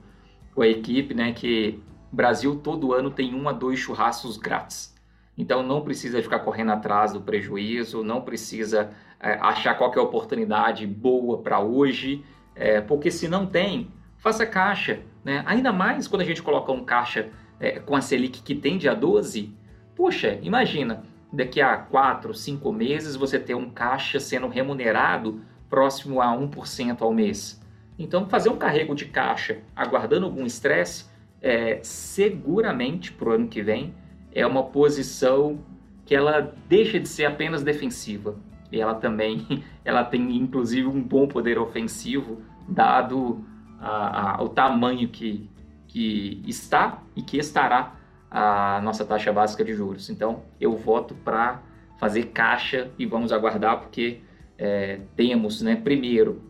com 0.52 0.62
a 0.62 0.66
equipe, 0.66 1.14
né? 1.14 1.32
Que 1.32 1.80
Brasil 2.10 2.56
todo 2.56 2.92
ano 2.92 3.08
tem 3.08 3.32
um 3.32 3.48
a 3.48 3.52
dois 3.52 3.78
churrascos 3.78 4.36
grátis. 4.36 4.92
Então 5.38 5.62
não 5.62 5.80
precisa 5.80 6.20
ficar 6.20 6.40
correndo 6.40 6.72
atrás 6.72 7.12
do 7.12 7.20
prejuízo, 7.20 8.02
não 8.02 8.20
precisa 8.20 8.90
é, 9.20 9.34
achar 9.34 9.78
qualquer 9.78 10.00
oportunidade 10.00 10.84
boa 10.88 11.38
para 11.38 11.60
hoje, 11.60 12.24
é, 12.56 12.80
porque 12.80 13.08
se 13.08 13.28
não 13.28 13.46
tem, 13.46 13.92
faça 14.18 14.44
caixa. 14.44 15.02
Né? 15.24 15.44
Ainda 15.46 15.72
mais 15.72 16.08
quando 16.08 16.22
a 16.22 16.24
gente 16.24 16.42
coloca 16.42 16.72
um 16.72 16.84
caixa 16.84 17.28
é, 17.60 17.78
com 17.78 17.94
a 17.94 18.00
Selic 18.00 18.42
que 18.42 18.56
tende 18.56 18.88
a 18.88 18.94
12, 18.94 19.54
poxa, 19.94 20.36
imagina, 20.42 21.04
daqui 21.32 21.60
a 21.60 21.76
4, 21.76 22.32
5 22.32 22.72
meses 22.72 23.16
você 23.16 23.38
ter 23.38 23.54
um 23.54 23.70
caixa 23.70 24.20
sendo 24.20 24.48
remunerado 24.48 25.40
próximo 25.68 26.20
a 26.20 26.26
1% 26.26 27.02
ao 27.02 27.12
mês. 27.12 27.60
Então, 27.98 28.28
fazer 28.28 28.48
um 28.50 28.56
carrego 28.56 28.94
de 28.94 29.06
caixa 29.06 29.58
aguardando 29.74 30.26
algum 30.26 30.44
estresse, 30.44 31.06
é, 31.40 31.80
seguramente 31.82 33.12
para 33.12 33.30
o 33.30 33.32
ano 33.32 33.48
que 33.48 33.62
vem, 33.62 33.94
é 34.32 34.46
uma 34.46 34.64
posição 34.64 35.58
que 36.04 36.14
ela 36.14 36.54
deixa 36.68 37.00
de 37.00 37.08
ser 37.08 37.24
apenas 37.24 37.62
defensiva. 37.62 38.36
E 38.70 38.80
ela 38.80 38.94
também 38.94 39.64
ela 39.84 40.04
tem, 40.04 40.36
inclusive, 40.36 40.86
um 40.86 41.02
bom 41.02 41.26
poder 41.26 41.58
ofensivo, 41.58 42.42
dado 42.68 43.44
a, 43.80 44.36
a, 44.36 44.42
o 44.42 44.48
tamanho 44.48 45.08
que, 45.08 45.48
que 45.88 46.42
está 46.46 47.02
e 47.14 47.22
que 47.22 47.38
estará 47.38 47.96
a 48.30 48.80
nossa 48.82 49.04
taxa 49.04 49.32
básica 49.32 49.64
de 49.64 49.74
juros. 49.74 50.10
Então, 50.10 50.42
eu 50.60 50.76
voto 50.76 51.14
para 51.14 51.62
fazer 51.98 52.24
caixa 52.26 52.90
e 52.98 53.06
vamos 53.06 53.32
aguardar, 53.32 53.80
porque 53.80 54.20
é, 54.58 55.00
temos, 55.14 55.62
né, 55.62 55.76
primeiro, 55.76 56.42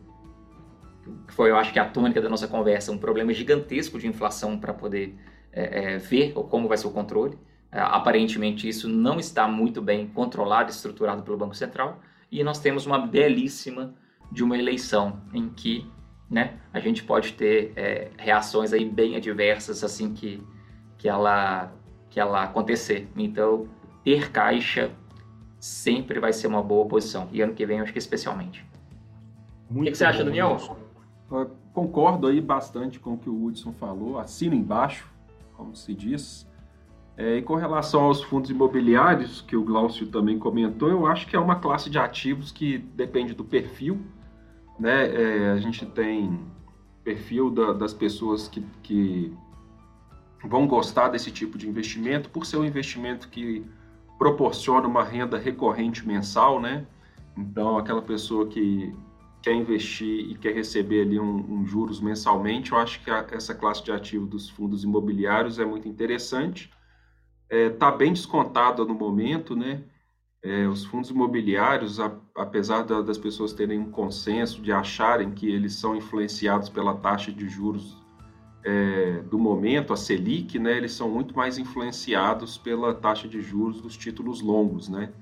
que 1.26 1.32
foi, 1.32 1.50
eu 1.50 1.56
acho 1.56 1.72
que 1.72 1.78
a 1.78 1.84
tônica 1.84 2.20
da 2.20 2.28
nossa 2.28 2.48
conversa, 2.48 2.90
um 2.90 2.98
problema 2.98 3.32
gigantesco 3.32 3.98
de 3.98 4.08
inflação 4.08 4.58
para 4.58 4.74
poder 4.74 5.14
é, 5.52 5.94
é, 5.94 5.98
ver 5.98 6.32
como 6.32 6.66
vai 6.66 6.76
ser 6.76 6.88
o 6.88 6.90
controle. 6.90 7.38
É, 7.70 7.80
aparentemente, 7.80 8.68
isso 8.68 8.88
não 8.88 9.20
está 9.20 9.46
muito 9.46 9.80
bem 9.80 10.08
controlado 10.08 10.70
estruturado 10.70 11.22
pelo 11.22 11.36
Banco 11.36 11.54
Central. 11.54 12.00
E 12.30 12.42
nós 12.42 12.58
temos 12.58 12.86
uma 12.86 12.98
belíssima 12.98 13.94
de 14.32 14.42
uma 14.42 14.58
eleição 14.58 15.20
em 15.32 15.48
que 15.48 15.86
né? 16.30 16.54
A 16.72 16.80
gente 16.80 17.04
pode 17.04 17.34
ter 17.34 17.72
é, 17.76 18.10
reações 18.16 18.72
aí 18.72 18.84
bem 18.84 19.16
adversas 19.16 19.84
assim 19.84 20.12
que, 20.12 20.42
que, 21.06 21.10
ela, 21.10 21.72
que 22.10 22.20
ela 22.20 22.42
acontecer. 22.42 23.08
Então, 23.16 23.68
ter 24.04 24.30
caixa 24.30 24.90
sempre 25.60 26.18
vai 26.18 26.32
ser 26.32 26.46
uma 26.46 26.62
boa 26.62 26.86
posição. 26.86 27.28
E 27.32 27.40
ano 27.40 27.54
que 27.54 27.64
vem, 27.64 27.78
eu 27.78 27.84
acho 27.84 27.92
que 27.92 27.98
especialmente. 27.98 28.64
Muito 29.70 29.82
o 29.82 29.84
que, 29.84 29.90
que 29.92 29.98
você 29.98 30.04
acha, 30.04 30.24
Daniel? 30.24 30.56
Eu 31.30 31.50
concordo 31.72 32.26
aí 32.26 32.40
bastante 32.40 32.98
com 32.98 33.14
o 33.14 33.18
que 33.18 33.28
o 33.28 33.44
Hudson 33.44 33.72
falou, 33.72 34.18
assino 34.18 34.54
embaixo, 34.54 35.10
como 35.54 35.74
se 35.74 35.94
diz. 35.94 36.46
É, 37.16 37.36
e 37.36 37.42
com 37.42 37.54
relação 37.54 38.02
aos 38.02 38.22
fundos 38.22 38.50
imobiliários, 38.50 39.40
que 39.40 39.56
o 39.56 39.64
Glaucio 39.64 40.06
também 40.08 40.38
comentou, 40.38 40.88
eu 40.88 41.06
acho 41.06 41.26
que 41.26 41.34
é 41.34 41.38
uma 41.38 41.56
classe 41.56 41.88
de 41.88 41.98
ativos 41.98 42.52
que 42.52 42.78
depende 42.78 43.32
do 43.32 43.44
perfil 43.44 44.00
né? 44.78 45.06
É, 45.06 45.50
a 45.52 45.56
gente 45.58 45.86
tem 45.86 46.38
perfil 47.02 47.50
da, 47.50 47.72
das 47.72 47.94
pessoas 47.94 48.48
que, 48.48 48.62
que 48.82 49.32
vão 50.44 50.66
gostar 50.66 51.08
desse 51.08 51.30
tipo 51.30 51.56
de 51.56 51.68
investimento 51.68 52.30
por 52.30 52.44
ser 52.44 52.56
um 52.56 52.64
investimento 52.64 53.28
que 53.28 53.64
proporciona 54.18 54.86
uma 54.86 55.04
renda 55.04 55.38
recorrente 55.38 56.06
mensal, 56.06 56.60
né? 56.60 56.86
Então, 57.36 57.76
aquela 57.76 58.02
pessoa 58.02 58.46
que 58.46 58.94
quer 59.42 59.52
investir 59.52 60.30
e 60.30 60.34
quer 60.36 60.54
receber 60.54 61.02
ali 61.02 61.20
um, 61.20 61.60
um 61.60 61.66
juros 61.66 62.00
mensalmente, 62.00 62.72
eu 62.72 62.78
acho 62.78 63.02
que 63.04 63.10
a, 63.10 63.26
essa 63.30 63.54
classe 63.54 63.84
de 63.84 63.92
ativo 63.92 64.26
dos 64.26 64.48
fundos 64.48 64.84
imobiliários 64.84 65.58
é 65.58 65.64
muito 65.64 65.86
interessante. 65.86 66.70
Está 67.48 67.56
é, 67.56 67.70
tá 67.70 67.90
bem 67.90 68.12
descontada 68.12 68.84
no 68.84 68.94
momento, 68.94 69.54
né? 69.54 69.84
É, 70.42 70.66
os 70.66 70.84
fundos 70.84 71.10
imobiliários, 71.10 72.00
a, 72.00 72.16
apesar 72.36 72.82
da, 72.82 73.02
das 73.02 73.18
pessoas 73.18 73.52
terem 73.52 73.78
um 73.78 73.90
consenso 73.90 74.62
de 74.62 74.72
acharem 74.72 75.32
que 75.32 75.48
eles 75.48 75.74
são 75.74 75.94
influenciados 75.94 76.68
pela 76.68 76.94
taxa 76.94 77.32
de 77.32 77.48
juros 77.48 78.05
é, 78.66 79.22
do 79.30 79.38
momento, 79.38 79.92
a 79.92 79.96
Selic, 79.96 80.58
né, 80.58 80.76
eles 80.76 80.92
são 80.92 81.08
muito 81.08 81.36
mais 81.36 81.56
influenciados 81.56 82.58
pela 82.58 82.92
taxa 82.92 83.28
de 83.28 83.40
juros 83.40 83.80
dos 83.80 83.96
títulos 83.96 84.40
longos, 84.40 84.88
né? 84.88 85.12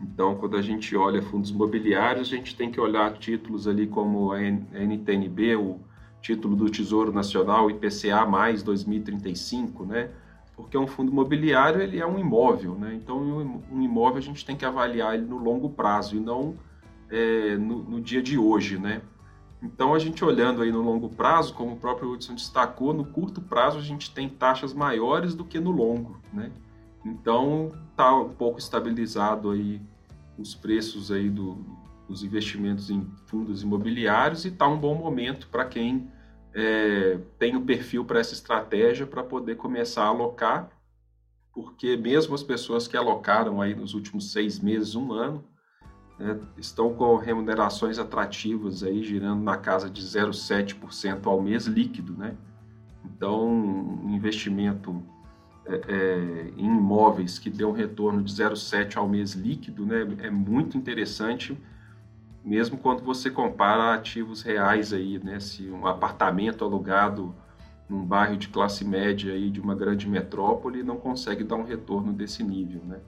Então, 0.00 0.34
quando 0.34 0.56
a 0.56 0.62
gente 0.62 0.96
olha 0.96 1.22
fundos 1.22 1.50
imobiliários, 1.50 2.32
a 2.32 2.36
gente 2.36 2.56
tem 2.56 2.70
que 2.70 2.80
olhar 2.80 3.12
títulos 3.18 3.68
ali 3.68 3.86
como 3.86 4.32
a 4.32 4.40
NTNB, 4.40 5.56
o 5.56 5.78
título 6.20 6.56
do 6.56 6.68
Tesouro 6.68 7.12
Nacional, 7.12 7.70
IPCA 7.70 8.26
mais 8.26 8.62
2035, 8.62 9.84
né? 9.84 10.10
porque 10.60 10.76
um 10.76 10.86
fundo 10.86 11.10
imobiliário 11.10 11.80
ele 11.80 11.98
é 11.98 12.06
um 12.06 12.18
imóvel, 12.18 12.74
né? 12.74 12.94
Então 12.94 13.18
um 13.70 13.82
imóvel 13.82 14.18
a 14.18 14.22
gente 14.22 14.44
tem 14.44 14.56
que 14.56 14.64
avaliar 14.64 15.14
ele 15.14 15.24
no 15.24 15.38
longo 15.38 15.70
prazo 15.70 16.16
e 16.16 16.20
não 16.20 16.54
é, 17.10 17.56
no, 17.56 17.82
no, 17.82 18.00
dia 18.00 18.22
de 18.22 18.38
hoje, 18.38 18.78
né? 18.78 19.00
Então 19.62 19.94
a 19.94 19.98
gente 19.98 20.24
olhando 20.24 20.62
aí 20.62 20.72
no 20.72 20.80
longo 20.80 21.08
prazo, 21.10 21.54
como 21.54 21.74
o 21.74 21.76
próprio 21.76 22.10
Hudson 22.10 22.34
destacou, 22.34 22.94
no 22.94 23.04
curto 23.04 23.40
prazo 23.40 23.78
a 23.78 23.82
gente 23.82 24.10
tem 24.12 24.28
taxas 24.28 24.72
maiores 24.72 25.34
do 25.34 25.44
que 25.44 25.60
no 25.60 25.70
longo, 25.70 26.18
né? 26.32 26.50
Então 27.04 27.72
tá 27.96 28.14
um 28.14 28.30
pouco 28.30 28.58
estabilizado 28.58 29.50
aí 29.50 29.80
os 30.38 30.54
preços 30.54 31.10
aí 31.10 31.28
do, 31.28 31.58
os 32.08 32.22
investimentos 32.22 32.90
em 32.90 33.06
fundos 33.26 33.62
imobiliários 33.62 34.44
e 34.44 34.48
está 34.48 34.66
um 34.66 34.78
bom 34.78 34.94
momento 34.94 35.48
para 35.48 35.64
quem 35.66 36.10
é, 36.54 37.18
tem 37.38 37.56
o 37.56 37.62
perfil 37.62 38.04
para 38.04 38.18
essa 38.18 38.34
estratégia 38.34 39.06
para 39.06 39.22
poder 39.22 39.56
começar 39.56 40.04
a 40.04 40.08
alocar, 40.08 40.70
porque 41.52 41.96
mesmo 41.96 42.34
as 42.34 42.42
pessoas 42.42 42.88
que 42.88 42.96
alocaram 42.96 43.60
aí 43.60 43.74
nos 43.74 43.94
últimos 43.94 44.32
seis 44.32 44.58
meses, 44.58 44.94
um 44.94 45.12
ano, 45.12 45.44
né, 46.20 46.38
estão 46.58 46.92
com 46.92 47.16
remunerações 47.16 47.98
atrativas 47.98 48.82
aí 48.82 49.02
girando 49.02 49.42
na 49.42 49.56
casa 49.56 49.88
de 49.88 50.02
0,7% 50.02 51.26
ao 51.26 51.40
mês 51.40 51.66
líquido, 51.66 52.12
né? 52.12 52.36
Então, 53.02 53.48
um 53.48 54.14
investimento 54.14 55.02
é, 55.66 55.80
é, 55.88 56.52
em 56.58 56.66
imóveis 56.66 57.38
que 57.38 57.48
dê 57.48 57.64
um 57.64 57.72
retorno 57.72 58.22
de 58.22 58.32
0,7 58.32 58.98
ao 58.98 59.08
mês 59.08 59.32
líquido, 59.32 59.86
né, 59.86 60.06
é 60.18 60.30
muito 60.30 60.76
interessante, 60.76 61.56
mesmo 62.44 62.76
quando 62.76 63.02
você 63.02 63.30
compara 63.30 63.94
ativos 63.94 64.42
reais 64.42 64.92
aí, 64.92 65.18
né, 65.18 65.40
se 65.40 65.70
um 65.70 65.86
apartamento 65.86 66.64
alugado 66.64 67.34
num 67.88 68.04
bairro 68.04 68.36
de 68.36 68.48
classe 68.48 68.84
média 68.84 69.32
aí 69.32 69.50
de 69.50 69.60
uma 69.60 69.74
grande 69.74 70.08
metrópole 70.08 70.82
não 70.82 70.96
consegue 70.96 71.42
dar 71.42 71.56
um 71.56 71.64
retorno 71.64 72.12
desse 72.12 72.42
nível, 72.44 72.82
né? 72.84 73.00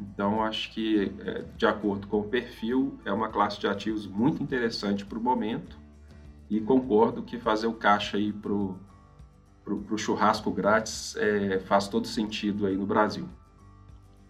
Então, 0.00 0.42
acho 0.42 0.72
que, 0.72 1.12
é, 1.24 1.44
de 1.56 1.66
acordo 1.66 2.06
com 2.06 2.20
o 2.20 2.24
perfil, 2.24 2.98
é 3.04 3.12
uma 3.12 3.28
classe 3.28 3.60
de 3.60 3.66
ativos 3.66 4.06
muito 4.06 4.42
interessante 4.42 5.04
para 5.04 5.18
o 5.18 5.22
momento 5.22 5.78
e 6.48 6.60
concordo 6.60 7.22
que 7.22 7.38
fazer 7.38 7.66
o 7.66 7.74
caixa 7.74 8.16
aí 8.16 8.32
para 8.32 8.52
o 8.52 8.78
churrasco 9.98 10.50
grátis 10.50 11.14
é, 11.16 11.60
faz 11.60 11.86
todo 11.86 12.06
sentido 12.06 12.66
aí 12.66 12.76
no 12.76 12.86
Brasil. 12.86 13.28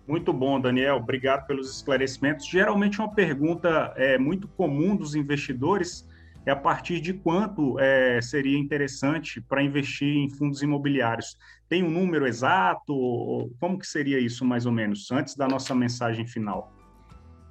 Muito 0.07 0.33
bom, 0.33 0.61
Daniel. 0.61 0.97
Obrigado 0.97 1.47
pelos 1.47 1.77
esclarecimentos. 1.77 2.47
Geralmente 2.47 2.99
uma 2.99 3.15
pergunta 3.15 3.95
é, 3.97 4.19
muito 4.19 4.49
comum 4.49 4.97
dos 4.97 5.15
investidores 5.15 6.09
é 6.45 6.51
a 6.51 6.57
partir 6.57 7.01
de 7.01 7.15
quanto 7.15 7.79
é, 7.79 8.21
seria 8.21 8.59
interessante 8.59 9.41
para 9.41 9.63
investir 9.63 10.17
em 10.17 10.29
fundos 10.29 10.63
imobiliários. 10.63 11.37
Tem 11.71 11.85
um 11.85 11.89
número 11.89 12.27
exato? 12.27 13.49
Como 13.61 13.79
que 13.79 13.87
seria 13.87 14.19
isso, 14.19 14.45
mais 14.45 14.67
ou 14.67 14.73
menos, 14.73 15.09
antes 15.13 15.37
da 15.37 15.47
nossa 15.47 15.73
mensagem 15.73 16.27
final? 16.27 16.73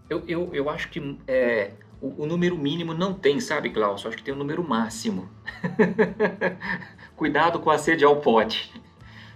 Eu, 0.10 0.22
eu, 0.28 0.54
eu 0.54 0.70
acho 0.70 0.90
que 0.90 1.18
é, 1.26 1.72
o, 2.02 2.24
o, 2.24 2.26
número 2.26 2.58
mínimo 2.58 2.94
não 2.94 3.14
tem, 3.14 3.40
sabe, 3.40 3.70
Glaucio? 3.70 4.10
Acho 4.10 4.18
que 4.18 4.24
tem 4.24 4.34
o 4.34 4.36
um 4.36 4.40
número 4.40 4.62
máximo. 4.62 5.30
cuidado 7.16 7.60
com 7.60 7.70
a 7.70 7.78
sede 7.78 8.04
ao 8.04 8.18
pote. 8.18 8.74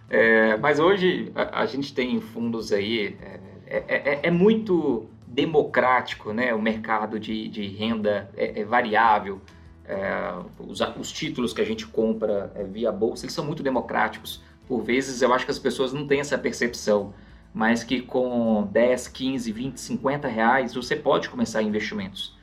É, 0.09 0.57
mas 0.57 0.79
hoje 0.79 1.31
a, 1.33 1.61
a, 1.61 1.65
gente 1.65 1.93
tem 1.93 2.19
fundos 2.19 2.73
aí, 2.73 3.17
é, 3.21 3.39
é, 3.67 3.83
é, 3.87 4.19
é 4.23 4.31
muito 4.31 5.07
democrático, 5.25 6.33
né? 6.33 6.53
O 6.53 6.61
mercado 6.61 7.17
de, 7.17 7.47
de 7.47 7.67
renda 7.67 8.29
é, 8.35 8.59
é 8.59 8.65
variável. 8.65 9.39
É, 9.85 10.33
os, 10.59 10.81
os, 10.81 11.09
títulos 11.09 11.53
que 11.53 11.61
a 11.61 11.65
gente 11.65 11.87
compra 11.87 12.51
via 12.69 12.91
bolsa, 12.91 13.23
eles 13.23 13.33
são 13.33 13.45
muito 13.45 13.63
democráticos. 13.63 14.43
Por 14.67 14.83
vezes 14.83 15.21
eu 15.21 15.33
acho 15.33 15.45
que 15.45 15.51
as 15.51 15.59
pessoas 15.59 15.93
não 15.93 16.07
têm 16.07 16.19
essa 16.19 16.37
percepção, 16.37 17.13
mas 17.53 17.83
que 17.83 18.01
com 18.01 18.67
10, 18.71 19.07
15, 19.07 19.51
20, 19.51 19.77
50 19.77 20.27
reais 20.27 20.73
você 20.73 20.95
pode 20.95 21.29
começar 21.29 21.61
investimentos 21.61 22.35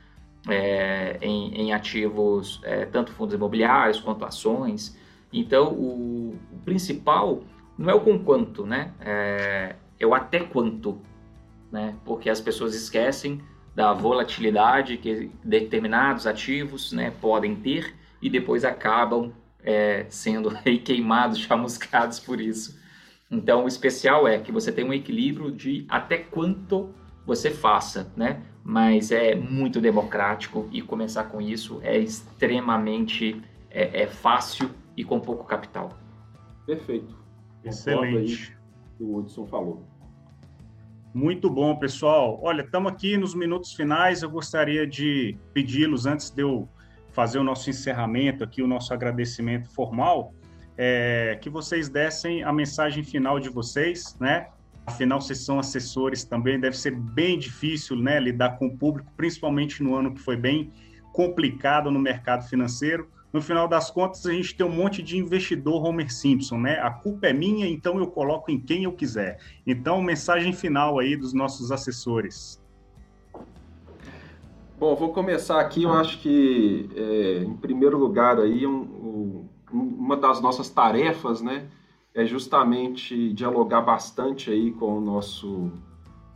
em, 1.21 1.53
em, 1.53 1.73
ativos, 1.73 2.61
tanto 2.91 3.11
fundos 3.11 3.33
imobiliários 3.35 3.99
quanto 3.99 4.23
ações. 4.23 4.97
Então, 5.31 5.73
o, 5.73 6.35
o 6.51 6.57
principal 6.63 7.43
não 7.77 7.89
é 7.89 7.93
o 7.93 7.99
com 7.99 8.19
quanto, 8.19 8.65
né? 8.65 8.93
É, 9.01 9.75
é 9.99 10.05
o 10.05 10.13
até 10.13 10.39
quanto, 10.39 10.99
né? 11.71 11.95
Porque 12.05 12.29
as 12.29 12.39
pessoas 12.39 12.75
esquecem 12.75 13.41
da 13.75 13.93
volatilidade 13.93 14.97
que 14.97 15.31
determinados 15.43 16.27
ativos 16.27 16.91
né, 16.91 17.11
podem 17.21 17.55
ter 17.55 17.95
e 18.21 18.29
depois 18.29 18.65
acabam 18.65 19.31
é, 19.63 20.05
sendo 20.09 20.51
queimados, 20.83 21.39
chamuscados 21.39 22.19
por 22.19 22.39
isso. 22.39 22.79
Então, 23.29 23.63
o 23.63 23.67
especial 23.67 24.27
é 24.27 24.37
que 24.39 24.51
você 24.51 24.71
tem 24.71 24.83
um 24.83 24.93
equilíbrio 24.93 25.51
de 25.51 25.85
até 25.87 26.17
quanto 26.17 26.93
você 27.25 27.49
faça, 27.49 28.11
né? 28.15 28.41
Mas 28.63 29.11
é 29.11 29.35
muito 29.35 29.79
democrático 29.79 30.67
e 30.71 30.81
começar 30.81 31.23
com 31.25 31.41
isso 31.41 31.79
é 31.81 31.97
extremamente 31.97 33.41
é, 33.69 34.03
é 34.03 34.07
fácil 34.07 34.69
e 34.97 35.03
com 35.03 35.19
pouco 35.19 35.45
capital. 35.45 35.97
Perfeito. 36.65 37.17
Excelente. 37.63 38.55
que 38.97 39.03
o 39.03 39.17
Hudson 39.17 39.45
falou. 39.47 39.85
Muito 41.13 41.49
bom, 41.49 41.75
pessoal. 41.75 42.39
Olha, 42.41 42.61
estamos 42.61 42.91
aqui 42.91 43.17
nos 43.17 43.35
minutos 43.35 43.73
finais. 43.73 44.23
Eu 44.23 44.29
gostaria 44.29 44.87
de 44.87 45.37
pedi-los, 45.53 46.05
antes 46.05 46.29
de 46.29 46.41
eu 46.41 46.69
fazer 47.11 47.39
o 47.39 47.43
nosso 47.43 47.69
encerramento 47.69 48.43
aqui, 48.43 48.61
o 48.61 48.67
nosso 48.67 48.93
agradecimento 48.93 49.69
formal, 49.73 50.33
é, 50.77 51.37
que 51.41 51.49
vocês 51.49 51.89
dessem 51.89 52.43
a 52.43 52.51
mensagem 52.51 53.03
final 53.03 53.39
de 53.39 53.49
vocês, 53.49 54.17
né? 54.19 54.47
Afinal, 54.85 55.21
vocês 55.21 55.45
são 55.45 55.59
assessores 55.59 56.23
também, 56.23 56.59
deve 56.59 56.77
ser 56.77 56.91
bem 56.91 57.37
difícil, 57.37 57.95
né, 57.95 58.19
lidar 58.19 58.57
com 58.57 58.65
o 58.65 58.77
público, 58.77 59.11
principalmente 59.15 59.83
no 59.83 59.95
ano 59.95 60.13
que 60.13 60.19
foi 60.19 60.35
bem 60.35 60.71
complicado 61.13 61.91
no 61.91 61.99
mercado 61.99 62.47
financeiro 62.47 63.07
no 63.33 63.41
final 63.41 63.67
das 63.67 63.89
contas, 63.89 64.25
a 64.25 64.33
gente 64.33 64.55
tem 64.55 64.65
um 64.65 64.75
monte 64.75 65.01
de 65.01 65.17
investidor 65.17 65.85
Homer 65.85 66.11
Simpson, 66.11 66.57
né? 66.57 66.79
A 66.79 66.91
culpa 66.91 67.27
é 67.27 67.33
minha, 67.33 67.65
então 67.65 67.97
eu 67.97 68.07
coloco 68.07 68.51
em 68.51 68.59
quem 68.59 68.83
eu 68.83 68.91
quiser. 68.91 69.39
Então, 69.65 70.01
mensagem 70.01 70.51
final 70.51 70.99
aí 70.99 71.15
dos 71.15 71.33
nossos 71.33 71.71
assessores. 71.71 72.60
Bom, 74.81 74.95
vou 74.95 75.13
começar 75.13 75.59
aqui. 75.59 75.83
Eu 75.83 75.93
acho 75.93 76.17
que, 76.21 76.89
é, 76.95 77.43
em 77.43 77.55
primeiro 77.55 77.99
lugar, 77.99 78.39
aí 78.39 78.65
um, 78.65 78.81
um, 78.81 79.47
uma 79.71 80.17
das 80.17 80.41
nossas 80.41 80.71
tarefas, 80.71 81.39
né, 81.39 81.67
é 82.15 82.25
justamente 82.25 83.31
dialogar 83.31 83.81
bastante 83.81 84.49
aí 84.49 84.71
com 84.71 84.97
o 84.97 84.99
nosso, 84.99 85.71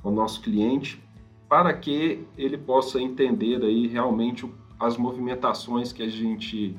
com 0.03 0.09
o 0.09 0.11
nosso 0.11 0.43
cliente, 0.43 1.03
para 1.49 1.73
que 1.73 2.23
ele 2.37 2.55
possa 2.55 3.01
entender 3.01 3.63
aí 3.63 3.87
realmente 3.87 4.47
as 4.79 4.95
movimentações 4.95 5.91
que 5.91 6.03
a 6.03 6.07
gente 6.07 6.77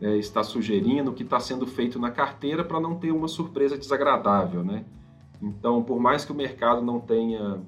é, 0.00 0.16
está 0.16 0.42
sugerindo, 0.42 1.10
o 1.10 1.14
que 1.14 1.22
está 1.22 1.38
sendo 1.38 1.66
feito 1.66 1.98
na 1.98 2.10
carteira 2.10 2.64
para 2.64 2.80
não 2.80 2.94
ter 2.94 3.12
uma 3.12 3.28
surpresa 3.28 3.76
desagradável, 3.76 4.64
né? 4.64 4.86
Então, 5.42 5.82
por 5.82 6.00
mais 6.00 6.24
que 6.24 6.32
o 6.32 6.34
mercado 6.34 6.80
não 6.80 6.98
tenha 6.98 7.60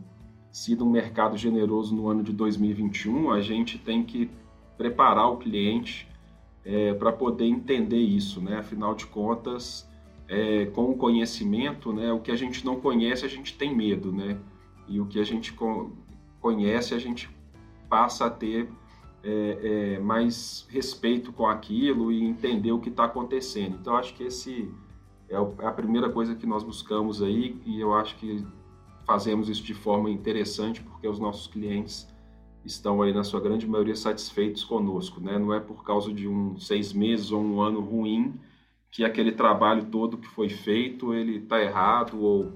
sido 0.57 0.87
um 0.87 0.91
mercado 0.91 1.37
generoso 1.37 1.95
no 1.95 2.09
ano 2.09 2.23
de 2.23 2.33
2021, 2.33 3.31
a 3.31 3.43
gente 3.43 3.77
tem 3.77 4.03
que 4.03 4.31
preparar 4.79 5.31
o 5.31 5.37
cliente 5.37 6.09
é, 6.65 6.95
para 6.95 7.13
poder 7.13 7.45
entender 7.45 7.99
isso, 7.99 8.41
né? 8.41 8.57
Afinal 8.57 8.95
de 8.95 9.07
contas, 9.07 9.87
é, 10.27 10.65
com 10.65 10.91
o 10.91 10.97
conhecimento, 10.97 11.93
né? 11.93 12.11
O 12.11 12.21
que 12.21 12.31
a 12.31 12.37
gente 12.37 12.65
não 12.65 12.81
conhece, 12.81 13.27
a 13.27 13.29
gente 13.29 13.55
tem 13.55 13.77
medo, 13.77 14.11
né? 14.11 14.39
E 14.89 14.99
o 14.99 15.05
que 15.05 15.21
a 15.21 15.25
gente 15.25 15.55
conhece, 16.41 16.95
a 16.95 16.99
gente 16.99 17.29
passa 17.87 18.25
a 18.25 18.31
ter 18.31 18.67
é, 19.23 19.97
é, 19.97 20.01
mais 20.01 20.67
respeito 20.71 21.35
com 21.35 21.47
aquilo 21.47 22.11
e 22.11 22.25
entender 22.25 22.73
o 22.73 22.81
que 22.81 22.89
está 22.89 23.05
acontecendo. 23.05 23.77
Então, 23.79 23.95
acho 23.95 24.15
que 24.15 24.25
esse 24.25 24.73
é, 25.29 25.35
é 25.35 25.67
a 25.67 25.73
primeira 25.73 26.09
coisa 26.09 26.35
que 26.35 26.47
nós 26.47 26.65
buscamos 26.65 27.23
aí 27.23 27.61
e 27.67 27.79
eu 27.79 27.93
acho 27.93 28.17
que 28.17 28.43
fazemos 29.07 29.49
isso 29.49 29.63
de 29.63 29.73
forma 29.73 30.11
interessante 30.11 30.83
porque 30.83 31.07
os 31.07 31.19
nossos 31.19 31.47
clientes 31.47 32.09
estão 32.65 33.01
aí 33.01 33.15
na 33.15 33.23
sua 33.23 33.41
grande 33.41 33.67
maioria 33.67 33.95
satisfeitos 33.95 34.65
conosco, 34.65 35.21
né? 35.21 35.39
Não 35.39 35.55
é 35.55 35.61
por 35.61 35.85
causa 35.85 36.13
de 36.13 36.27
um 36.27 36.59
seis 36.59 36.93
meses 36.93 37.31
ou 37.31 37.41
um 37.41 37.61
ano 37.61 37.81
ruim 37.81 38.35
que 38.91 39.05
aquele 39.05 39.33
trabalho 39.33 39.87
todo 39.87 40.19
que 40.19 40.27
foi 40.27 40.49
feito 40.49 41.15
ele 41.15 41.37
está 41.37 41.63
errado 41.63 42.21
ou, 42.21 42.53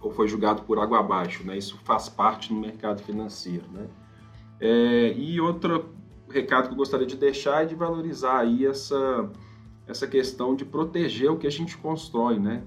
ou 0.00 0.10
foi 0.10 0.26
julgado 0.26 0.62
por 0.62 0.78
água 0.78 0.98
abaixo, 0.98 1.44
né? 1.44 1.56
Isso 1.56 1.78
faz 1.84 2.08
parte 2.08 2.48
do 2.48 2.58
mercado 2.58 3.00
financeiro, 3.02 3.66
né? 3.72 3.86
É, 4.60 5.14
e 5.16 5.40
outro 5.40 5.94
recado 6.28 6.66
que 6.66 6.72
eu 6.72 6.76
gostaria 6.76 7.06
de 7.06 7.16
deixar 7.16 7.62
é 7.62 7.66
de 7.66 7.74
valorizar 7.74 8.40
aí 8.40 8.66
essa, 8.66 9.30
essa 9.86 10.06
questão 10.06 10.56
de 10.56 10.64
proteger 10.64 11.30
o 11.30 11.36
que 11.36 11.46
a 11.46 11.50
gente 11.50 11.78
constrói, 11.78 12.38
né? 12.38 12.64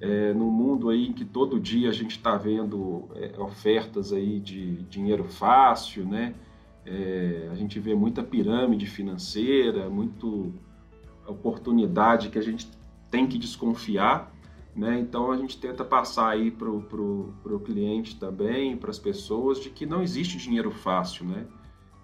É, 0.00 0.32
no 0.32 0.50
mundo 0.50 0.88
aí 0.88 1.12
que 1.12 1.24
todo 1.24 1.60
dia 1.60 1.90
a 1.90 1.92
gente 1.92 2.12
está 2.12 2.36
vendo 2.36 3.08
é, 3.14 3.38
ofertas 3.38 4.12
aí 4.12 4.40
de 4.40 4.82
dinheiro 4.84 5.24
fácil, 5.24 6.06
né? 6.06 6.34
É, 6.86 7.48
a 7.52 7.54
gente 7.54 7.78
vê 7.78 7.94
muita 7.94 8.22
pirâmide 8.22 8.86
financeira, 8.86 9.90
muito 9.90 10.54
oportunidade 11.26 12.30
que 12.30 12.38
a 12.38 12.42
gente 12.42 12.66
tem 13.10 13.26
que 13.26 13.38
desconfiar, 13.38 14.32
né? 14.74 14.98
Então 14.98 15.30
a 15.30 15.36
gente 15.36 15.58
tenta 15.58 15.84
passar 15.84 16.30
aí 16.30 16.50
para 16.50 16.70
o 16.70 16.80
pro, 16.82 17.34
pro 17.42 17.60
cliente 17.60 18.18
também, 18.18 18.76
para 18.76 18.90
as 18.90 18.98
pessoas, 18.98 19.60
de 19.60 19.68
que 19.68 19.84
não 19.84 20.02
existe 20.02 20.38
dinheiro 20.38 20.70
fácil. 20.70 21.26
Né? 21.26 21.46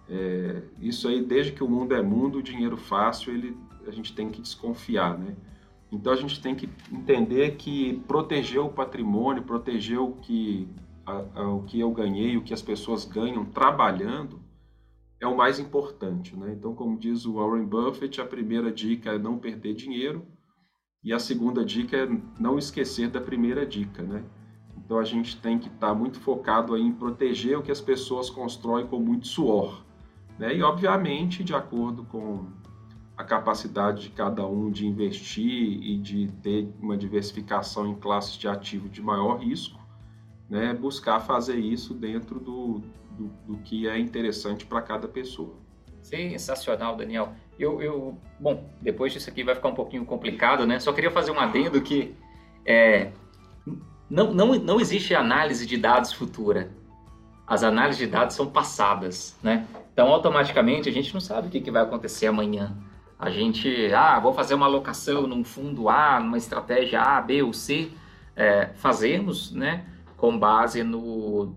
É, 0.09 0.62
isso 0.80 1.09
aí, 1.09 1.22
desde 1.22 1.53
que 1.53 1.64
o 1.64 1.68
mundo 1.68 1.94
é 1.94 2.03
mundo, 2.03 2.38
o 2.38 2.42
dinheiro 2.42 2.76
fácil 2.76 3.32
ele, 3.32 3.57
a 3.86 3.90
gente 3.90 4.14
tem 4.14 4.28
que 4.28 4.42
desconfiar. 4.42 5.16
Né? 5.18 5.34
Então 5.97 6.12
a 6.12 6.16
gente 6.16 6.40
tem 6.40 6.55
que 6.55 6.68
entender 6.92 7.57
que 7.57 8.03
proteger 8.07 8.61
o 8.61 8.68
patrimônio, 8.68 9.42
proteger 9.42 9.99
o 9.99 10.12
que, 10.12 10.68
a, 11.05 11.24
a, 11.34 11.49
o 11.51 11.62
que 11.62 11.80
eu 11.80 11.90
ganhei, 11.90 12.36
o 12.36 12.42
que 12.42 12.53
as 12.53 12.62
pessoas 12.62 13.05
ganham 13.05 13.44
trabalhando, 13.44 14.40
é 15.18 15.26
o 15.26 15.36
mais 15.36 15.59
importante. 15.59 16.36
Né? 16.36 16.53
Então, 16.53 16.74
como 16.74 16.99
diz 16.99 17.24
o 17.24 17.34
Warren 17.34 17.64
Buffett, 17.64 18.20
a 18.20 18.26
primeira 18.26 18.70
dica 18.70 19.12
é 19.12 19.18
não 19.18 19.38
perder 19.38 19.74
dinheiro 19.74 20.26
e 21.03 21.12
a 21.12 21.18
segunda 21.18 21.64
dica 21.64 21.97
é 21.97 22.09
não 22.38 22.59
esquecer 22.59 23.09
da 23.09 23.20
primeira 23.20 23.64
dica. 23.64 24.03
Né? 24.03 24.22
Então, 24.76 24.99
a 24.99 25.05
gente 25.05 25.40
tem 25.40 25.59
que 25.59 25.68
estar 25.68 25.88
tá 25.88 25.94
muito 25.94 26.20
focado 26.20 26.76
em 26.76 26.92
proteger 26.92 27.59
o 27.59 27.62
que 27.62 27.72
as 27.72 27.80
pessoas 27.80 28.28
constroem 28.28 28.86
com 28.86 29.01
muito 29.01 29.26
suor. 29.26 29.82
Né? 30.38 30.55
E, 30.55 30.62
obviamente, 30.62 31.42
de 31.42 31.55
acordo 31.55 32.05
com 32.05 32.47
a 33.17 33.25
capacidade 33.25 34.03
de 34.03 34.11
cada 34.11 34.47
um 34.47 34.71
de 34.71 34.87
investir 34.87 35.81
e 35.83 35.97
de 35.97 36.29
ter 36.43 36.69
uma 36.81 36.97
diversificação 36.97 37.87
em 37.87 37.95
classes 37.95 38.35
de 38.35 38.47
ativo 38.47 38.89
de 38.89 39.01
maior 39.01 39.39
risco, 39.39 39.81
né? 40.51 40.75
buscar 40.75 41.21
fazer 41.21 41.57
isso 41.57 41.95
dentro 41.95 42.39
do, 42.39 42.83
do, 43.11 43.31
do 43.47 43.59
que 43.59 43.89
é 43.89 43.99
interessante 43.99 44.67
para 44.67 44.83
cada 44.83 45.09
pessoa. 45.09 45.55
Sensacional, 46.03 46.95
Daniel. 46.95 47.33
Eu, 47.59 47.81
eu, 47.81 48.19
bom, 48.39 48.69
depois 48.81 49.12
disso 49.12 49.31
aqui 49.31 49.43
vai 49.43 49.55
ficar 49.55 49.69
um 49.69 49.75
pouquinho 49.75 50.05
complicado, 50.05 50.67
né? 50.67 50.79
Só 50.79 50.93
queria 50.93 51.11
fazer 51.11 51.33
um 51.33 51.41
adendo 51.41 51.81
que 51.81 52.14
é, 52.64 53.11
não, 54.09 54.33
não, 54.33 54.55
não 54.55 54.81
existe 54.81 55.14
análise 55.14 55.67
de 55.67 55.77
dados 55.77 56.12
futura. 56.12 56.71
As 57.47 57.62
análises 57.62 57.99
de 57.99 58.07
dados 58.07 58.37
são 58.37 58.47
passadas, 58.47 59.37
né? 59.43 59.67
Então, 59.93 60.09
automaticamente, 60.09 60.89
a 60.89 60.93
gente 60.93 61.12
não 61.14 61.21
sabe 61.21 61.49
o 61.49 61.51
que, 61.51 61.61
que 61.61 61.71
vai 61.71 61.83
acontecer 61.83 62.27
amanhã. 62.27 62.77
A 63.19 63.31
gente, 63.31 63.93
ah, 63.95 64.19
vou 64.21 64.33
fazer 64.33 64.55
uma 64.55 64.67
alocação 64.67 65.27
num 65.27 65.43
fundo 65.43 65.89
A, 65.89 66.21
numa 66.21 66.37
estratégia 66.37 67.01
A, 67.01 67.21
B 67.21 67.43
ou 67.43 67.53
C. 67.53 67.91
É, 68.35 68.71
fazemos, 68.75 69.53
né? 69.53 69.87
Com 70.17 70.39
base 70.39 70.83
no, 70.83 71.55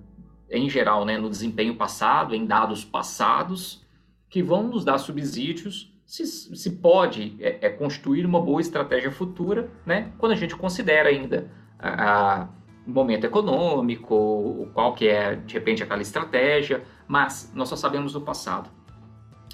em 0.50 0.70
geral, 0.70 1.06
né, 1.06 1.18
no 1.18 1.30
desempenho 1.30 1.76
passado, 1.76 2.34
em 2.34 2.46
dados 2.46 2.84
passados, 2.84 3.86
que 4.30 4.42
vão 4.42 4.64
nos 4.64 4.84
dar 4.84 4.98
subsídios 4.98 5.94
se, 6.06 6.26
se 6.26 6.72
pode 6.78 7.36
é, 7.40 7.68
é, 7.68 7.70
construir 7.70 8.26
uma 8.26 8.42
boa 8.42 8.60
estratégia 8.60 9.12
futura, 9.12 9.70
né, 9.86 10.12
quando 10.18 10.32
a 10.32 10.36
gente 10.36 10.56
considera 10.56 11.10
ainda 11.10 11.52
a, 11.78 12.42
a, 12.42 12.48
momento 12.86 13.26
econômico, 13.26 14.68
qual 14.74 14.96
que 14.96 15.08
é, 15.08 15.36
de 15.36 15.54
repente, 15.54 15.84
aquela 15.84 16.02
estratégia, 16.02 16.84
mas 17.08 17.52
nós 17.54 17.70
só 17.70 17.76
sabemos 17.76 18.14
do 18.14 18.22
passado. 18.22 18.72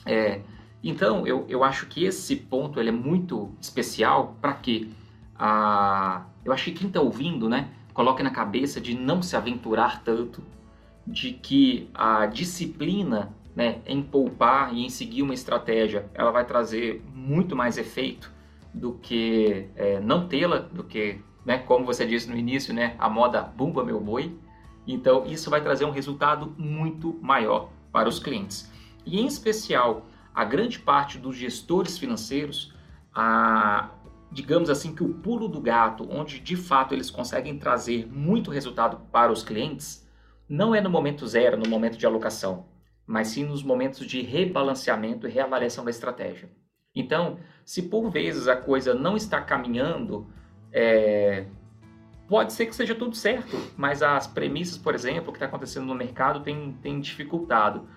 É, 0.05 0.41
então, 0.87 1.25
eu, 1.25 1.45
eu 1.49 1.63
acho 1.63 1.87
que 1.87 2.05
esse 2.05 2.35
ponto 2.35 2.79
ele 2.79 2.89
é 2.89 2.91
muito 2.91 3.51
especial 3.59 4.37
para 4.39 4.53
que 4.53 4.93
a, 5.35 6.25
eu 6.45 6.53
acho 6.53 6.65
que 6.65 6.73
quem 6.73 6.87
está 6.87 7.01
ouvindo, 7.01 7.49
né, 7.49 7.69
coloque 7.91 8.21
na 8.21 8.29
cabeça 8.29 8.79
de 8.79 8.93
não 8.95 9.19
se 9.23 9.35
aventurar 9.35 10.03
tanto 10.03 10.43
de 11.07 11.31
que 11.31 11.89
a 11.91 12.27
disciplina 12.27 13.33
né, 13.55 13.79
em 13.87 14.03
poupar 14.03 14.75
e 14.75 14.85
em 14.85 14.89
seguir 14.89 15.23
uma 15.23 15.33
estratégia, 15.33 16.07
ela 16.13 16.29
vai 16.29 16.45
trazer 16.45 17.03
muito 17.15 17.55
mais 17.55 17.79
efeito 17.79 18.31
do 18.71 18.93
que 18.93 19.67
é, 19.75 19.99
não 19.99 20.27
tê-la, 20.27 20.59
do 20.59 20.83
que, 20.83 21.19
né, 21.43 21.57
como 21.57 21.83
você 21.83 22.05
disse 22.05 22.29
no 22.29 22.37
início, 22.37 22.73
né, 22.73 22.95
a 22.99 23.09
moda 23.09 23.41
bumba 23.41 23.83
meu 23.83 23.99
boi. 23.99 24.37
Então, 24.85 25.25
isso 25.25 25.49
vai 25.49 25.61
trazer 25.61 25.85
um 25.85 25.91
resultado 25.91 26.53
muito 26.59 27.17
maior 27.23 27.69
para 27.91 28.07
os 28.07 28.19
clientes. 28.19 28.71
E, 29.03 29.19
em 29.19 29.25
especial, 29.25 30.05
a 30.35 30.43
grande 30.43 30.79
parte 30.79 31.17
dos 31.17 31.37
gestores 31.37 31.97
financeiros, 31.97 32.73
a, 33.13 33.89
digamos 34.29 34.69
assim, 34.69 34.93
que 34.93 35.01
o 35.01 35.13
pulo 35.13 35.47
do 35.47 35.61
gato, 35.61 36.05
onde 36.11 36.39
de 36.41 36.57
fato 36.57 36.93
eles 36.93 37.09
conseguem 37.09 37.57
trazer 37.57 38.05
muito 38.11 38.51
resultado 38.51 38.97
para 39.11 39.31
os 39.31 39.43
clientes, 39.43 40.05
não 40.47 40.75
é 40.75 40.81
no 40.81 40.89
momento 40.89 41.25
zero, 41.25 41.57
no 41.57 41.69
momento 41.69 41.97
de 41.97 42.05
alocação, 42.05 42.65
mas 43.07 43.29
sim 43.29 43.45
nos 43.45 43.63
momentos 43.63 44.05
de 44.05 44.21
rebalanceamento 44.21 45.25
e 45.25 45.31
reavaliação 45.31 45.85
da 45.85 45.91
estratégia. 45.91 46.49
Então, 46.93 47.39
se 47.65 47.83
por 47.83 48.09
vezes 48.09 48.47
a 48.47 48.57
coisa 48.57 48.93
não 48.93 49.15
está 49.15 49.39
caminhando, 49.39 50.27
é... 50.71 51.45
pode 52.27 52.51
ser 52.51 52.65
que 52.65 52.75
seja 52.75 52.93
tudo 52.93 53.15
certo, 53.15 53.57
mas 53.77 54.03
as 54.03 54.27
premissas, 54.27 54.77
por 54.77 54.93
exemplo, 54.93 55.31
que 55.31 55.37
está 55.37 55.45
acontecendo 55.45 55.85
no 55.85 55.95
mercado 55.95 56.41
tem, 56.41 56.73
tem 56.81 56.99
dificultado. 56.99 57.87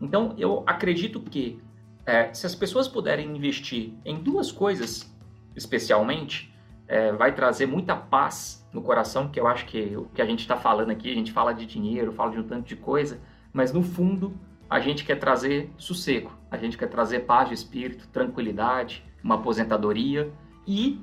Então, 0.00 0.34
eu 0.36 0.62
acredito 0.66 1.20
que 1.20 1.58
é, 2.06 2.32
se 2.32 2.46
as 2.46 2.54
pessoas 2.54 2.86
puderem 2.86 3.36
investir 3.36 3.92
em 4.04 4.22
duas 4.22 4.52
coisas, 4.52 5.12
especialmente, 5.56 6.54
é, 6.86 7.12
vai 7.12 7.34
trazer 7.34 7.66
muita 7.66 7.96
paz 7.96 8.64
no 8.72 8.80
coração, 8.80 9.28
que 9.28 9.40
eu 9.40 9.46
acho 9.46 9.66
que 9.66 9.96
o 9.96 10.04
que 10.14 10.22
a 10.22 10.24
gente 10.24 10.40
está 10.40 10.56
falando 10.56 10.90
aqui, 10.90 11.10
a 11.10 11.14
gente 11.14 11.32
fala 11.32 11.52
de 11.52 11.66
dinheiro, 11.66 12.12
fala 12.12 12.30
de 12.30 12.38
um 12.38 12.44
tanto 12.44 12.68
de 12.68 12.76
coisa, 12.76 13.20
mas 13.52 13.72
no 13.72 13.82
fundo 13.82 14.38
a 14.70 14.78
gente 14.78 15.04
quer 15.04 15.16
trazer 15.16 15.72
sossego, 15.76 16.32
a 16.50 16.56
gente 16.56 16.78
quer 16.78 16.88
trazer 16.88 17.20
paz 17.20 17.48
de 17.48 17.54
espírito, 17.54 18.06
tranquilidade, 18.08 19.04
uma 19.22 19.34
aposentadoria 19.36 20.32
e 20.66 21.00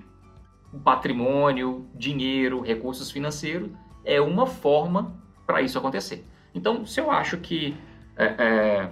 o 0.71 0.79
patrimônio, 0.79 1.87
dinheiro, 1.93 2.61
recursos 2.61 3.11
financeiros 3.11 3.69
é 4.05 4.19
uma 4.21 4.45
forma 4.45 5.21
para 5.45 5.61
isso 5.61 5.77
acontecer. 5.77 6.25
Então, 6.53 6.85
se 6.85 6.99
eu 6.99 7.11
acho 7.11 7.37
que 7.37 7.75
é, 8.15 8.25
é, 8.25 8.89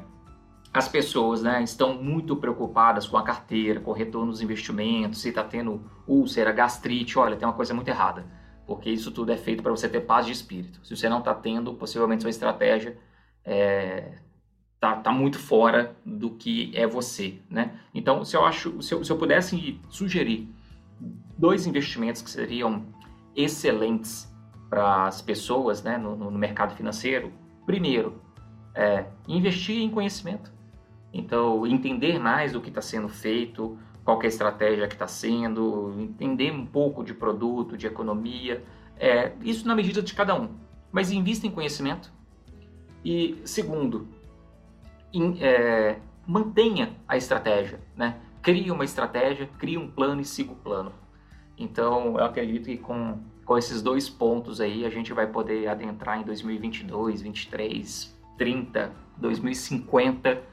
as 0.74 0.88
pessoas 0.88 1.42
né, 1.42 1.62
estão 1.64 2.02
muito 2.02 2.36
preocupadas 2.36 3.08
com 3.08 3.18
a 3.18 3.24
carteira, 3.24 3.80
com 3.80 3.92
o 3.92 3.94
retorno 3.94 4.32
dos 4.32 4.42
investimentos, 4.42 5.22
se 5.22 5.30
está 5.30 5.44
tendo 5.44 5.84
úlcera, 6.08 6.52
gastrite, 6.52 7.20
olha, 7.20 7.36
tem 7.36 7.48
uma 7.48 7.54
coisa 7.54 7.74
muito 7.74 7.90
errada 7.90 8.26
porque 8.66 8.90
isso 8.90 9.12
tudo 9.12 9.34
é 9.34 9.38
feito 9.38 9.62
para 9.62 9.72
você 9.72 9.90
ter 9.90 10.00
paz 10.00 10.26
de 10.26 10.32
espírito. 10.32 10.80
Se 10.86 10.96
você 10.96 11.10
não 11.10 11.20
está 11.20 11.34
tendo, 11.34 11.74
possivelmente 11.74 12.22
sua 12.22 12.30
estratégia 12.30 12.98
é, 13.44 14.20
tá, 14.80 14.96
tá 14.96 15.12
muito 15.12 15.38
fora 15.40 15.96
do 16.06 16.32
que 16.32 16.72
é 16.74 16.88
você, 16.88 17.40
né? 17.50 17.78
Então, 17.94 18.24
se 18.24 18.36
eu 18.36 18.46
acho, 18.46 18.82
se 18.82 18.94
eu, 18.94 19.04
se 19.04 19.12
eu 19.12 19.18
pudesse 19.18 19.80
sugerir 19.90 20.50
dois 21.38 21.68
investimentos 21.68 22.22
que 22.22 22.30
seriam 22.30 22.86
excelentes 23.36 24.34
para 24.70 25.06
as 25.06 25.22
pessoas, 25.22 25.84
né, 25.84 25.98
no, 25.98 26.16
no 26.16 26.32
mercado 26.32 26.74
financeiro, 26.74 27.34
primeiro, 27.66 28.22
é, 28.74 29.06
investir 29.28 29.82
em 29.82 29.90
conhecimento. 29.90 30.50
Então, 31.14 31.68
entender 31.68 32.20
mais 32.20 32.54
do 32.54 32.62
que 32.62 32.70
está 32.70 32.82
sendo 32.82 33.10
feito, 33.10 33.78
qual 34.04 34.22
é 34.22 34.26
a 34.26 34.30
estratégia 34.30 34.88
que 34.88 34.96
está 34.96 35.08
sendo, 35.08 35.94
entender 36.00 36.52
um 36.52 36.66
pouco 36.66 37.04
de 37.04 37.14
produto, 37.14 37.78
de 37.78 37.86
economia, 37.86 38.64
é, 38.98 39.34
isso 39.42 39.68
na 39.68 39.76
medida 39.76 40.02
de 40.02 40.14
cada 40.14 40.40
um. 40.40 40.50
Mas 40.92 41.12
invista 41.12 41.46
em 41.46 41.52
conhecimento. 41.52 42.12
E 43.04 43.42
segundo, 43.46 44.08
é, 45.40 45.98
mantenha 46.26 46.96
a 47.08 47.18
estratégia, 47.18 47.80
né? 47.96 48.18
Crie 48.42 48.72
uma 48.72 48.86
estratégia, 48.86 49.50
crie 49.60 49.78
um 49.78 49.90
plano 49.90 50.22
e 50.22 50.26
siga 50.26 50.52
o 50.52 50.56
plano. 50.56 50.92
Então, 51.58 52.18
eu 52.18 52.24
acredito 52.24 52.66
que 52.66 52.78
com, 52.78 53.20
com 53.46 53.58
esses 53.58 53.82
dois 53.82 54.10
pontos 54.10 54.60
aí, 54.60 54.86
a 54.86 54.90
gente 54.90 55.14
vai 55.14 55.28
poder 55.28 55.68
adentrar 55.68 56.20
em 56.20 56.24
2022, 56.24 57.22
2023, 57.22 58.18
30, 58.38 58.92
2050 59.18 60.51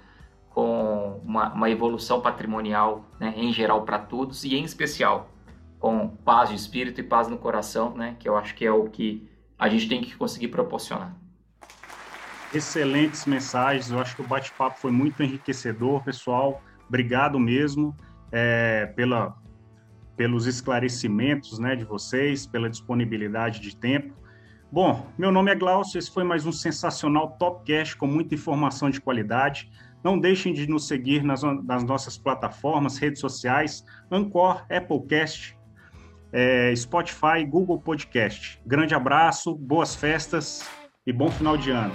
com 0.59 1.21
uma, 1.25 1.53
uma 1.53 1.71
evolução 1.71 2.21
patrimonial 2.21 3.05
né, 3.21 3.33
em 3.37 3.53
geral 3.53 3.85
para 3.85 3.97
todos 3.97 4.43
e 4.43 4.57
em 4.57 4.65
especial 4.65 5.31
com 5.79 6.09
paz 6.09 6.49
de 6.49 6.57
espírito 6.57 7.01
e 7.01 7.05
paz 7.05 7.29
no 7.29 7.39
coração, 7.39 7.97
né, 7.97 8.17
que 8.19 8.29
eu 8.29 8.37
acho 8.37 8.57
que 8.57 8.67
é 8.67 8.73
o 8.73 8.91
que 8.91 9.31
a 9.57 9.69
gente 9.69 9.89
tem 9.89 10.01
que 10.01 10.17
conseguir 10.17 10.49
proporcionar. 10.49 11.15
Excelentes 12.53 13.25
mensagens, 13.25 13.93
eu 13.93 14.01
acho 14.01 14.17
que 14.17 14.23
o 14.23 14.27
bate-papo 14.27 14.81
foi 14.81 14.91
muito 14.91 15.23
enriquecedor, 15.23 16.03
pessoal. 16.03 16.61
Obrigado 16.89 17.39
mesmo 17.39 17.97
é, 18.33 18.87
pela, 18.97 19.37
pelos 20.17 20.45
esclarecimentos 20.45 21.61
né, 21.61 21.77
de 21.77 21.85
vocês, 21.85 22.49
pela 22.49 22.69
disponibilidade 22.69 23.61
de 23.61 23.77
tempo. 23.77 24.13
Bom, 24.73 25.07
meu 25.17 25.31
nome 25.31 25.53
é 25.53 25.55
Glaucio, 25.55 26.01
esse 26.01 26.11
foi 26.11 26.25
mais 26.25 26.45
um 26.47 26.53
sensacional 26.53 27.37
Topcast 27.39 27.97
com 27.97 28.09
muita 28.09 28.35
informação 28.35 28.91
de 28.91 29.01
qualidade. 29.01 29.71
Não 30.09 30.19
deixem 30.19 30.55
de 30.55 30.67
nos 30.67 30.89
seguir 30.89 31.23
nas, 31.23 31.43
nas 31.43 31.85
nossas 31.85 32.17
plataformas, 32.17 32.97
redes 32.97 33.21
sociais, 33.21 33.85
Anchor, 34.11 34.65
Applecast, 34.71 35.55
é, 36.33 36.75
Spotify, 36.75 37.45
Google 37.47 37.79
Podcast. 37.79 38.59
Grande 38.65 38.95
abraço, 38.95 39.55
boas 39.55 39.95
festas 39.95 40.67
e 41.07 41.13
bom 41.13 41.31
final 41.31 41.59
de 41.59 41.73
ano. 41.73 41.95